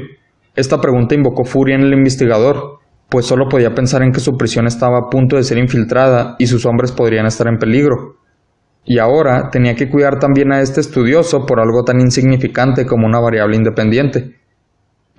Esta 0.54 0.80
pregunta 0.80 1.14
invocó 1.14 1.44
furia 1.44 1.74
en 1.74 1.82
el 1.82 1.94
investigador, 1.94 2.80
pues 3.08 3.26
solo 3.26 3.48
podía 3.48 3.74
pensar 3.74 4.02
en 4.02 4.12
que 4.12 4.20
su 4.20 4.32
prisión 4.36 4.66
estaba 4.66 4.98
a 4.98 5.10
punto 5.10 5.36
de 5.36 5.42
ser 5.42 5.58
infiltrada 5.58 6.36
y 6.38 6.46
sus 6.46 6.66
hombres 6.66 6.92
podrían 6.92 7.26
estar 7.26 7.48
en 7.48 7.58
peligro. 7.58 8.16
Y 8.84 8.98
ahora 8.98 9.50
tenía 9.50 9.74
que 9.74 9.88
cuidar 9.90 10.18
también 10.18 10.52
a 10.52 10.60
este 10.60 10.80
estudioso 10.80 11.44
por 11.46 11.60
algo 11.60 11.82
tan 11.84 12.00
insignificante 12.00 12.86
como 12.86 13.06
una 13.06 13.20
variable 13.20 13.56
independiente. 13.56 14.39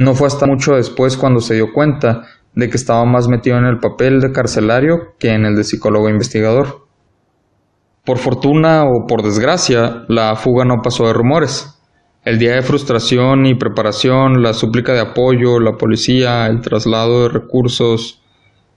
No 0.01 0.15
fue 0.15 0.25
hasta 0.25 0.47
mucho 0.47 0.73
después 0.73 1.15
cuando 1.15 1.41
se 1.41 1.53
dio 1.53 1.71
cuenta 1.71 2.23
de 2.55 2.71
que 2.71 2.77
estaba 2.77 3.05
más 3.05 3.27
metido 3.27 3.59
en 3.59 3.65
el 3.65 3.77
papel 3.77 4.19
de 4.19 4.31
carcelario 4.31 5.13
que 5.19 5.29
en 5.29 5.45
el 5.45 5.55
de 5.55 5.63
psicólogo 5.63 6.09
investigador. 6.09 6.87
Por 8.03 8.17
fortuna 8.17 8.83
o 8.83 9.05
por 9.05 9.21
desgracia, 9.21 10.05
la 10.07 10.35
fuga 10.35 10.65
no 10.65 10.81
pasó 10.83 11.05
de 11.05 11.13
rumores. 11.13 11.79
El 12.25 12.39
día 12.39 12.55
de 12.55 12.63
frustración 12.63 13.45
y 13.45 13.53
preparación, 13.53 14.41
la 14.41 14.53
súplica 14.53 14.91
de 14.93 15.01
apoyo, 15.01 15.59
la 15.59 15.73
policía, 15.73 16.47
el 16.47 16.61
traslado 16.61 17.21
de 17.21 17.29
recursos, 17.29 18.23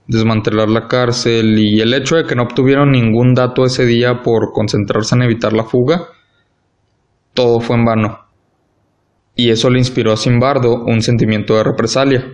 desmantelar 0.05 0.69
la 0.69 0.87
cárcel 0.87 1.57
y 1.57 1.79
el 1.79 1.95
hecho 1.95 2.17
de 2.17 2.25
que 2.25 2.35
no 2.35 2.43
obtuvieron 2.43 2.91
ningún 2.91 3.33
dato 3.33 3.65
ese 3.65 3.87
día 3.87 4.21
por 4.21 4.51
concentrarse 4.53 5.15
en 5.15 5.23
evitar 5.23 5.53
la 5.53 5.63
fuga, 5.63 6.03
todo 7.33 7.61
fue 7.61 7.77
en 7.77 7.85
vano. 7.85 8.24
Y 9.35 9.51
eso 9.51 9.69
le 9.69 9.79
inspiró 9.79 10.13
a 10.13 10.17
Simbardo 10.17 10.83
un 10.85 11.01
sentimiento 11.01 11.55
de 11.55 11.63
represalia. 11.63 12.25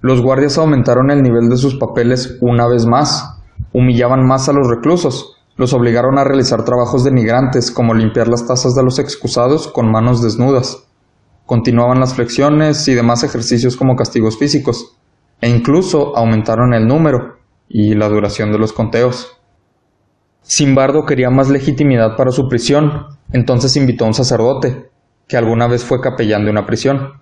Los 0.00 0.20
guardias 0.20 0.58
aumentaron 0.58 1.10
el 1.10 1.22
nivel 1.22 1.48
de 1.48 1.56
sus 1.56 1.74
papeles 1.74 2.38
una 2.40 2.66
vez 2.68 2.86
más, 2.86 3.40
humillaban 3.72 4.24
más 4.26 4.48
a 4.48 4.52
los 4.52 4.68
reclusos, 4.68 5.36
los 5.56 5.72
obligaron 5.72 6.18
a 6.18 6.24
realizar 6.24 6.64
trabajos 6.64 7.04
denigrantes 7.04 7.70
como 7.70 7.94
limpiar 7.94 8.28
las 8.28 8.46
tazas 8.46 8.74
de 8.74 8.82
los 8.82 8.98
excusados 8.98 9.68
con 9.68 9.90
manos 9.90 10.22
desnudas. 10.22 10.88
Continuaban 11.46 12.00
las 12.00 12.14
flexiones 12.14 12.86
y 12.88 12.94
demás 12.94 13.24
ejercicios 13.24 13.76
como 13.76 13.96
castigos 13.96 14.38
físicos, 14.38 14.96
e 15.40 15.50
incluso 15.50 16.16
aumentaron 16.16 16.74
el 16.74 16.86
número 16.86 17.38
y 17.68 17.94
la 17.94 18.08
duración 18.08 18.52
de 18.52 18.58
los 18.58 18.72
conteos. 18.72 19.36
Simbardo 20.42 21.04
quería 21.04 21.30
más 21.30 21.48
legitimidad 21.48 22.16
para 22.16 22.30
su 22.30 22.48
prisión, 22.48 23.06
entonces 23.32 23.76
invitó 23.76 24.04
a 24.04 24.08
un 24.08 24.14
sacerdote, 24.14 24.91
que 25.32 25.38
alguna 25.38 25.66
vez 25.66 25.82
fue 25.82 26.02
capellán 26.02 26.44
de 26.44 26.50
una 26.50 26.66
prisión. 26.66 27.14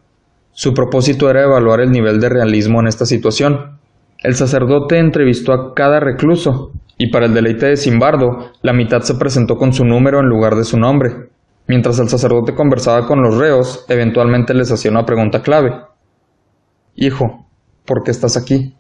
Su 0.51 0.75
propósito 0.75 1.31
era 1.31 1.45
evaluar 1.45 1.81
el 1.81 1.93
nivel 1.93 2.19
de 2.19 2.29
realismo 2.29 2.81
en 2.81 2.89
esta 2.89 3.07
situación. 3.07 3.79
El 4.19 4.35
sacerdote 4.35 4.99
entrevistó 4.99 5.53
a 5.53 5.75
cada 5.75 6.01
recluso, 6.01 6.73
y 6.99 7.13
para 7.13 7.27
el 7.27 7.35
deleite 7.35 7.67
de 7.67 7.77
Simbardo, 7.77 8.51
la 8.63 8.73
mitad 8.73 9.03
se 9.03 9.15
presentó 9.15 9.57
con 9.57 9.73
su 9.73 9.85
número 9.85 10.19
en 10.19 10.27
lugar 10.27 10.57
de 10.57 10.65
su 10.65 10.77
nombre. 10.77 11.31
Mientras 11.69 12.01
el 12.01 12.09
sacerdote 12.09 12.57
conversaba 12.57 13.07
con 13.07 13.23
los 13.23 13.39
reos, 13.39 13.85
eventualmente 13.89 14.55
les 14.55 14.73
hacía 14.73 14.91
una 14.91 15.07
pregunta 15.07 15.41
clave. 15.43 15.73
Hijo, 16.97 17.47
¿por 17.85 18.03
qué 18.03 18.11
estás 18.11 18.37
aquí? 18.37 18.75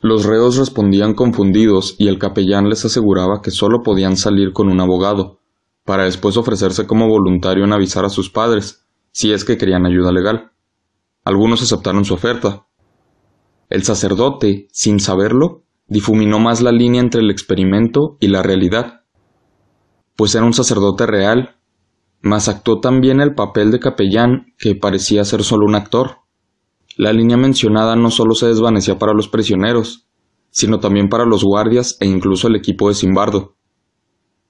Los 0.00 0.24
reos 0.24 0.56
respondían 0.56 1.12
confundidos 1.12 1.96
y 1.98 2.08
el 2.08 2.18
capellán 2.18 2.70
les 2.70 2.86
aseguraba 2.86 3.42
que 3.42 3.50
solo 3.50 3.82
podían 3.82 4.16
salir 4.16 4.54
con 4.54 4.70
un 4.70 4.80
abogado, 4.80 5.40
para 5.86 6.04
después 6.04 6.36
ofrecerse 6.36 6.86
como 6.86 7.08
voluntario 7.08 7.64
en 7.64 7.72
avisar 7.72 8.04
a 8.04 8.10
sus 8.10 8.28
padres, 8.28 8.86
si 9.12 9.32
es 9.32 9.44
que 9.44 9.56
querían 9.56 9.86
ayuda 9.86 10.12
legal. 10.12 10.50
Algunos 11.24 11.62
aceptaron 11.62 12.04
su 12.04 12.14
oferta. 12.14 12.66
El 13.70 13.84
sacerdote, 13.84 14.68
sin 14.72 15.00
saberlo, 15.00 15.62
difuminó 15.86 16.38
más 16.40 16.60
la 16.60 16.72
línea 16.72 17.00
entre 17.00 17.20
el 17.20 17.30
experimento 17.30 18.18
y 18.20 18.28
la 18.28 18.42
realidad. 18.42 19.04
Pues 20.16 20.34
era 20.34 20.44
un 20.44 20.52
sacerdote 20.52 21.06
real, 21.06 21.56
mas 22.20 22.48
actuó 22.48 22.80
también 22.80 23.20
el 23.20 23.34
papel 23.34 23.70
de 23.70 23.78
capellán 23.78 24.54
que 24.58 24.74
parecía 24.74 25.24
ser 25.24 25.44
solo 25.44 25.66
un 25.66 25.76
actor. 25.76 26.18
La 26.96 27.12
línea 27.12 27.36
mencionada 27.36 27.94
no 27.94 28.10
solo 28.10 28.34
se 28.34 28.46
desvanecía 28.46 28.98
para 28.98 29.14
los 29.14 29.28
prisioneros, 29.28 30.08
sino 30.50 30.80
también 30.80 31.08
para 31.08 31.26
los 31.26 31.44
guardias 31.44 31.96
e 32.00 32.06
incluso 32.06 32.48
el 32.48 32.56
equipo 32.56 32.88
de 32.88 32.94
Simbardo. 32.94 33.55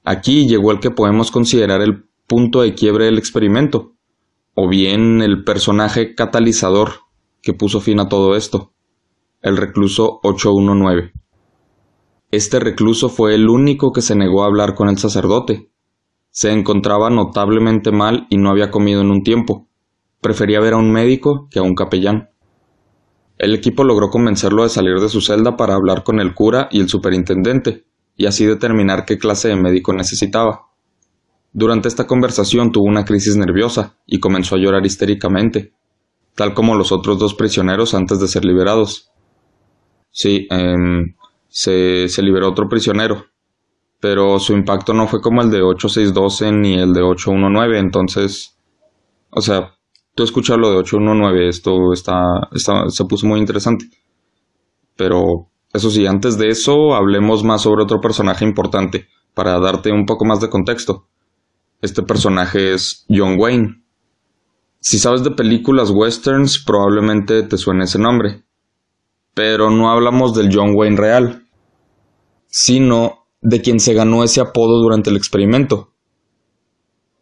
Aquí 0.09 0.47
llegó 0.47 0.71
el 0.71 0.79
que 0.79 0.93
podemos 0.93 1.33
considerar 1.33 1.83
el 1.83 2.05
punto 2.29 2.61
de 2.61 2.75
quiebre 2.75 3.07
del 3.07 3.19
experimento 3.19 3.95
o 4.55 4.69
bien 4.69 5.21
el 5.21 5.43
personaje 5.43 6.15
catalizador 6.15 6.91
que 7.43 7.55
puso 7.55 7.81
fin 7.81 7.99
a 7.99 8.09
todo 8.09 8.37
esto, 8.37 8.73
el 9.43 9.57
recluso 9.57 10.21
819. 10.23 11.13
Este 12.31 12.61
recluso 12.61 13.09
fue 13.09 13.35
el 13.35 13.49
único 13.49 13.91
que 13.91 14.01
se 14.01 14.15
negó 14.15 14.45
a 14.45 14.47
hablar 14.47 14.77
con 14.77 14.89
el 14.89 14.97
sacerdote. 14.97 15.73
Se 16.31 16.53
encontraba 16.53 17.11
notablemente 17.11 17.91
mal 17.91 18.29
y 18.31 18.37
no 18.37 18.51
había 18.51 18.71
comido 18.71 19.01
en 19.01 19.11
un 19.11 19.25
tiempo. 19.25 19.67
Prefería 20.21 20.61
ver 20.61 20.75
a 20.75 20.79
un 20.79 20.93
médico 20.93 21.49
que 21.51 21.59
a 21.59 21.63
un 21.63 21.75
capellán. 21.75 22.31
El 23.39 23.57
equipo 23.57 23.83
logró 23.83 24.09
convencerlo 24.11 24.63
de 24.63 24.69
salir 24.69 25.01
de 25.01 25.09
su 25.09 25.21
celda 25.21 25.57
para 25.57 25.75
hablar 25.75 26.05
con 26.05 26.21
el 26.21 26.33
cura 26.33 26.69
y 26.71 26.79
el 26.79 26.89
superintendente, 26.89 27.86
y 28.17 28.27
así 28.27 28.47
determinar 28.47 29.05
qué 29.05 29.19
clase 29.19 29.49
de 29.49 29.57
médico 29.57 29.93
necesitaba. 29.93 30.67
Durante 31.53 31.89
esta 31.89 32.07
conversación 32.07 32.73
tuvo 32.73 32.85
una 32.85 33.05
crisis 33.05 33.37
nerviosa 33.37 33.97
y 34.07 34.21
comenzó 34.21 34.57
a 34.57 34.59
llorar 34.59 34.85
histéricamente, 34.85 35.73
tal 36.35 36.55
como 36.55 36.75
los 36.75 36.93
otros 36.93 37.19
dos 37.19 37.35
prisioneros 37.35 37.95
antes 37.95 38.21
de 38.21 38.29
ser 38.29 38.45
liberados. 38.45 39.11
Sí, 40.11 40.47
em, 40.51 41.15
se, 41.49 42.09
liberó 42.23 42.49
otro 42.49 42.69
prisionero. 42.69 43.27
pero 43.99 44.39
su 44.39 44.53
impacto 44.53 44.93
no 44.93 45.09
fue 45.09 45.21
como 45.23 45.41
el 45.43 45.51
de 45.51 45.63
8612 45.63 46.53
ni 46.53 46.75
el 46.75 46.93
de 46.93 47.01
819, 47.03 47.79
entonces, 47.79 48.59
o 49.31 49.41
sea, 49.41 49.75
tú 50.15 50.23
escuchas 50.23 50.59
lo 50.59 50.71
de 50.71 50.77
819, 50.77 51.49
esto 51.49 51.93
está, 51.93 52.49
está, 52.53 52.89
se 52.91 53.05
puso 53.07 53.27
muy 53.27 53.41
interesante. 53.41 53.87
Pero, 54.97 55.51
eso 55.77 55.91
sí, 55.91 56.07
antes 56.07 56.39
de 56.39 56.49
eso, 56.49 56.95
hablemos 56.95 57.45
más 57.45 57.63
sobre 57.63 57.83
otro 57.83 58.01
personaje 58.01 58.45
importante, 58.45 59.09
para 59.35 59.59
darte 59.61 59.93
un 59.93 60.07
poco 60.07 60.25
más 60.25 60.41
de 60.41 60.51
contexto. 60.51 61.07
Este 61.83 62.03
personaje 62.03 62.73
es 62.75 63.05
John 63.09 63.37
Wayne. 63.39 63.83
Si 64.81 64.99
sabes 64.99 65.23
de 65.23 65.31
películas 65.31 65.91
westerns, 65.91 66.63
probablemente 66.65 67.43
te 67.43 67.59
suene 67.59 67.85
ese 67.85 67.99
nombre. 67.99 68.45
Pero 69.35 69.71
no 69.71 69.91
hablamos 69.91 70.35
del 70.35 70.49
John 70.53 70.73
Wayne 70.75 70.97
real, 70.97 71.47
sino 72.47 73.27
de 73.43 73.61
quien 73.61 73.81
se 73.81 73.95
ganó 73.95 74.25
ese 74.25 74.41
apodo 74.41 74.81
durante 74.81 75.11
el 75.11 75.17
experimento. 75.17 75.93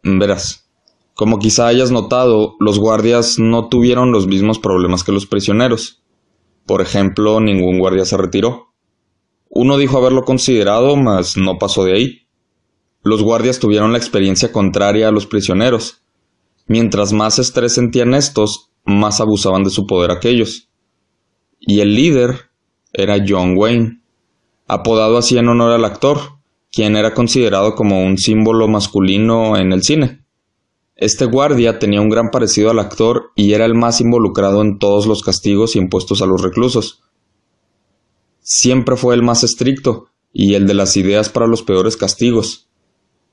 Verás, 0.03 0.69
como 1.15 1.39
quizá 1.39 1.67
hayas 1.67 1.91
notado, 1.91 2.55
los 2.59 2.79
guardias 2.79 3.39
no 3.39 3.67
tuvieron 3.69 4.11
los 4.11 4.27
mismos 4.27 4.59
problemas 4.59 5.03
que 5.03 5.11
los 5.11 5.25
prisioneros. 5.25 6.03
Por 6.65 6.81
ejemplo, 6.81 7.39
ningún 7.39 7.79
guardia 7.79 8.05
se 8.05 8.17
retiró. 8.17 8.73
Uno 9.49 9.77
dijo 9.77 9.97
haberlo 9.97 10.23
considerado, 10.23 10.95
mas 10.95 11.37
no 11.37 11.57
pasó 11.57 11.83
de 11.83 11.93
ahí. 11.93 12.27
Los 13.03 13.21
guardias 13.21 13.59
tuvieron 13.59 13.91
la 13.91 13.99
experiencia 13.99 14.51
contraria 14.51 15.07
a 15.07 15.11
los 15.11 15.27
prisioneros. 15.27 16.01
Mientras 16.67 17.13
más 17.13 17.37
estrés 17.37 17.73
sentían 17.73 18.15
estos, 18.15 18.71
más 18.83 19.21
abusaban 19.21 19.63
de 19.63 19.69
su 19.69 19.85
poder 19.85 20.09
aquellos. 20.11 20.69
Y 21.59 21.81
el 21.81 21.95
líder 21.95 22.49
era 22.91 23.23
John 23.25 23.55
Wayne, 23.55 24.01
apodado 24.67 25.17
así 25.17 25.37
en 25.37 25.47
honor 25.47 25.71
al 25.73 25.85
actor, 25.85 26.19
quien 26.71 26.95
era 26.95 27.13
considerado 27.13 27.75
como 27.75 28.03
un 28.03 28.17
símbolo 28.17 28.67
masculino 28.67 29.55
en 29.55 29.71
el 29.71 29.83
cine. 29.83 30.24
Este 30.95 31.25
guardia 31.25 31.79
tenía 31.79 32.01
un 32.01 32.09
gran 32.09 32.29
parecido 32.29 32.69
al 32.71 32.79
actor 32.79 33.31
y 33.35 33.53
era 33.53 33.65
el 33.65 33.75
más 33.75 33.99
involucrado 34.01 34.61
en 34.61 34.79
todos 34.79 35.07
los 35.07 35.23
castigos 35.23 35.75
impuestos 35.75 36.21
a 36.21 36.25
los 36.25 36.41
reclusos. 36.41 37.03
Siempre 38.39 38.95
fue 38.95 39.15
el 39.15 39.23
más 39.23 39.43
estricto 39.43 40.07
y 40.31 40.53
el 40.53 40.67
de 40.67 40.73
las 40.73 40.95
ideas 40.97 41.29
para 41.29 41.47
los 41.47 41.63
peores 41.63 41.97
castigos 41.97 42.65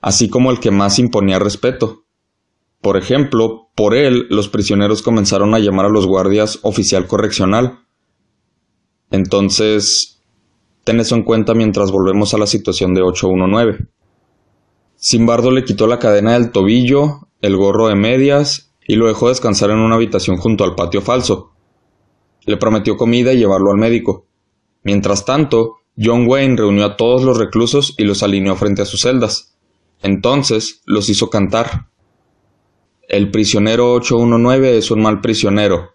así 0.03 0.29
como 0.29 0.51
el 0.51 0.61
que 0.61 0.71
más 0.71 0.99
imponía 0.99 1.39
respeto. 1.39 2.05
Por 2.83 2.97
ejemplo, 2.97 3.71
por 3.75 3.95
él 3.95 4.27
los 4.29 4.49
prisioneros 4.49 5.01
comenzaron 5.01 5.55
a 5.55 5.61
llamar 5.61 5.87
a 5.87 5.91
los 5.91 6.07
guardias 6.07 6.59
oficial 6.63 7.07
correccional. 7.07 7.79
Entonces, 9.11 10.21
ten 10.85 10.99
eso 10.99 11.15
en 11.15 11.23
cuenta 11.23 11.55
mientras 11.55 11.93
volvemos 11.93 12.35
a 12.35 12.39
la 12.39 12.49
situación 12.49 12.93
de 12.93 13.03
819. 13.03 13.87
Simbardo 14.97 15.53
le 15.53 15.65
quitó 15.65 15.87
la 15.87 16.01
cadena 16.01 16.33
del 16.33 16.51
tobillo, 16.51 17.29
el 17.43 17.57
gorro 17.57 17.89
de 17.89 17.97
medias 17.97 18.73
y 18.87 18.97
lo 18.97 19.07
dejó 19.09 19.29
descansar 19.29 19.71
en 19.71 19.79
una 19.79 19.97
habitación 19.97 20.39
junto 20.39 20.65
al 20.65 20.75
patio 20.75 21.03
falso. 21.03 21.53
Le 22.47 22.57
prometió 22.57 22.97
comida 22.97 23.33
y 23.33 23.39
llevarlo 23.39 23.71
al 23.71 23.79
médico. 23.79 24.27
Mientras 24.83 25.25
tanto, 25.25 25.77
John 25.97 26.27
Wayne 26.27 26.57
reunió 26.57 26.85
a 26.85 26.97
todos 26.97 27.23
los 27.23 27.39
reclusos 27.39 27.95
y 27.99 28.05
los 28.05 28.23
alineó 28.23 28.57
frente 28.57 28.83
a 28.83 28.87
sus 28.87 29.03
celdas. 29.03 29.57
Entonces 30.03 30.83
los 30.87 31.09
hizo 31.09 31.31
cantar. 31.31 31.89
El 33.09 33.31
prisionero 33.31 33.93
819 33.93 34.79
es 34.79 34.91
un 34.91 35.03
mal 35.03 35.21
prisionero. 35.21 35.91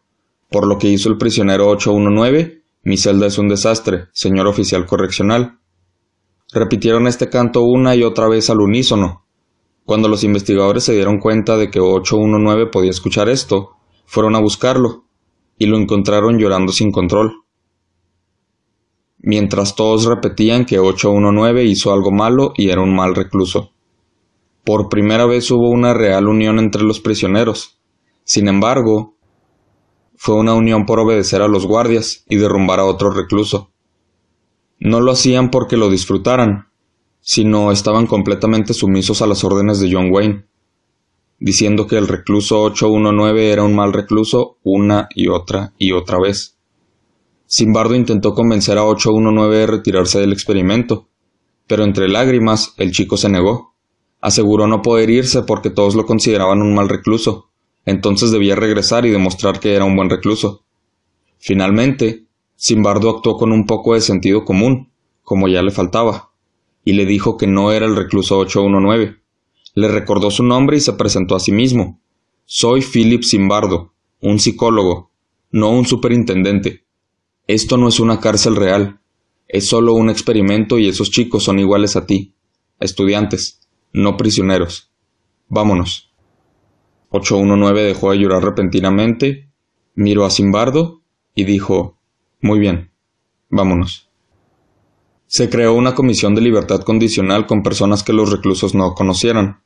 Por 0.50 0.68
lo 0.68 0.78
que 0.78 0.88
hizo 0.88 1.10
el 1.10 1.18
prisionero 1.18 1.68
819, 1.68 2.64
mi 2.84 2.98
celda 2.98 3.28
es 3.28 3.38
un 3.38 3.50
desastre, 3.50 4.06
señor 4.14 4.48
oficial 4.48 4.86
correccional. 4.86 5.60
Repitieron 6.54 7.08
este 7.08 7.30
canto 7.30 7.64
una 7.64 7.96
y 7.96 8.04
otra 8.04 8.30
vez 8.30 8.50
al 8.50 8.62
unísono. 8.62 9.27
Cuando 9.88 10.10
los 10.10 10.26
investigadores 10.26 10.84
se 10.84 10.96
dieron 10.96 11.18
cuenta 11.18 11.56
de 11.56 11.72
que 11.72 11.80
819 11.80 12.66
podía 12.66 12.90
escuchar 12.90 13.30
esto, 13.30 13.78
fueron 14.06 14.36
a 14.36 14.40
buscarlo, 14.42 15.06
y 15.58 15.66
lo 15.66 15.78
encontraron 15.78 16.38
llorando 16.38 16.74
sin 16.74 16.92
control. 16.92 17.46
Mientras 19.20 19.76
todos 19.76 20.04
repetían 20.04 20.66
que 20.66 20.78
819 20.78 21.64
hizo 21.64 21.94
algo 21.94 22.12
malo 22.12 22.52
y 22.58 22.68
era 22.68 22.82
un 22.82 22.94
mal 22.94 23.16
recluso. 23.16 23.72
Por 24.66 24.90
primera 24.90 25.26
vez 25.26 25.50
hubo 25.52 25.70
una 25.70 25.94
real 25.94 26.28
unión 26.28 26.60
entre 26.60 26.84
los 26.84 27.00
prisioneros. 27.00 27.80
Sin 28.26 28.50
embargo, 28.50 29.16
fue 30.18 30.36
una 30.36 30.54
unión 30.54 30.86
por 30.86 31.00
obedecer 31.00 31.42
a 31.42 31.48
los 31.48 31.66
guardias 31.66 32.26
y 32.28 32.36
derrumbar 32.36 32.82
a 32.82 32.86
otro 32.86 33.10
recluso. 33.10 33.72
No 34.82 35.00
lo 35.00 35.14
hacían 35.14 35.50
porque 35.50 35.78
lo 35.78 35.90
disfrutaran, 35.90 36.68
sino 37.30 37.74
estaban 37.74 38.08
completamente 38.08 38.74
sumisos 38.74 39.22
a 39.22 39.28
las 39.28 39.44
órdenes 39.44 39.82
de 39.82 39.90
John 39.92 40.14
Wayne, 40.14 40.46
diciendo 41.40 41.86
que 41.86 41.98
el 41.98 42.08
recluso 42.08 42.62
819 42.62 43.52
era 43.52 43.64
un 43.64 43.76
mal 43.76 43.92
recluso 43.92 44.60
una 44.64 45.10
y 45.14 45.28
otra 45.28 45.74
y 45.78 45.92
otra 45.92 46.20
vez. 46.22 46.56
Simbardo 47.46 47.96
intentó 47.96 48.34
convencer 48.34 48.78
a 48.78 48.86
819 48.86 49.58
de 49.58 49.68
retirarse 49.68 50.22
del 50.22 50.32
experimento, 50.32 51.10
pero 51.68 51.84
entre 51.84 52.08
lágrimas 52.08 52.74
el 52.78 52.94
chico 52.94 53.18
se 53.18 53.28
negó. 53.28 53.74
Aseguró 54.22 54.66
no 54.66 54.82
poder 54.82 55.10
irse 55.10 55.42
porque 55.42 55.70
todos 55.70 55.96
lo 55.96 56.06
consideraban 56.06 56.62
un 56.62 56.74
mal 56.74 56.88
recluso, 56.88 57.50
entonces 57.86 58.32
debía 58.32 58.56
regresar 58.56 59.06
y 59.06 59.10
demostrar 59.10 59.60
que 59.60 59.76
era 59.76 59.84
un 59.84 59.98
buen 59.98 60.10
recluso. 60.10 60.64
Finalmente, 61.40 62.24
Simbardo 62.56 63.10
actuó 63.10 63.36
con 63.36 63.52
un 63.52 63.66
poco 63.66 63.96
de 63.96 64.00
sentido 64.00 64.46
común, 64.46 64.94
como 65.24 65.50
ya 65.50 65.62
le 65.62 65.72
faltaba, 65.72 66.32
y 66.88 66.94
le 66.94 67.06
dijo 67.06 67.36
que 67.36 67.48
no 67.48 67.74
era 67.74 67.86
el 67.86 67.98
recluso 67.98 68.38
819. 68.38 69.18
Le 69.76 69.88
recordó 69.90 70.32
su 70.32 70.44
nombre 70.44 70.78
y 70.78 70.80
se 70.80 70.94
presentó 70.94 71.36
a 71.36 71.42
sí 71.42 71.52
mismo. 71.52 72.00
Soy 72.46 72.80
Philip 72.80 73.24
Simbardo, 73.24 73.94
un 74.22 74.40
psicólogo, 74.40 75.12
no 75.52 75.70
un 75.70 75.86
superintendente. 75.86 76.86
Esto 77.46 77.76
no 77.76 77.90
es 77.90 78.00
una 78.00 78.22
cárcel 78.22 78.56
real, 78.56 79.02
es 79.50 79.68
solo 79.68 79.96
un 79.96 80.10
experimento 80.10 80.80
y 80.80 80.88
esos 80.88 81.12
chicos 81.12 81.44
son 81.44 81.60
iguales 81.60 81.98
a 81.98 82.06
ti, 82.06 82.36
estudiantes 82.80 83.68
no 83.92 84.16
prisioneros. 84.16 84.90
Vámonos. 85.50 86.14
819 87.10 87.84
dejó 87.84 88.12
de 88.12 88.20
llorar 88.20 88.46
repentinamente, 88.46 89.50
miró 89.94 90.24
a 90.24 90.30
Simbardo 90.30 91.02
y 91.36 91.44
dijo 91.44 91.98
Muy 92.40 92.60
bien, 92.60 92.92
vámonos. 93.50 94.07
Se 95.28 95.50
creó 95.50 95.74
una 95.74 95.94
comisión 95.94 96.36
de 96.36 96.42
libertad 96.42 96.82
condicional 96.82 97.46
con 97.46 97.62
personas 97.62 98.04
que 98.04 98.14
los 98.14 98.32
reclusos 98.32 98.74
no 98.74 98.94
conocieran. 98.94 99.62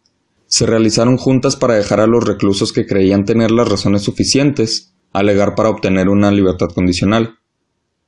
Se 0.48 0.66
realizaron 0.66 1.18
juntas 1.18 1.56
para 1.56 1.76
dejar 1.76 2.00
a 2.00 2.08
los 2.08 2.24
reclusos 2.24 2.74
que 2.74 2.86
creían 2.86 3.26
tener 3.26 3.52
las 3.52 3.70
razones 3.70 4.02
suficientes 4.02 4.92
alegar 5.14 5.56
para 5.56 5.70
obtener 5.70 6.10
una 6.10 6.32
libertad 6.32 6.70
condicional. 6.70 7.40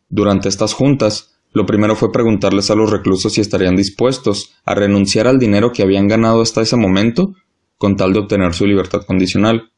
Durante 0.09 0.49
estas 0.49 0.73
juntas, 0.73 1.35
lo 1.51 1.65
primero 1.65 1.95
fue 1.95 2.11
preguntarles 2.11 2.71
a 2.71 2.75
los 2.75 2.89
reclusos 2.89 3.33
si 3.33 3.41
estarían 3.41 3.75
dispuestos 3.75 4.53
a 4.65 4.73
renunciar 4.73 5.27
al 5.27 5.39
dinero 5.39 5.71
que 5.71 5.83
habían 5.83 6.07
ganado 6.07 6.41
hasta 6.41 6.61
ese 6.61 6.75
momento 6.75 7.35
con 7.77 7.95
tal 7.95 8.13
de 8.13 8.19
obtener 8.19 8.53
su 8.53 8.65
libertad 8.65 9.01
condicional. 9.05 9.71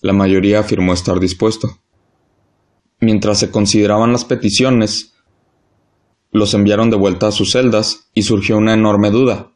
La 0.00 0.12
mayoría 0.12 0.60
afirmó 0.60 0.92
estar 0.92 1.18
dispuesto. 1.18 1.80
Mientras 3.00 3.38
se 3.38 3.50
consideraban 3.50 4.12
las 4.12 4.24
peticiones, 4.24 5.14
los 6.30 6.54
enviaron 6.54 6.90
de 6.90 6.96
vuelta 6.96 7.28
a 7.28 7.32
sus 7.32 7.52
celdas 7.52 8.10
y 8.14 8.22
surgió 8.22 8.58
una 8.58 8.74
enorme 8.74 9.10
duda. 9.10 9.52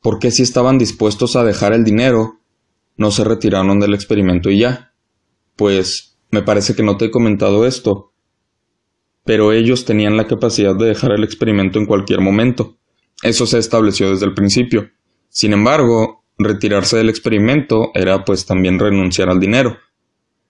¿Por 0.00 0.18
qué 0.18 0.30
si 0.30 0.42
estaban 0.42 0.78
dispuestos 0.78 1.36
a 1.36 1.44
dejar 1.44 1.72
el 1.72 1.84
dinero, 1.84 2.40
no 2.96 3.10
se 3.10 3.24
retiraron 3.24 3.80
del 3.80 3.94
experimento 3.94 4.50
y 4.50 4.60
ya? 4.60 4.94
Pues 5.56 6.18
me 6.30 6.42
parece 6.42 6.74
que 6.74 6.82
no 6.82 6.96
te 6.96 7.06
he 7.06 7.10
comentado 7.10 7.66
esto, 7.66 8.12
pero 9.24 9.52
ellos 9.52 9.84
tenían 9.84 10.16
la 10.16 10.26
capacidad 10.26 10.76
de 10.76 10.86
dejar 10.86 11.12
el 11.12 11.24
experimento 11.24 11.78
en 11.78 11.86
cualquier 11.86 12.20
momento. 12.20 12.76
Eso 13.22 13.46
se 13.46 13.58
estableció 13.58 14.10
desde 14.10 14.26
el 14.26 14.34
principio. 14.34 14.90
Sin 15.28 15.52
embargo, 15.52 16.24
retirarse 16.38 16.98
del 16.98 17.08
experimento 17.08 17.90
era 17.94 18.24
pues 18.24 18.46
también 18.46 18.78
renunciar 18.78 19.28
al 19.28 19.40
dinero. 19.40 19.78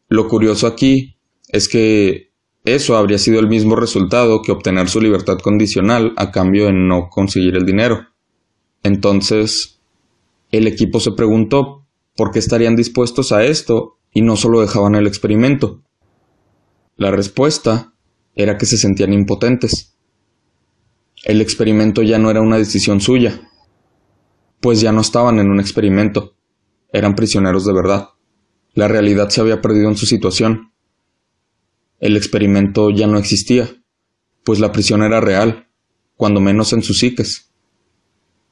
Lo 0.08 0.28
curioso 0.28 0.66
aquí 0.66 1.18
es 1.48 1.68
que 1.68 2.32
eso 2.66 2.96
habría 2.96 3.16
sido 3.16 3.38
el 3.38 3.46
mismo 3.46 3.76
resultado 3.76 4.42
que 4.42 4.50
obtener 4.50 4.88
su 4.88 5.00
libertad 5.00 5.38
condicional 5.38 6.12
a 6.16 6.32
cambio 6.32 6.66
de 6.66 6.72
no 6.72 7.08
conseguir 7.08 7.54
el 7.54 7.64
dinero. 7.64 8.08
Entonces, 8.82 9.80
el 10.50 10.66
equipo 10.66 10.98
se 10.98 11.12
preguntó 11.12 11.86
por 12.16 12.32
qué 12.32 12.40
estarían 12.40 12.74
dispuestos 12.74 13.30
a 13.30 13.44
esto 13.44 13.98
y 14.12 14.22
no 14.22 14.34
solo 14.34 14.60
dejaban 14.60 14.96
el 14.96 15.06
experimento. 15.06 15.80
La 16.96 17.12
respuesta 17.12 17.94
era 18.34 18.58
que 18.58 18.66
se 18.66 18.78
sentían 18.78 19.12
impotentes. 19.12 19.96
El 21.24 21.40
experimento 21.40 22.02
ya 22.02 22.18
no 22.18 22.32
era 22.32 22.40
una 22.40 22.58
decisión 22.58 23.00
suya, 23.00 23.48
pues 24.60 24.80
ya 24.80 24.90
no 24.90 25.02
estaban 25.02 25.38
en 25.38 25.50
un 25.50 25.60
experimento, 25.60 26.34
eran 26.92 27.14
prisioneros 27.14 27.64
de 27.64 27.72
verdad. 27.72 28.08
La 28.74 28.88
realidad 28.88 29.28
se 29.28 29.40
había 29.40 29.62
perdido 29.62 29.88
en 29.88 29.96
su 29.96 30.06
situación. 30.06 30.72
El 31.98 32.16
experimento 32.16 32.90
ya 32.90 33.06
no 33.06 33.18
existía, 33.18 33.68
pues 34.44 34.60
la 34.60 34.72
prisión 34.72 35.02
era 35.02 35.20
real, 35.20 35.68
cuando 36.16 36.40
menos 36.40 36.72
en 36.72 36.82
sus 36.82 36.98
psiques. 36.98 37.50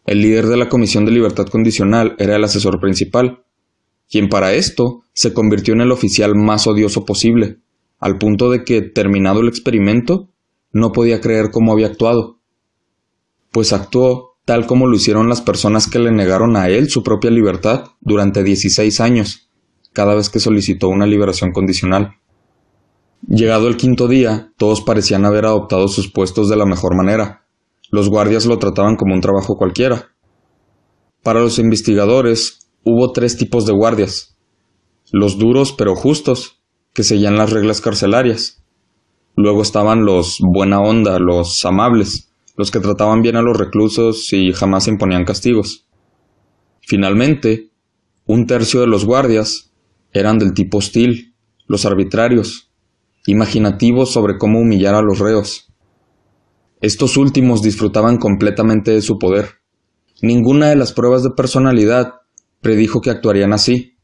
El 0.06 0.22
líder 0.22 0.46
de 0.46 0.56
la 0.56 0.68
Comisión 0.68 1.04
de 1.04 1.12
Libertad 1.12 1.46
Condicional 1.46 2.14
era 2.18 2.36
el 2.36 2.44
asesor 2.44 2.80
principal, 2.80 3.44
quien 4.10 4.28
para 4.28 4.52
esto 4.52 5.02
se 5.12 5.32
convirtió 5.32 5.74
en 5.74 5.80
el 5.80 5.92
oficial 5.92 6.34
más 6.34 6.66
odioso 6.66 7.04
posible, 7.04 7.58
al 7.98 8.18
punto 8.18 8.50
de 8.50 8.64
que, 8.64 8.82
terminado 8.82 9.40
el 9.40 9.48
experimento, 9.48 10.30
no 10.72 10.92
podía 10.92 11.20
creer 11.20 11.50
cómo 11.50 11.72
había 11.72 11.86
actuado, 11.86 12.40
pues 13.50 13.72
actuó 13.72 14.34
tal 14.44 14.66
como 14.66 14.86
lo 14.86 14.96
hicieron 14.96 15.28
las 15.28 15.40
personas 15.40 15.88
que 15.88 15.98
le 15.98 16.10
negaron 16.10 16.56
a 16.56 16.68
él 16.68 16.90
su 16.90 17.02
propia 17.02 17.30
libertad 17.30 17.84
durante 18.00 18.42
16 18.42 19.00
años, 19.00 19.48
cada 19.92 20.14
vez 20.14 20.28
que 20.28 20.40
solicitó 20.40 20.88
una 20.88 21.06
liberación 21.06 21.52
condicional. 21.52 22.16
Llegado 23.26 23.68
el 23.68 23.78
quinto 23.78 24.06
día, 24.06 24.52
todos 24.58 24.82
parecían 24.82 25.24
haber 25.24 25.46
adoptado 25.46 25.88
sus 25.88 26.12
puestos 26.12 26.50
de 26.50 26.56
la 26.56 26.66
mejor 26.66 26.94
manera. 26.94 27.46
Los 27.90 28.10
guardias 28.10 28.44
lo 28.44 28.58
trataban 28.58 28.96
como 28.96 29.14
un 29.14 29.22
trabajo 29.22 29.56
cualquiera. 29.56 30.10
Para 31.22 31.40
los 31.40 31.58
investigadores, 31.58 32.68
hubo 32.84 33.12
tres 33.12 33.38
tipos 33.38 33.64
de 33.64 33.72
guardias. 33.72 34.36
Los 35.10 35.38
duros 35.38 35.72
pero 35.72 35.96
justos, 35.96 36.60
que 36.92 37.02
seguían 37.02 37.38
las 37.38 37.50
reglas 37.50 37.80
carcelarias. 37.80 38.62
Luego 39.36 39.62
estaban 39.62 40.04
los 40.04 40.38
buena 40.40 40.80
onda, 40.80 41.18
los 41.18 41.64
amables, 41.64 42.30
los 42.58 42.70
que 42.70 42.80
trataban 42.80 43.22
bien 43.22 43.36
a 43.36 43.42
los 43.42 43.56
reclusos 43.56 44.30
y 44.34 44.52
jamás 44.52 44.86
imponían 44.86 45.24
castigos. 45.24 45.86
Finalmente, 46.82 47.70
un 48.26 48.46
tercio 48.46 48.80
de 48.80 48.86
los 48.86 49.06
guardias 49.06 49.72
eran 50.12 50.38
del 50.38 50.52
tipo 50.52 50.78
hostil, 50.78 51.34
los 51.66 51.86
arbitrarios, 51.86 52.70
imaginativos 53.26 54.12
sobre 54.12 54.38
cómo 54.38 54.60
humillar 54.60 54.94
a 54.94 55.02
los 55.02 55.18
reos. 55.18 55.72
Estos 56.80 57.16
últimos 57.16 57.62
disfrutaban 57.62 58.18
completamente 58.18 58.90
de 58.90 59.00
su 59.00 59.18
poder. 59.18 59.60
Ninguna 60.20 60.68
de 60.68 60.76
las 60.76 60.92
pruebas 60.92 61.22
de 61.22 61.30
personalidad 61.30 62.14
predijo 62.60 63.00
que 63.00 63.10
actuarían 63.10 63.52
así. 63.52 63.96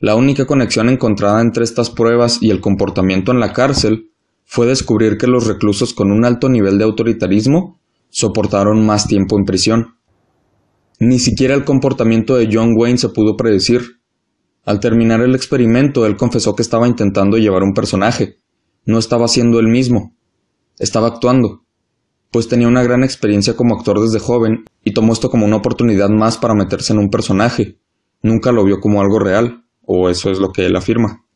La 0.00 0.14
única 0.14 0.46
conexión 0.46 0.88
encontrada 0.88 1.40
entre 1.40 1.64
estas 1.64 1.90
pruebas 1.90 2.38
y 2.40 2.50
el 2.50 2.60
comportamiento 2.60 3.32
en 3.32 3.40
la 3.40 3.52
cárcel 3.52 4.10
fue 4.44 4.66
descubrir 4.66 5.18
que 5.18 5.26
los 5.26 5.46
reclusos 5.46 5.92
con 5.92 6.10
un 6.10 6.24
alto 6.24 6.48
nivel 6.48 6.78
de 6.78 6.84
autoritarismo 6.84 7.78
soportaron 8.08 8.84
más 8.86 9.06
tiempo 9.06 9.38
en 9.38 9.44
prisión. 9.44 9.98
Ni 10.98 11.18
siquiera 11.18 11.54
el 11.54 11.64
comportamiento 11.64 12.34
de 12.36 12.48
John 12.50 12.72
Wayne 12.76 12.98
se 12.98 13.10
pudo 13.10 13.36
predecir. 13.36 14.00
Al 14.64 14.80
terminar 14.80 15.20
el 15.20 15.34
experimento, 15.34 16.06
él 16.06 16.16
confesó 16.16 16.56
que 16.56 16.62
estaba 16.62 16.88
intentando 16.88 17.36
llevar 17.36 17.62
un 17.62 17.74
personaje, 17.74 18.37
no 18.88 18.98
estaba 18.98 19.28
siendo 19.28 19.60
él 19.60 19.66
mismo, 19.68 20.16
estaba 20.78 21.08
actuando, 21.08 21.62
pues 22.30 22.48
tenía 22.48 22.68
una 22.68 22.82
gran 22.82 23.04
experiencia 23.04 23.54
como 23.54 23.76
actor 23.76 24.00
desde 24.00 24.18
joven 24.18 24.64
y 24.82 24.94
tomó 24.94 25.12
esto 25.12 25.28
como 25.28 25.44
una 25.44 25.56
oportunidad 25.56 26.08
más 26.08 26.38
para 26.38 26.54
meterse 26.54 26.94
en 26.94 26.98
un 26.98 27.10
personaje. 27.10 27.78
Nunca 28.22 28.50
lo 28.50 28.64
vio 28.64 28.80
como 28.80 29.02
algo 29.02 29.18
real, 29.18 29.66
o 29.84 30.08
eso 30.08 30.30
es 30.30 30.38
lo 30.38 30.52
que 30.52 30.64
él 30.64 30.74
afirma. 30.74 31.26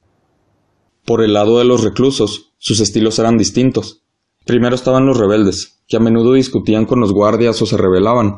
Por 1.05 1.23
el 1.23 1.35
lado 1.35 1.59
de 1.59 1.67
los 1.67 1.85
reclusos, 1.85 2.55
sus 2.57 2.81
estilos 2.81 3.19
eran 3.19 3.37
distintos. 3.37 4.03
Primero 4.47 4.75
estaban 4.75 5.05
los 5.05 5.19
rebeldes, 5.19 5.83
que 5.87 5.99
a 5.99 6.01
menudo 6.01 6.33
discutían 6.33 6.87
con 6.87 7.01
los 7.01 7.13
guardias 7.13 7.61
o 7.61 7.67
se 7.67 7.77
rebelaban. 7.77 8.37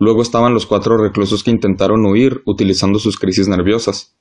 Luego 0.00 0.22
estaban 0.22 0.54
los 0.54 0.66
cuatro 0.66 0.98
reclusos 0.98 1.44
que 1.44 1.52
intentaron 1.52 2.04
huir 2.04 2.42
utilizando 2.46 2.98
sus 2.98 3.16
crisis 3.16 3.46
nerviosas. 3.46 4.16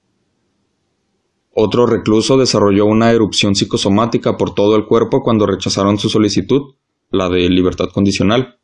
Otro 1.53 1.85
recluso 1.85 2.37
desarrolló 2.37 2.85
una 2.85 3.11
erupción 3.11 3.55
psicosomática 3.55 4.37
por 4.37 4.55
todo 4.55 4.75
el 4.75 4.85
cuerpo 4.85 5.21
cuando 5.21 5.45
rechazaron 5.45 5.97
su 5.97 6.09
solicitud, 6.09 6.75
la 7.09 7.29
de 7.29 7.49
libertad 7.49 7.89
condicional. 7.93 8.59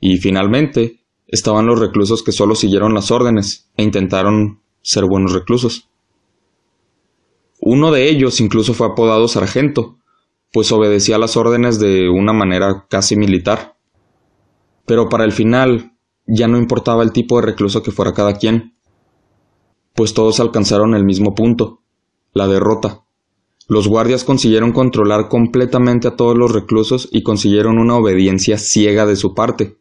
Y 0.00 0.18
finalmente, 0.18 1.04
estaban 1.28 1.66
los 1.66 1.78
reclusos 1.78 2.22
que 2.22 2.32
solo 2.32 2.54
siguieron 2.54 2.94
las 2.94 3.10
órdenes 3.10 3.70
e 3.76 3.84
intentaron 3.84 4.60
ser 4.82 5.04
buenos 5.04 5.32
reclusos. 5.32 5.88
Uno 7.60 7.90
de 7.90 8.08
ellos 8.08 8.40
incluso 8.40 8.74
fue 8.74 8.88
apodado 8.88 9.28
sargento, 9.28 9.98
pues 10.52 10.70
obedecía 10.72 11.18
las 11.18 11.36
órdenes 11.36 11.78
de 11.78 12.08
una 12.08 12.32
manera 12.32 12.86
casi 12.88 13.16
militar. 13.16 13.76
Pero 14.84 15.08
para 15.08 15.24
el 15.24 15.32
final 15.32 15.96
ya 16.26 16.48
no 16.48 16.58
importaba 16.58 17.02
el 17.02 17.12
tipo 17.12 17.40
de 17.40 17.46
recluso 17.46 17.82
que 17.82 17.92
fuera 17.92 18.14
cada 18.14 18.34
quien, 18.34 18.76
pues 19.94 20.12
todos 20.12 20.40
alcanzaron 20.40 20.94
el 20.94 21.04
mismo 21.04 21.34
punto, 21.34 21.82
la 22.36 22.46
derrota. 22.46 23.02
Los 23.66 23.88
guardias 23.88 24.22
consiguieron 24.22 24.72
controlar 24.72 25.28
completamente 25.30 26.06
a 26.06 26.16
todos 26.16 26.36
los 26.36 26.52
reclusos 26.52 27.08
y 27.10 27.22
consiguieron 27.22 27.78
una 27.78 27.96
obediencia 27.96 28.58
ciega 28.58 29.06
de 29.06 29.16
su 29.16 29.34
parte. 29.34 29.78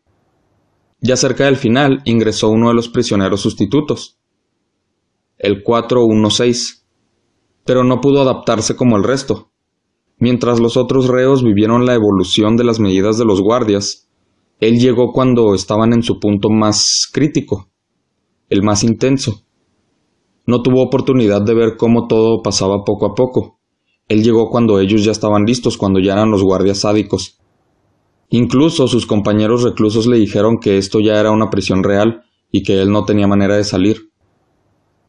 Ya 1.01 1.17
cerca 1.17 1.45
del 1.45 1.57
final 1.57 2.01
ingresó 2.05 2.49
uno 2.49 2.69
de 2.69 2.73
los 2.73 2.87
prisioneros 2.87 3.41
sustitutos, 3.41 4.19
el 5.37 5.63
416, 5.63 6.87
pero 7.65 7.83
no 7.83 7.99
pudo 7.99 8.21
adaptarse 8.21 8.77
como 8.77 8.95
el 8.95 9.03
resto. 9.03 9.51
Mientras 10.17 10.61
los 10.61 10.77
otros 10.77 11.07
reos 11.09 11.43
vivieron 11.43 11.85
la 11.85 11.93
evolución 11.93 12.55
de 12.55 12.63
las 12.63 12.79
medidas 12.79 13.17
de 13.17 13.25
los 13.25 13.41
guardias, 13.41 14.07
él 14.61 14.79
llegó 14.79 15.11
cuando 15.11 15.53
estaban 15.53 15.91
en 15.91 16.03
su 16.03 16.21
punto 16.21 16.49
más 16.49 17.09
crítico, 17.11 17.69
el 18.47 18.63
más 18.63 18.85
intenso. 18.85 19.44
No 20.47 20.61
tuvo 20.61 20.83
oportunidad 20.83 21.41
de 21.41 21.55
ver 21.55 21.75
cómo 21.75 22.07
todo 22.07 22.43
pasaba 22.43 22.83
poco 22.83 23.07
a 23.07 23.15
poco. 23.15 23.59
Él 24.07 24.23
llegó 24.23 24.49
cuando 24.49 24.79
ellos 24.79 25.03
ya 25.03 25.11
estaban 25.11 25.45
listos, 25.45 25.77
cuando 25.77 25.99
ya 25.99 26.13
eran 26.13 26.29
los 26.29 26.43
guardias 26.43 26.79
sádicos. 26.81 27.39
Incluso 28.29 28.87
sus 28.87 29.07
compañeros 29.07 29.63
reclusos 29.63 30.05
le 30.05 30.17
dijeron 30.17 30.59
que 30.59 30.77
esto 30.77 30.99
ya 30.99 31.19
era 31.19 31.31
una 31.31 31.49
prisión 31.49 31.83
real 31.83 32.23
y 32.51 32.61
que 32.61 32.81
él 32.81 32.91
no 32.91 33.05
tenía 33.05 33.27
manera 33.27 33.55
de 33.55 33.63
salir. 33.63 34.11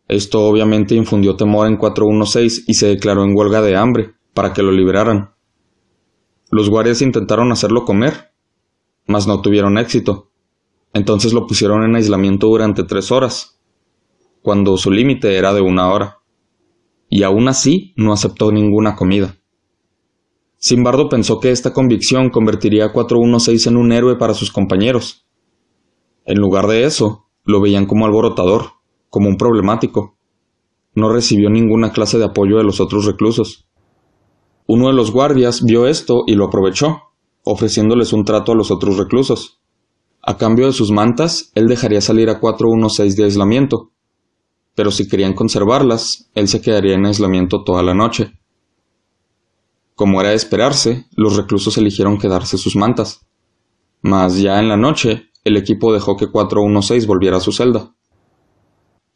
Esto 0.08 0.46
obviamente 0.46 0.94
infundió 0.94 1.36
temor 1.36 1.66
en 1.66 1.76
416 1.76 2.64
y 2.66 2.74
se 2.74 2.86
declaró 2.86 3.24
en 3.24 3.36
huelga 3.36 3.60
de 3.60 3.76
hambre 3.76 4.14
para 4.32 4.52
que 4.52 4.62
lo 4.62 4.72
liberaran. 4.72 5.34
Los 6.50 6.70
guardias 6.70 7.02
intentaron 7.02 7.52
hacerlo 7.52 7.84
comer, 7.84 8.32
mas 9.06 9.26
no 9.26 9.42
tuvieron 9.42 9.76
éxito. 9.76 10.30
Entonces 10.94 11.34
lo 11.34 11.46
pusieron 11.46 11.82
en 11.82 11.96
aislamiento 11.96 12.46
durante 12.46 12.84
tres 12.84 13.12
horas 13.12 13.55
cuando 14.46 14.76
su 14.76 14.92
límite 14.92 15.38
era 15.38 15.52
de 15.52 15.60
una 15.60 15.90
hora, 15.92 16.20
y 17.08 17.24
aún 17.24 17.48
así 17.48 17.92
no 17.96 18.12
aceptó 18.12 18.52
ninguna 18.52 18.94
comida. 18.94 19.34
Simbardo 20.56 21.08
pensó 21.08 21.40
que 21.40 21.50
esta 21.50 21.72
convicción 21.72 22.30
convertiría 22.30 22.84
a 22.84 22.92
416 22.92 23.66
en 23.66 23.76
un 23.76 23.90
héroe 23.90 24.14
para 24.14 24.34
sus 24.34 24.52
compañeros. 24.52 25.26
En 26.26 26.38
lugar 26.38 26.68
de 26.68 26.84
eso, 26.84 27.26
lo 27.42 27.60
veían 27.60 27.86
como 27.86 28.06
alborotador, 28.06 28.74
como 29.10 29.28
un 29.28 29.36
problemático. 29.36 30.16
No 30.94 31.12
recibió 31.12 31.50
ninguna 31.50 31.90
clase 31.90 32.16
de 32.16 32.26
apoyo 32.26 32.58
de 32.58 32.62
los 32.62 32.78
otros 32.78 33.04
reclusos. 33.04 33.66
Uno 34.68 34.86
de 34.86 34.94
los 34.94 35.10
guardias 35.10 35.64
vio 35.64 35.88
esto 35.88 36.22
y 36.24 36.36
lo 36.36 36.44
aprovechó, 36.44 37.00
ofreciéndoles 37.42 38.12
un 38.12 38.24
trato 38.24 38.52
a 38.52 38.54
los 38.54 38.70
otros 38.70 38.96
reclusos. 38.96 39.58
A 40.22 40.36
cambio 40.36 40.66
de 40.66 40.72
sus 40.72 40.92
mantas, 40.92 41.50
él 41.56 41.66
dejaría 41.66 42.00
salir 42.00 42.30
a 42.30 42.38
416 42.38 43.16
de 43.16 43.24
aislamiento, 43.24 43.90
pero 44.76 44.90
si 44.92 45.08
querían 45.08 45.32
conservarlas, 45.32 46.30
él 46.34 46.46
se 46.46 46.60
quedaría 46.60 46.94
en 46.94 47.06
aislamiento 47.06 47.64
toda 47.64 47.82
la 47.82 47.94
noche. 47.94 48.38
Como 49.94 50.20
era 50.20 50.30
de 50.30 50.36
esperarse, 50.36 51.06
los 51.16 51.36
reclusos 51.36 51.78
eligieron 51.78 52.18
quedarse 52.18 52.58
sus 52.58 52.76
mantas. 52.76 53.26
Mas 54.02 54.38
ya 54.38 54.60
en 54.60 54.68
la 54.68 54.76
noche, 54.76 55.30
el 55.44 55.56
equipo 55.56 55.94
dejó 55.94 56.16
que 56.16 56.30
416 56.30 57.06
volviera 57.06 57.38
a 57.38 57.40
su 57.40 57.52
celda. 57.52 57.94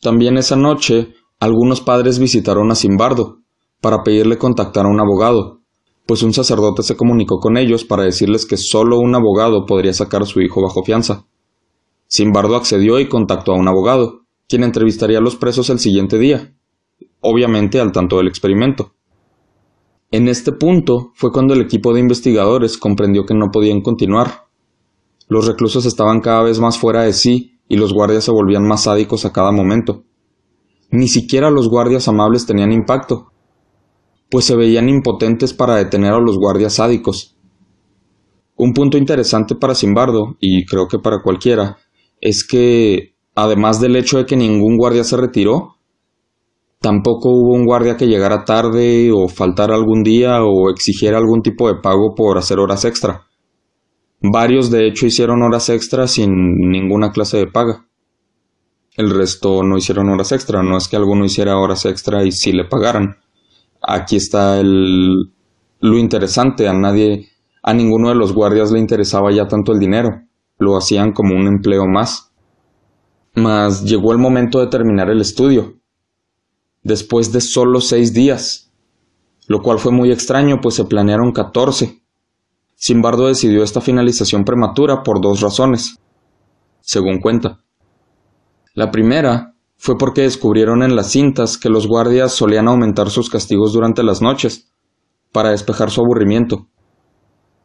También 0.01 0.39
esa 0.39 0.57
noche, 0.57 1.13
algunos 1.39 1.83
padres 1.83 2.19
visitaron 2.19 2.71
a 2.71 2.75
Simbardo 2.75 3.41
para 3.83 4.03
pedirle 4.03 4.39
contactar 4.39 4.87
a 4.87 4.89
un 4.89 4.99
abogado, 4.99 5.61
pues 6.07 6.23
un 6.23 6.33
sacerdote 6.33 6.83
se 6.83 6.97
comunicó 6.97 7.39
con 7.39 7.59
ellos 7.59 7.85
para 7.85 8.05
decirles 8.05 8.47
que 8.47 8.57
solo 8.57 8.99
un 8.99 9.15
abogado 9.15 9.67
podría 9.67 9.93
sacar 9.93 10.23
a 10.23 10.27
su 10.27 10.41
hijo 10.41 10.63
bajo 10.63 10.83
fianza. 10.83 11.27
Simbardo 12.07 12.57
accedió 12.57 12.99
y 12.99 13.09
contactó 13.09 13.53
a 13.53 13.59
un 13.59 13.69
abogado, 13.69 14.20
quien 14.51 14.65
entrevistaría 14.65 15.19
a 15.19 15.23
los 15.23 15.37
presos 15.37 15.71
el 15.71 15.79
siguiente 15.79 16.19
día, 16.19 16.53
obviamente 17.21 17.79
al 17.81 17.93
tanto 17.93 18.17
del 18.17 18.27
experimento. 18.27 18.95
En 20.11 20.27
este 20.27 20.51
punto 20.51 21.13
fue 21.15 21.31
cuando 21.31 21.55
el 21.55 21.61
equipo 21.61 21.95
de 21.95 22.01
investigadores 22.01 22.77
comprendió 22.77 23.25
que 23.25 23.35
no 23.35 23.53
podían 23.53 23.81
continuar. 23.81 24.49
Los 25.29 25.47
reclusos 25.47 25.87
estaban 25.87 26.21
cada 26.21 26.43
vez 26.43 26.59
más 26.59 26.79
fuera 26.79 27.03
de 27.03 27.13
sí 27.13 27.61
y 27.69 27.77
los 27.77 27.95
guardias 27.95 28.25
se 28.25 28.33
volvían 28.33 28.67
más 28.67 28.83
sádicos 28.83 29.25
a 29.25 29.33
cada 29.33 29.53
momento. 29.53 30.03
Ni 30.91 31.07
siquiera 31.07 31.49
los 31.49 31.69
guardias 31.69 32.09
amables 32.09 32.45
tenían 32.45 32.73
impacto, 32.73 33.31
pues 34.29 34.47
se 34.47 34.57
veían 34.57 34.89
impotentes 34.89 35.55
para 35.55 35.77
detener 35.77 36.13
a 36.13 36.19
los 36.19 36.37
guardias 36.37 36.75
sádicos. 36.75 37.37
Un 38.57 38.73
punto 38.73 38.99
interesante 38.99 39.55
para 39.55 39.77
Simbardo, 39.77 40.37
y 40.41 40.67
creo 40.67 40.89
que 40.89 40.99
para 40.99 41.23
cualquiera, 41.23 41.79
es 42.21 42.45
que 42.45 43.15
además 43.35 43.81
del 43.81 43.97
hecho 43.97 44.19
de 44.19 44.27
que 44.27 44.37
ningún 44.37 44.77
guardia 44.77 45.05
se 45.05 45.17
retiró, 45.17 45.77
tampoco 46.81 47.31
hubo 47.31 47.55
un 47.55 47.67
guardia 47.67 47.97
que 47.97 48.07
llegara 48.07 48.45
tarde 48.45 49.11
o 49.13 49.29
faltara 49.29 49.75
algún 49.75 50.03
día 50.03 50.43
o 50.43 50.71
exigiera 50.71 51.19
algún 51.19 51.43
tipo 51.43 51.69
de 51.69 51.81
pago 51.81 52.15
por 52.15 52.39
hacer 52.39 52.59
horas 52.59 52.85
extra. 52.85 53.27
Varios 54.23 54.71
de 54.71 54.87
hecho 54.87 55.07
hicieron 55.07 55.43
horas 55.43 55.69
extras 55.69 56.13
sin 56.13 56.31
ninguna 56.71 57.11
clase 57.11 57.39
de 57.39 57.47
paga. 57.47 57.87
El 58.97 59.11
resto 59.11 59.63
no 59.63 59.79
hicieron 59.79 60.11
horas 60.11 60.33
extra, 60.33 60.63
no 60.63 60.77
es 60.77 60.89
que 60.89 60.97
alguno 60.97 61.25
hiciera 61.25 61.59
horas 61.59 61.87
extra 61.87 62.25
y 62.25 62.33
sí 62.33 62.53
le 62.53 62.65
pagaran. 62.65 63.17
Aquí 63.83 64.17
está 64.17 64.61
el 64.61 65.33
lo 65.81 65.97
interesante, 65.97 66.69
a 66.69 66.75
nadie 66.75 67.29
a 67.63 67.73
ninguno 67.73 68.09
de 68.09 68.15
los 68.15 68.33
guardias 68.33 68.71
le 68.71 68.79
interesaba 68.79 69.33
ya 69.33 69.47
tanto 69.47 69.73
el 69.73 69.79
dinero, 69.79 70.23
lo 70.59 70.77
hacían 70.77 71.13
como 71.13 71.35
un 71.35 71.47
empleo 71.47 71.87
más. 71.87 72.30
Mas 73.35 73.85
llegó 73.85 74.13
el 74.13 74.19
momento 74.19 74.59
de 74.59 74.67
terminar 74.67 75.09
el 75.11 75.21
estudio, 75.21 75.77
después 76.83 77.33
de 77.33 77.41
solo 77.41 77.81
seis 77.81 78.13
días, 78.13 78.73
lo 79.47 79.63
cual 79.63 79.79
fue 79.79 79.93
muy 79.93 80.11
extraño, 80.11 80.61
pues 80.61 80.75
se 80.75 80.85
planearon 80.85 81.33
catorce. 81.33 82.03
Simbardo 82.75 83.27
decidió 83.27 83.63
esta 83.63 83.81
finalización 83.81 84.45
prematura 84.45 85.03
por 85.03 85.21
dos 85.21 85.41
razones, 85.41 85.99
según 86.81 87.21
cuenta. 87.21 87.61
La 88.75 88.91
primera 88.91 89.55
fue 89.77 89.97
porque 89.99 90.23
descubrieron 90.23 90.83
en 90.83 90.97
las 90.97 91.11
cintas 91.11 91.57
que 91.59 91.69
los 91.69 91.87
guardias 91.87 92.33
solían 92.33 92.69
aumentar 92.69 93.11
sus 93.11 93.31
castigos 93.31 93.73
durante 93.73 94.03
las 94.03 94.23
noches, 94.23 94.71
para 95.33 95.51
despejar 95.51 95.91
su 95.91 96.01
aburrimiento. 96.01 96.67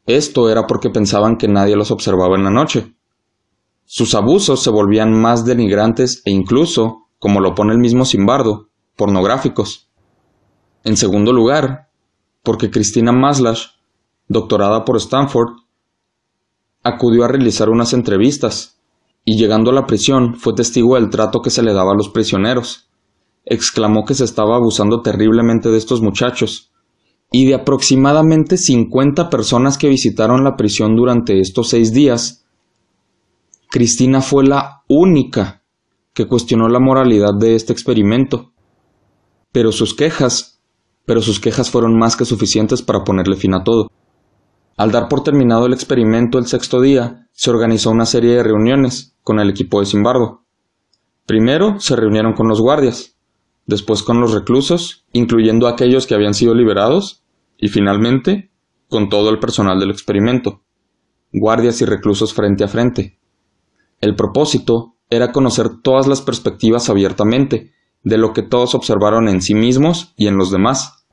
Esto 0.06 0.50
era 0.50 0.68
porque 0.68 0.90
pensaban 0.90 1.38
que 1.38 1.48
nadie 1.48 1.76
los 1.76 1.92
observaba 1.92 2.36
en 2.36 2.44
la 2.44 2.52
noche. 2.52 2.96
Sus 3.86 4.16
abusos 4.16 4.62
se 4.64 4.72
volvían 4.72 5.14
más 5.14 5.46
denigrantes 5.46 6.22
e 6.26 6.32
incluso, 6.32 7.08
como 7.20 7.40
lo 7.40 7.56
pone 7.56 7.74
el 7.74 7.80
mismo 7.80 8.04
Simbardo, 8.04 8.70
pornográficos. 8.96 9.90
En 10.84 10.98
segundo 10.98 11.32
lugar, 11.34 11.90
porque 12.44 12.72
Cristina 12.72 13.12
Maslash, 13.12 13.68
doctorada 14.28 14.86
por 14.86 14.98
Stanford, 14.98 15.54
acudió 16.84 17.24
a 17.24 17.28
realizar 17.28 17.70
unas 17.70 17.94
entrevistas 17.94 18.80
y 19.24 19.38
llegando 19.38 19.72
a 19.72 19.74
la 19.74 19.88
prisión 19.88 20.36
fue 20.36 20.54
testigo 20.54 20.96
del 20.96 21.10
trato 21.10 21.42
que 21.42 21.50
se 21.50 21.64
le 21.64 21.74
daba 21.74 21.92
a 21.94 21.96
los 21.96 22.10
prisioneros. 22.10 22.90
Exclamó 23.44 24.06
que 24.06 24.14
se 24.14 24.24
estaba 24.24 24.56
abusando 24.56 25.02
terriblemente 25.02 25.70
de 25.70 25.78
estos 25.78 26.02
muchachos 26.02 26.72
y 27.32 27.48
de 27.48 27.56
aproximadamente 27.56 28.58
50 28.58 29.30
personas 29.30 29.78
que 29.78 29.90
visitaron 29.90 30.44
la 30.44 30.56
prisión 30.56 30.96
durante 30.96 31.40
estos 31.40 31.70
seis 31.70 31.92
días, 31.92 32.45
Cristina 33.70 34.22
fue 34.22 34.46
la 34.46 34.84
única 34.88 35.64
que 36.14 36.28
cuestionó 36.28 36.70
la 36.70 36.80
moralidad 36.80 37.34
de 37.38 37.56
este 37.56 37.74
experimento. 37.74 38.54
Pero 39.52 39.72
sus 39.72 39.94
quejas, 39.94 40.62
pero 41.06 41.22
sus 41.22 41.40
quejas 41.40 41.70
fueron 41.70 41.98
más 41.98 42.16
que 42.16 42.26
suficientes 42.26 42.82
para 42.82 43.04
ponerle 43.04 43.36
fin 43.36 43.54
a 43.54 43.64
todo. 43.64 43.92
Al 44.78 44.92
dar 44.92 45.08
por 45.08 45.24
terminado 45.24 45.66
el 45.66 45.74
experimento 45.74 46.38
el 46.38 46.48
sexto 46.48 46.82
día, 46.82 47.28
se 47.32 47.50
organizó 47.50 47.92
una 47.92 48.06
serie 48.06 48.36
de 48.36 48.44
reuniones 48.44 49.16
con 49.24 49.40
el 49.40 49.50
equipo 49.50 49.80
de 49.80 49.86
Simbardo. 49.86 50.44
Primero 51.26 51.80
se 51.80 51.96
reunieron 51.96 52.34
con 52.34 52.48
los 52.48 52.62
guardias, 52.62 53.18
después 53.66 54.04
con 54.04 54.22
los 54.22 54.34
reclusos, 54.34 55.06
incluyendo 55.12 55.68
aquellos 55.68 56.08
que 56.08 56.16
habían 56.16 56.34
sido 56.34 56.54
liberados, 56.54 57.24
y 57.58 57.70
finalmente 57.70 58.52
con 58.90 59.10
todo 59.10 59.30
el 59.30 59.40
personal 59.40 59.80
del 59.80 59.92
experimento, 59.92 60.62
guardias 61.34 61.82
y 61.82 61.86
reclusos 61.86 62.34
frente 62.34 62.64
a 62.64 62.68
frente. 62.68 63.18
El 64.06 64.16
propósito 64.16 64.98
era 65.10 65.32
conocer 65.32 65.82
todas 65.82 66.06
las 66.06 66.22
perspectivas 66.22 66.92
abiertamente, 66.92 67.72
de 68.04 68.20
lo 68.20 68.34
que 68.34 68.44
todos 68.44 68.76
observaron 68.76 69.28
en 69.28 69.42
sí 69.42 69.56
mismos 69.56 70.14
y 70.16 70.28
en 70.28 70.38
los 70.38 70.52
demás. 70.52 71.08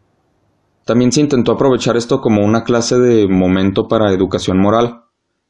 También 0.84 1.10
se 1.10 1.22
intentó 1.22 1.52
aprovechar 1.52 1.96
esto 1.96 2.20
como 2.20 2.44
una 2.44 2.64
clase 2.64 2.98
de 2.98 3.28
momento 3.28 3.88
para 3.88 4.12
educación 4.12 4.60
moral, 4.60 5.04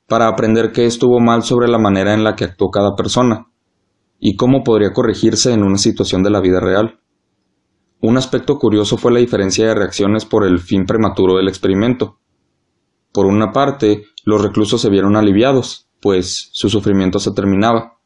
para 0.07 0.29
aprender 0.29 0.71
qué 0.71 0.87
estuvo 0.87 1.19
mal 1.19 1.43
sobre 1.43 1.67
la 1.67 1.79
manera 1.79 2.15
en 2.15 2.23
la 2.23 2.37
que 2.37 2.45
actuó 2.45 2.71
cada 2.71 2.95
persona, 2.95 3.49
y 4.21 4.37
cómo 4.37 4.63
podría 4.63 4.93
corregirse 4.93 5.53
en 5.53 5.65
una 5.65 5.79
situación 5.79 6.23
de 6.23 6.31
la 6.31 6.41
vida 6.41 6.61
real. 6.61 7.01
Un 8.01 8.19
aspecto 8.19 8.57
curioso 8.57 8.99
fue 8.99 9.11
la 9.11 9.19
diferencia 9.19 9.67
de 9.67 9.75
reacciones 9.75 10.25
por 10.27 10.47
el 10.47 10.61
fin 10.61 10.87
prematuro 10.87 11.39
del 11.39 11.49
experimento. 11.49 12.21
Por 13.13 13.27
una 13.27 13.51
parte, 13.51 14.05
los 14.25 14.43
reclusos 14.43 14.81
se 14.81 14.91
vieron 14.91 15.17
aliviados, 15.17 15.89
pues 16.03 16.51
su 16.53 16.69
sufrimiento 16.69 17.21
se 17.21 17.33
terminaba, 17.33 17.97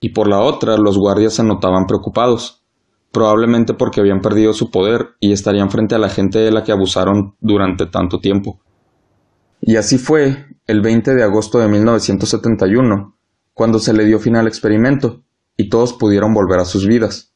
y 0.00 0.10
por 0.10 0.28
la 0.28 0.40
otra, 0.40 0.76
los 0.78 0.96
guardias 0.96 1.34
se 1.34 1.42
notaban 1.42 1.86
preocupados, 1.86 2.64
probablemente 3.10 3.74
porque 3.74 4.00
habían 4.00 4.20
perdido 4.20 4.52
su 4.52 4.70
poder 4.70 5.16
y 5.18 5.32
estarían 5.32 5.70
frente 5.70 5.96
a 5.96 5.98
la 5.98 6.08
gente 6.08 6.38
de 6.38 6.52
la 6.52 6.62
que 6.62 6.70
abusaron 6.70 7.34
durante 7.40 7.86
tanto 7.86 8.20
tiempo. 8.20 8.60
Y 9.60 9.76
así 9.76 9.98
fue, 9.98 10.46
el 10.66 10.80
20 10.80 11.14
de 11.14 11.24
agosto 11.24 11.58
de 11.58 11.66
1971, 11.66 13.16
cuando 13.54 13.80
se 13.80 13.92
le 13.92 14.04
dio 14.04 14.20
fin 14.20 14.36
al 14.36 14.46
experimento, 14.46 15.24
y 15.56 15.68
todos 15.68 15.94
pudieron 15.94 16.32
volver 16.32 16.60
a 16.60 16.64
sus 16.64 16.86
vidas, 16.86 17.34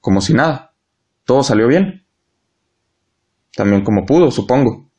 como 0.00 0.20
si 0.20 0.34
nada. 0.34 0.74
Todo 1.24 1.42
salió 1.42 1.66
bien. 1.66 2.06
También 3.56 3.82
como 3.82 4.04
pudo, 4.04 4.30
supongo. 4.30 4.90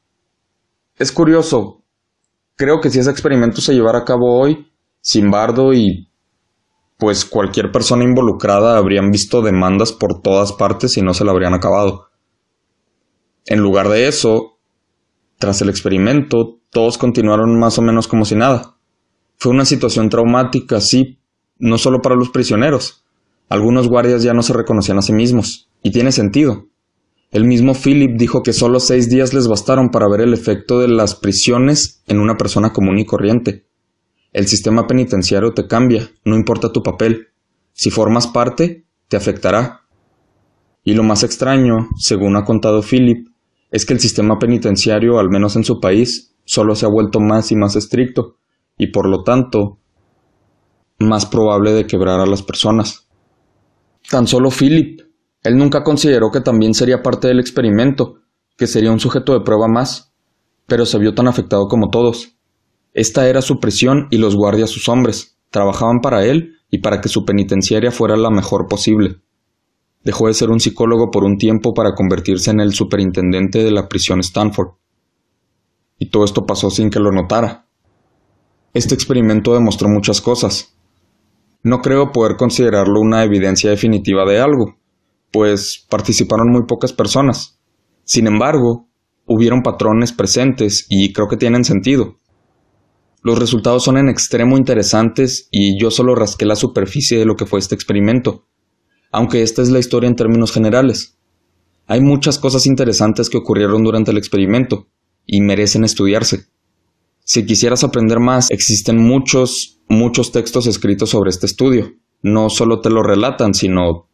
Es 0.98 1.12
curioso. 1.12 1.83
Creo 2.56 2.82
que 2.82 2.90
si 2.90 3.00
ese 3.00 3.10
experimento 3.10 3.62
se 3.62 3.74
llevara 3.74 4.00
a 4.00 4.06
cabo 4.06 4.40
hoy, 4.40 4.72
sin 5.02 5.32
bardo 5.32 5.74
y 5.74 6.10
pues 6.98 7.26
cualquier 7.26 7.72
persona 7.72 8.04
involucrada 8.04 8.78
habrían 8.78 9.12
visto 9.12 9.42
demandas 9.42 9.92
por 9.92 10.22
todas 10.22 10.54
partes 10.54 10.98
y 10.98 11.02
no 11.02 11.14
se 11.14 11.26
la 11.26 11.32
habrían 11.32 11.54
acabado. 11.54 12.10
En 13.46 13.60
lugar 13.60 13.90
de 13.90 14.08
eso, 14.08 14.60
tras 15.38 15.62
el 15.62 15.70
experimento, 15.70 16.60
todos 16.70 16.98
continuaron 16.98 17.60
más 17.60 17.78
o 17.78 17.82
menos 17.82 18.08
como 18.08 18.24
si 18.24 18.36
nada. 18.36 18.78
Fue 19.38 19.52
una 19.52 19.66
situación 19.66 20.10
traumática, 20.10 20.80
sí, 20.80 21.20
no 21.58 21.78
solo 21.78 22.02
para 22.02 22.16
los 22.16 22.30
prisioneros. 22.30 23.04
Algunos 23.50 23.90
guardias 23.90 24.24
ya 24.24 24.34
no 24.34 24.42
se 24.42 24.54
reconocían 24.54 25.00
a 25.00 25.02
sí 25.02 25.12
mismos, 25.12 25.70
y 25.82 25.92
tiene 25.92 26.12
sentido. 26.12 26.68
El 27.34 27.46
mismo 27.46 27.74
Philip 27.74 28.16
dijo 28.16 28.44
que 28.44 28.54
solo 28.54 28.80
seis 28.80 29.10
días 29.10 29.34
les 29.34 29.48
bastaron 29.48 29.90
para 29.90 30.08
ver 30.08 30.22
el 30.22 30.36
efecto 30.36 30.80
de 30.80 30.88
las 30.88 31.16
prisiones 31.16 32.04
en 32.06 32.20
una 32.20 32.36
persona 32.36 32.72
común 32.72 33.00
y 33.00 33.06
corriente. 33.06 33.66
El 34.34 34.46
sistema 34.46 34.86
penitenciario 34.86 35.52
te 35.52 35.66
cambia, 35.66 36.12
no 36.26 36.36
importa 36.36 36.72
tu 36.72 36.84
papel. 36.84 37.30
Si 37.74 37.90
formas 37.90 38.28
parte, 38.28 38.86
te 39.08 39.18
afectará. 39.18 39.82
Y 40.84 40.94
lo 40.94 41.02
más 41.02 41.24
extraño, 41.24 41.88
según 41.98 42.36
ha 42.38 42.44
contado 42.44 42.84
Philip, 42.84 43.28
es 43.72 43.88
que 43.88 43.94
el 43.94 44.00
sistema 44.00 44.38
penitenciario, 44.38 45.18
al 45.18 45.30
menos 45.30 45.56
en 45.56 45.64
su 45.64 45.80
país, 45.80 46.36
solo 46.46 46.76
se 46.76 46.86
ha 46.86 46.90
vuelto 46.90 47.20
más 47.20 47.52
y 47.52 47.56
más 47.56 47.76
estricto, 47.76 48.36
y 48.78 48.92
por 48.92 49.10
lo 49.10 49.24
tanto, 49.24 49.80
más 51.00 51.26
probable 51.26 51.72
de 51.72 51.88
quebrar 51.88 52.20
a 52.20 52.28
las 52.28 52.44
personas. 52.44 53.08
Tan 54.08 54.28
solo 54.28 54.52
Philip. 54.52 55.02
Él 55.44 55.58
nunca 55.58 55.84
consideró 55.84 56.32
que 56.32 56.42
también 56.42 56.74
sería 56.74 57.02
parte 57.02 57.28
del 57.28 57.40
experimento, 57.40 58.20
que 58.58 58.68
sería 58.68 58.92
un 58.92 59.00
sujeto 59.00 59.34
de 59.34 59.42
prueba 59.42 59.68
más, 59.68 60.14
pero 60.68 60.86
se 60.86 60.98
vio 60.98 61.14
tan 61.14 61.28
afectado 61.28 61.68
como 61.68 61.90
todos. 61.90 62.38
Esta 62.94 63.28
era 63.28 63.42
su 63.42 63.60
prisión 63.60 64.08
y 64.12 64.18
los 64.18 64.36
guardias 64.36 64.70
sus 64.70 64.88
hombres, 64.88 65.38
trabajaban 65.50 66.00
para 66.00 66.26
él 66.26 66.58
y 66.70 66.80
para 66.80 67.02
que 67.02 67.10
su 67.10 67.26
penitenciaria 67.26 67.92
fuera 67.92 68.16
la 68.16 68.30
mejor 68.30 68.68
posible. 68.68 69.18
Dejó 70.04 70.28
de 70.28 70.34
ser 70.34 70.50
un 70.50 70.60
psicólogo 70.60 71.12
por 71.12 71.24
un 71.24 71.38
tiempo 71.38 71.74
para 71.74 71.94
convertirse 71.94 72.52
en 72.52 72.60
el 72.60 72.74
superintendente 72.74 73.64
de 73.64 73.72
la 73.72 73.88
prisión 73.88 74.20
Stanford. 74.20 74.76
Y 76.00 76.10
todo 76.10 76.26
esto 76.26 76.46
pasó 76.46 76.70
sin 76.70 76.90
que 76.90 77.00
lo 77.00 77.12
notara. 77.12 77.68
Este 78.74 78.96
experimento 78.96 79.54
demostró 79.54 79.88
muchas 79.88 80.20
cosas, 80.20 80.74
no 81.66 81.80
creo 81.80 82.12
poder 82.12 82.36
considerarlo 82.36 83.00
una 83.00 83.24
evidencia 83.24 83.70
definitiva 83.70 84.26
de 84.26 84.42
algo, 84.42 84.76
pues 85.34 85.86
participaron 85.90 86.52
muy 86.52 86.62
pocas 86.68 86.94
personas. 86.94 87.60
Sin 88.06 88.28
embargo, 88.28 88.88
hubieron 89.26 89.64
patrones 89.64 90.14
presentes 90.14 90.86
y 90.90 91.12
creo 91.12 91.28
que 91.28 91.38
tienen 91.38 91.66
sentido. 91.66 92.20
Los 93.24 93.40
resultados 93.40 93.84
son 93.84 93.98
en 93.98 94.10
extremo 94.10 94.58
interesantes 94.58 95.48
y 95.50 95.82
yo 95.82 95.90
solo 95.90 96.14
rasqué 96.14 96.46
la 96.46 96.56
superficie 96.56 97.18
de 97.18 97.26
lo 97.26 97.36
que 97.36 97.48
fue 97.48 97.60
este 97.60 97.74
experimento, 97.74 98.46
aunque 99.12 99.42
esta 99.42 99.64
es 99.64 99.70
la 99.70 99.80
historia 99.80 100.08
en 100.08 100.16
términos 100.16 100.52
generales. 100.52 101.18
Hay 101.88 102.00
muchas 102.00 102.38
cosas 102.38 102.68
interesantes 102.68 103.30
que 103.30 103.38
ocurrieron 103.38 103.84
durante 103.84 104.12
el 104.12 104.18
experimento 104.18 104.88
y 105.26 105.42
merecen 105.42 105.84
estudiarse. 105.84 106.46
Si 107.24 107.46
quisieras 107.46 107.84
aprender 107.84 108.20
más, 108.20 108.52
existen 108.52 108.98
muchos, 108.98 109.82
muchos 109.88 110.32
textos 110.32 110.68
escritos 110.68 111.10
sobre 111.10 111.32
este 111.32 111.48
estudio. 111.48 111.94
No 112.22 112.50
solo 112.50 112.82
te 112.82 112.90
lo 112.90 113.02
relatan, 113.02 113.54
sino 113.54 114.10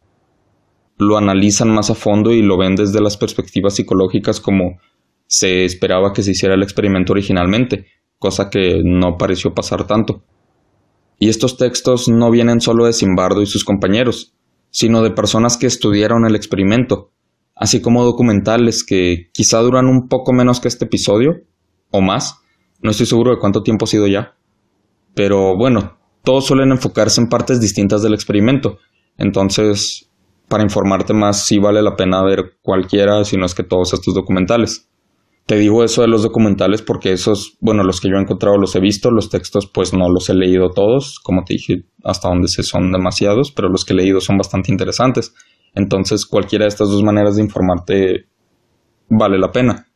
lo 1.00 1.16
analizan 1.16 1.70
más 1.70 1.90
a 1.90 1.94
fondo 1.94 2.30
y 2.30 2.42
lo 2.42 2.58
ven 2.58 2.76
desde 2.76 3.00
las 3.00 3.16
perspectivas 3.16 3.74
psicológicas 3.74 4.40
como 4.40 4.78
se 5.26 5.64
esperaba 5.64 6.12
que 6.12 6.22
se 6.22 6.32
hiciera 6.32 6.54
el 6.54 6.62
experimento 6.62 7.12
originalmente, 7.12 7.86
cosa 8.18 8.50
que 8.50 8.82
no 8.84 9.16
pareció 9.16 9.54
pasar 9.54 9.86
tanto. 9.86 10.22
Y 11.18 11.28
estos 11.28 11.56
textos 11.56 12.08
no 12.08 12.30
vienen 12.30 12.60
solo 12.60 12.86
de 12.86 12.92
Simbardo 12.92 13.40
y 13.40 13.46
sus 13.46 13.64
compañeros, 13.64 14.34
sino 14.70 15.02
de 15.02 15.10
personas 15.10 15.56
que 15.56 15.66
estudiaron 15.66 16.26
el 16.26 16.34
experimento, 16.34 17.12
así 17.54 17.80
como 17.80 18.04
documentales 18.04 18.84
que 18.84 19.30
quizá 19.32 19.58
duran 19.60 19.86
un 19.86 20.08
poco 20.08 20.32
menos 20.32 20.60
que 20.60 20.68
este 20.68 20.84
episodio, 20.84 21.42
o 21.90 22.00
más, 22.00 22.36
No 22.82 22.90
estoy 22.90 23.04
seguro 23.06 23.32
de 23.32 23.38
cuánto 23.38 23.62
tiempo 23.62 23.84
ha 23.84 23.88
sido 23.88 24.06
ya. 24.06 24.36
Pero 25.14 25.54
bueno, 25.56 25.98
todos 26.24 26.46
suelen 26.46 26.70
enfocarse 26.70 27.20
en 27.20 27.28
partes 27.28 27.60
distintas 27.60 28.02
del 28.02 28.14
experimento. 28.14 28.78
Entonces, 29.18 30.09
para 30.50 30.64
informarte 30.64 31.14
más, 31.14 31.46
sí 31.46 31.60
vale 31.60 31.80
la 31.80 31.94
pena 31.94 32.24
ver 32.24 32.58
cualquiera, 32.60 33.24
si 33.24 33.36
no 33.36 33.46
es 33.46 33.54
que 33.54 33.62
todos 33.62 33.94
estos 33.94 34.14
documentales. 34.14 34.90
Te 35.46 35.56
digo 35.56 35.84
eso 35.84 36.02
de 36.02 36.08
los 36.08 36.24
documentales 36.24 36.82
porque 36.82 37.12
esos, 37.12 37.56
bueno, 37.60 37.84
los 37.84 38.00
que 38.00 38.08
yo 38.08 38.16
he 38.16 38.20
encontrado 38.20 38.56
los 38.56 38.74
he 38.74 38.80
visto, 38.80 39.12
los 39.12 39.30
textos 39.30 39.70
pues 39.72 39.94
no 39.94 40.08
los 40.08 40.28
he 40.28 40.34
leído 40.34 40.70
todos, 40.70 41.20
como 41.20 41.44
te 41.44 41.54
dije, 41.54 41.84
hasta 42.02 42.28
donde 42.28 42.48
se 42.48 42.64
son 42.64 42.90
demasiados, 42.90 43.52
pero 43.52 43.68
los 43.68 43.84
que 43.84 43.92
he 43.92 43.96
leído 43.96 44.20
son 44.20 44.38
bastante 44.38 44.72
interesantes. 44.72 45.32
Entonces, 45.72 46.26
cualquiera 46.26 46.64
de 46.64 46.70
estas 46.70 46.90
dos 46.90 47.04
maneras 47.04 47.36
de 47.36 47.42
informarte 47.42 48.26
vale 49.08 49.38
la 49.38 49.52
pena. 49.52 49.86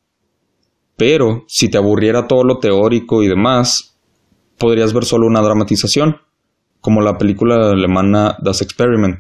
Pero 0.97 1.43
si 1.49 1.69
te 1.69 1.79
aburriera 1.79 2.29
todo 2.29 2.45
lo 2.45 2.59
teórico 2.59 3.25
y 3.25 3.29
demás, 3.29 3.99
podrías 4.57 4.93
ver 4.93 5.05
solo 5.05 5.27
una 5.27 5.43
dramatización, 5.43 6.19
como 6.81 7.01
la 7.01 7.19
película 7.19 7.71
alemana 7.73 8.37
Das 8.41 8.63
Experiment, 8.63 9.19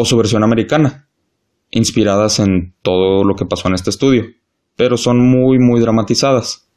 o 0.00 0.04
su 0.04 0.16
versión 0.16 0.44
americana, 0.44 1.08
inspiradas 1.70 2.38
en 2.38 2.76
todo 2.82 3.24
lo 3.24 3.34
que 3.34 3.46
pasó 3.46 3.66
en 3.66 3.74
este 3.74 3.90
estudio, 3.90 4.26
pero 4.76 4.96
son 4.96 5.18
muy 5.18 5.58
muy 5.58 5.80
dramatizadas, 5.80 6.70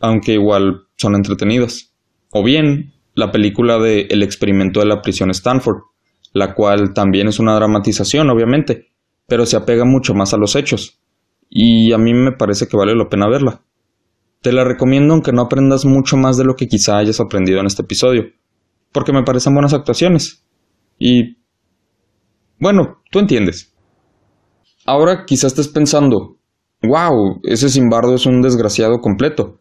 aunque 0.00 0.32
igual 0.32 0.86
son 0.96 1.14
entretenidas. 1.14 1.94
O 2.30 2.42
bien, 2.42 2.94
la 3.12 3.32
película 3.32 3.78
de 3.78 4.06
El 4.08 4.22
experimento 4.22 4.80
de 4.80 4.86
la 4.86 5.02
prisión 5.02 5.28
Stanford, 5.28 5.82
la 6.32 6.54
cual 6.54 6.94
también 6.94 7.28
es 7.28 7.38
una 7.38 7.54
dramatización, 7.54 8.30
obviamente, 8.30 8.86
pero 9.28 9.44
se 9.44 9.58
apega 9.58 9.84
mucho 9.84 10.14
más 10.14 10.32
a 10.32 10.38
los 10.38 10.56
hechos, 10.56 11.02
y 11.50 11.92
a 11.92 11.98
mí 11.98 12.14
me 12.14 12.32
parece 12.32 12.66
que 12.66 12.78
vale 12.78 12.94
la 12.94 13.10
pena 13.10 13.28
verla. 13.28 13.60
Te 14.40 14.52
la 14.52 14.64
recomiendo 14.64 15.12
aunque 15.12 15.32
no 15.32 15.42
aprendas 15.42 15.84
mucho 15.84 16.16
más 16.16 16.38
de 16.38 16.44
lo 16.44 16.56
que 16.56 16.66
quizá 16.66 16.96
hayas 16.96 17.20
aprendido 17.20 17.60
en 17.60 17.66
este 17.66 17.82
episodio, 17.82 18.30
porque 18.90 19.12
me 19.12 19.22
parecen 19.22 19.52
buenas 19.52 19.74
actuaciones. 19.74 20.46
Y... 20.98 21.41
Bueno, 22.62 23.02
tú 23.10 23.18
entiendes. 23.18 23.74
Ahora 24.86 25.24
quizás 25.26 25.46
estés 25.50 25.66
pensando, 25.66 26.36
wow, 26.80 27.40
ese 27.42 27.68
Simbardo 27.68 28.14
es 28.14 28.24
un 28.24 28.40
desgraciado 28.40 29.00
completo. 29.00 29.58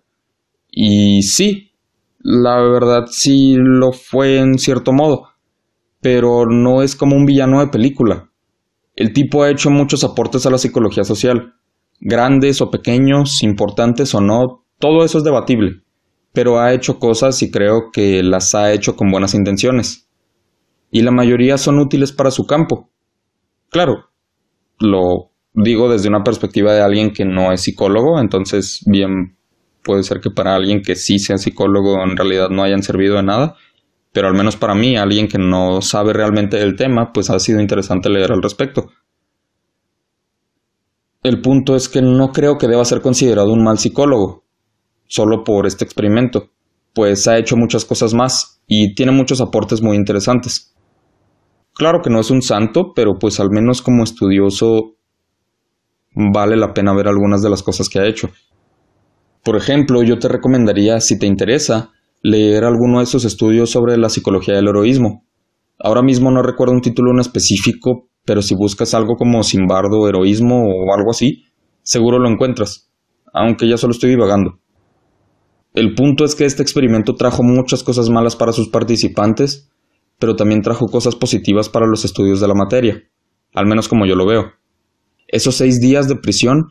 Y 0.70 1.24
sí, 1.24 1.72
la 2.20 2.62
verdad 2.62 3.08
sí 3.10 3.56
lo 3.58 3.92
fue 3.92 4.38
en 4.38 4.60
cierto 4.60 4.94
modo, 4.94 5.30
pero 6.00 6.46
no 6.46 6.84
es 6.84 6.96
como 6.96 7.16
un 7.16 7.26
villano 7.26 7.62
de 7.62 7.70
película. 7.70 8.30
El 8.96 9.14
tipo 9.14 9.42
ha 9.42 9.50
hecho 9.50 9.72
muchos 9.72 10.04
aportes 10.04 10.46
a 10.46 10.52
la 10.52 10.60
psicología 10.60 11.04
social, 11.04 11.56
grandes 12.00 12.62
o 12.62 12.70
pequeños, 12.70 13.42
importantes 13.42 14.14
o 14.14 14.22
no, 14.22 14.64
todo 14.78 15.04
eso 15.04 15.18
es 15.18 15.24
debatible, 15.24 15.82
pero 16.34 16.60
ha 16.60 16.72
hecho 16.72 17.00
cosas 17.00 17.42
y 17.42 17.50
creo 17.50 17.90
que 17.92 18.22
las 18.22 18.54
ha 18.54 18.72
hecho 18.72 18.96
con 18.96 19.10
buenas 19.10 19.34
intenciones. 19.34 20.08
Y 20.92 21.02
la 21.02 21.12
mayoría 21.12 21.58
son 21.58 21.80
útiles 21.80 22.12
para 22.12 22.30
su 22.30 22.46
campo. 22.46 22.91
Claro, 23.72 24.10
lo 24.80 25.32
digo 25.54 25.90
desde 25.90 26.10
una 26.10 26.24
perspectiva 26.24 26.74
de 26.74 26.82
alguien 26.82 27.12
que 27.12 27.24
no 27.24 27.54
es 27.54 27.62
psicólogo, 27.62 28.20
entonces 28.20 28.84
bien 28.86 29.38
puede 29.82 30.04
ser 30.04 30.20
que 30.20 30.30
para 30.30 30.56
alguien 30.56 30.82
que 30.82 30.96
sí 30.96 31.20
sea 31.20 31.38
psicólogo 31.38 32.04
en 32.04 32.18
realidad 32.18 32.50
no 32.50 32.64
hayan 32.64 32.84
servido 32.84 33.16
de 33.16 33.24
nada, 33.24 33.56
pero 34.12 34.28
al 34.28 34.34
menos 34.34 34.58
para 34.58 34.76
mí, 34.76 34.98
alguien 34.98 35.30
que 35.30 35.38
no 35.38 35.82
sabe 35.82 36.12
realmente 36.12 36.58
del 36.58 36.76
tema, 36.76 37.14
pues 37.14 37.30
ha 37.30 37.40
sido 37.40 37.62
interesante 37.62 38.10
leer 38.10 38.34
al 38.34 38.42
respecto. 38.42 38.90
El 41.24 41.40
punto 41.40 41.78
es 41.78 41.88
que 41.88 42.02
no 42.02 42.34
creo 42.34 42.58
que 42.58 42.68
deba 42.68 42.84
ser 42.84 43.00
considerado 43.00 43.54
un 43.54 43.64
mal 43.64 43.78
psicólogo, 43.78 44.44
solo 45.08 45.46
por 45.46 45.66
este 45.66 45.86
experimento, 45.86 46.50
pues 46.94 47.26
ha 47.30 47.38
hecho 47.38 47.56
muchas 47.56 47.86
cosas 47.86 48.14
más 48.14 48.62
y 48.68 48.96
tiene 48.96 49.14
muchos 49.14 49.40
aportes 49.40 49.82
muy 49.82 49.96
interesantes. 49.96 50.76
Claro 51.82 52.02
que 52.04 52.12
no 52.12 52.20
es 52.20 52.30
un 52.30 52.44
santo, 52.44 52.94
pero 52.96 53.18
pues 53.20 53.40
al 53.40 53.50
menos 53.50 53.82
como 53.82 54.04
estudioso 54.04 54.98
vale 56.14 56.56
la 56.56 56.76
pena 56.76 56.94
ver 56.94 57.08
algunas 57.08 57.42
de 57.42 57.50
las 57.50 57.64
cosas 57.64 57.90
que 57.90 57.98
ha 57.98 58.06
hecho. 58.06 58.30
Por 59.44 59.58
ejemplo, 59.58 60.04
yo 60.04 60.20
te 60.20 60.28
recomendaría, 60.28 61.00
si 61.00 61.18
te 61.18 61.26
interesa, 61.26 61.90
leer 62.22 62.66
alguno 62.66 63.00
de 63.00 63.08
sus 63.08 63.26
estudios 63.26 63.72
sobre 63.72 63.98
la 63.98 64.10
psicología 64.10 64.54
del 64.54 64.68
heroísmo. 64.68 65.26
Ahora 65.80 66.04
mismo 66.04 66.30
no 66.30 66.44
recuerdo 66.44 66.76
un 66.76 66.82
título 66.82 67.14
en 67.14 67.20
específico, 67.20 68.10
pero 68.26 68.44
si 68.44 68.54
buscas 68.54 68.94
algo 68.94 69.16
como 69.16 69.42
Simbardo, 69.42 70.08
heroísmo 70.08 70.62
o 70.64 70.94
algo 70.96 71.10
así, 71.10 71.46
seguro 71.82 72.20
lo 72.20 72.30
encuentras, 72.30 72.92
aunque 73.34 73.68
ya 73.68 73.78
solo 73.78 73.94
estoy 73.94 74.12
divagando. 74.12 74.60
El 75.74 75.96
punto 75.96 76.26
es 76.26 76.36
que 76.36 76.46
este 76.46 76.62
experimento 76.62 77.16
trajo 77.16 77.42
muchas 77.42 77.82
cosas 77.82 78.08
malas 78.12 78.36
para 78.36 78.52
sus 78.52 78.70
participantes, 78.70 79.71
pero 80.22 80.36
también 80.36 80.62
trajo 80.62 80.86
cosas 80.86 81.16
positivas 81.16 81.68
para 81.68 81.88
los 81.88 82.06
estudios 82.06 82.40
de 82.40 82.48
la 82.48 82.54
materia, 82.54 83.02
al 83.56 83.66
menos 83.66 83.88
como 83.88 84.06
yo 84.06 84.16
lo 84.16 84.28
veo. 84.28 84.52
Esos 85.28 85.56
seis 85.56 85.82
días 85.82 86.08
de 86.08 86.16
prisión 86.16 86.68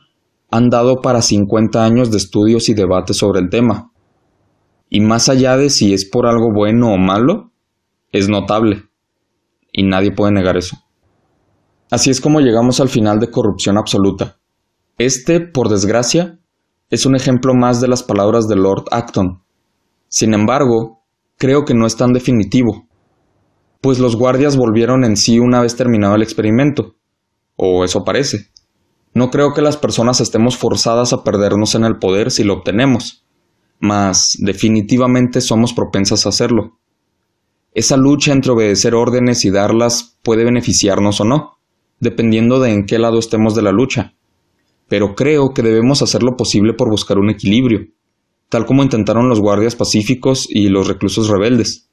han 0.52 0.70
dado 0.70 1.00
para 1.02 1.20
50 1.20 1.84
años 1.84 2.12
de 2.12 2.18
estudios 2.18 2.68
y 2.68 2.74
debates 2.74 3.16
sobre 3.16 3.40
el 3.40 3.50
tema. 3.50 3.90
Y 4.88 5.00
más 5.00 5.28
allá 5.28 5.56
de 5.56 5.68
si 5.68 5.92
es 5.92 6.08
por 6.08 6.28
algo 6.28 6.52
bueno 6.54 6.92
o 6.92 6.96
malo, 6.96 7.50
es 8.12 8.28
notable. 8.28 8.84
Y 9.72 9.82
nadie 9.82 10.12
puede 10.12 10.30
negar 10.30 10.56
eso. 10.56 10.76
Así 11.90 12.10
es 12.10 12.20
como 12.20 12.40
llegamos 12.40 12.78
al 12.78 12.88
final 12.88 13.18
de 13.18 13.32
corrupción 13.32 13.78
absoluta. 13.78 14.38
Este, 14.96 15.40
por 15.40 15.68
desgracia, 15.68 16.38
es 16.88 17.04
un 17.04 17.16
ejemplo 17.16 17.52
más 17.54 17.80
de 17.80 17.88
las 17.88 18.04
palabras 18.04 18.46
de 18.46 18.54
Lord 18.54 18.84
Acton. 18.92 19.42
Sin 20.06 20.34
embargo, 20.34 21.02
creo 21.36 21.64
que 21.64 21.74
no 21.74 21.86
es 21.86 21.96
tan 21.96 22.12
definitivo, 22.12 22.86
pues 23.80 23.98
los 23.98 24.16
guardias 24.16 24.56
volvieron 24.56 25.04
en 25.04 25.16
sí 25.16 25.38
una 25.38 25.60
vez 25.60 25.76
terminado 25.76 26.14
el 26.14 26.22
experimento, 26.22 26.96
o 27.56 27.84
eso 27.84 28.04
parece. 28.04 28.48
No 29.14 29.30
creo 29.30 29.54
que 29.54 29.62
las 29.62 29.76
personas 29.76 30.20
estemos 30.20 30.56
forzadas 30.56 31.12
a 31.12 31.24
perdernos 31.24 31.74
en 31.74 31.84
el 31.84 31.98
poder 31.98 32.30
si 32.30 32.44
lo 32.44 32.54
obtenemos, 32.54 33.26
mas 33.78 34.36
definitivamente 34.38 35.40
somos 35.40 35.72
propensas 35.72 36.26
a 36.26 36.28
hacerlo. 36.28 36.78
Esa 37.72 37.96
lucha 37.96 38.32
entre 38.32 38.52
obedecer 38.52 38.94
órdenes 38.94 39.44
y 39.44 39.50
darlas 39.50 40.18
puede 40.22 40.44
beneficiarnos 40.44 41.20
o 41.20 41.24
no 41.24 41.60
dependiendo 42.00 42.58
de 42.58 42.72
en 42.72 42.86
qué 42.86 42.98
lado 42.98 43.18
estemos 43.18 43.54
de 43.54 43.62
la 43.62 43.72
lucha. 43.72 44.14
Pero 44.88 45.14
creo 45.14 45.52
que 45.54 45.62
debemos 45.62 46.02
hacer 46.02 46.22
lo 46.22 46.36
posible 46.36 46.72
por 46.72 46.90
buscar 46.90 47.18
un 47.18 47.30
equilibrio, 47.30 47.86
tal 48.48 48.66
como 48.66 48.82
intentaron 48.82 49.28
los 49.28 49.40
guardias 49.40 49.76
pacíficos 49.76 50.48
y 50.50 50.68
los 50.68 50.88
reclusos 50.88 51.28
rebeldes. 51.28 51.89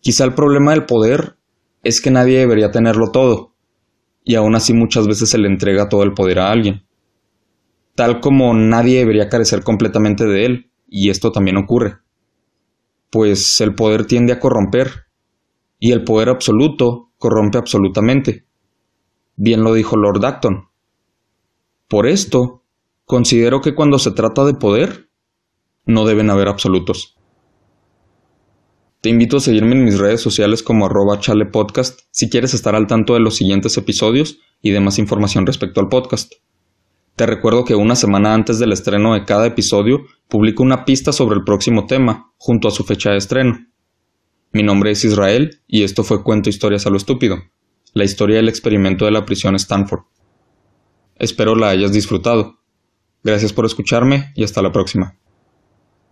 Quizá 0.00 0.24
el 0.24 0.34
problema 0.34 0.72
del 0.72 0.86
poder 0.86 1.36
es 1.82 2.00
que 2.00 2.10
nadie 2.10 2.38
debería 2.38 2.70
tenerlo 2.70 3.10
todo, 3.10 3.54
y 4.24 4.34
aún 4.34 4.54
así 4.54 4.72
muchas 4.74 5.06
veces 5.06 5.30
se 5.30 5.38
le 5.38 5.48
entrega 5.48 5.88
todo 5.88 6.02
el 6.02 6.12
poder 6.12 6.38
a 6.38 6.50
alguien. 6.50 6.86
Tal 7.94 8.20
como 8.20 8.54
nadie 8.54 8.98
debería 8.98 9.28
carecer 9.28 9.62
completamente 9.62 10.24
de 10.24 10.44
él, 10.44 10.70
y 10.88 11.10
esto 11.10 11.32
también 11.32 11.56
ocurre. 11.56 11.98
Pues 13.10 13.60
el 13.60 13.74
poder 13.74 14.06
tiende 14.06 14.32
a 14.32 14.38
corromper, 14.38 15.06
y 15.80 15.92
el 15.92 16.04
poder 16.04 16.28
absoluto 16.28 17.10
corrompe 17.18 17.58
absolutamente. 17.58 18.46
Bien 19.36 19.62
lo 19.62 19.72
dijo 19.72 19.96
Lord 19.96 20.24
Acton. 20.24 20.68
Por 21.88 22.06
esto, 22.06 22.64
considero 23.04 23.60
que 23.60 23.74
cuando 23.74 23.98
se 23.98 24.12
trata 24.12 24.44
de 24.44 24.54
poder, 24.54 25.08
no 25.86 26.04
deben 26.04 26.30
haber 26.30 26.48
absolutos. 26.48 27.17
Te 29.00 29.10
invito 29.10 29.36
a 29.36 29.40
seguirme 29.40 29.76
en 29.76 29.84
mis 29.84 29.98
redes 29.98 30.20
sociales 30.20 30.62
como 30.62 30.86
arroba 30.86 31.20
chalepodcast 31.20 32.00
si 32.10 32.28
quieres 32.28 32.54
estar 32.54 32.74
al 32.74 32.86
tanto 32.86 33.14
de 33.14 33.20
los 33.20 33.36
siguientes 33.36 33.76
episodios 33.76 34.38
y 34.60 34.70
de 34.70 34.80
más 34.80 34.98
información 34.98 35.46
respecto 35.46 35.80
al 35.80 35.88
podcast. 35.88 36.32
Te 37.16 37.26
recuerdo 37.26 37.64
que 37.64 37.74
una 37.74 37.96
semana 37.96 38.34
antes 38.34 38.58
del 38.58 38.72
estreno 38.72 39.14
de 39.14 39.24
cada 39.24 39.46
episodio 39.46 40.00
publico 40.28 40.62
una 40.62 40.84
pista 40.84 41.12
sobre 41.12 41.36
el 41.36 41.44
próximo 41.44 41.86
tema, 41.86 42.32
junto 42.36 42.68
a 42.68 42.70
su 42.70 42.84
fecha 42.84 43.10
de 43.10 43.18
estreno. 43.18 43.66
Mi 44.52 44.62
nombre 44.62 44.90
es 44.90 45.04
Israel 45.04 45.60
y 45.66 45.82
esto 45.82 46.04
fue 46.04 46.22
Cuento 46.22 46.48
Historias 46.48 46.86
a 46.86 46.90
lo 46.90 46.96
Estúpido 46.96 47.38
la 47.94 48.04
historia 48.04 48.36
del 48.36 48.48
experimento 48.48 49.04
de 49.04 49.10
la 49.10 49.24
prisión 49.24 49.54
Stanford. 49.56 50.02
Espero 51.16 51.54
la 51.54 51.70
hayas 51.70 51.92
disfrutado. 51.92 52.60
Gracias 53.24 53.52
por 53.52 53.66
escucharme 53.66 54.32
y 54.34 54.44
hasta 54.44 54.62
la 54.62 54.72
próxima. 54.72 55.16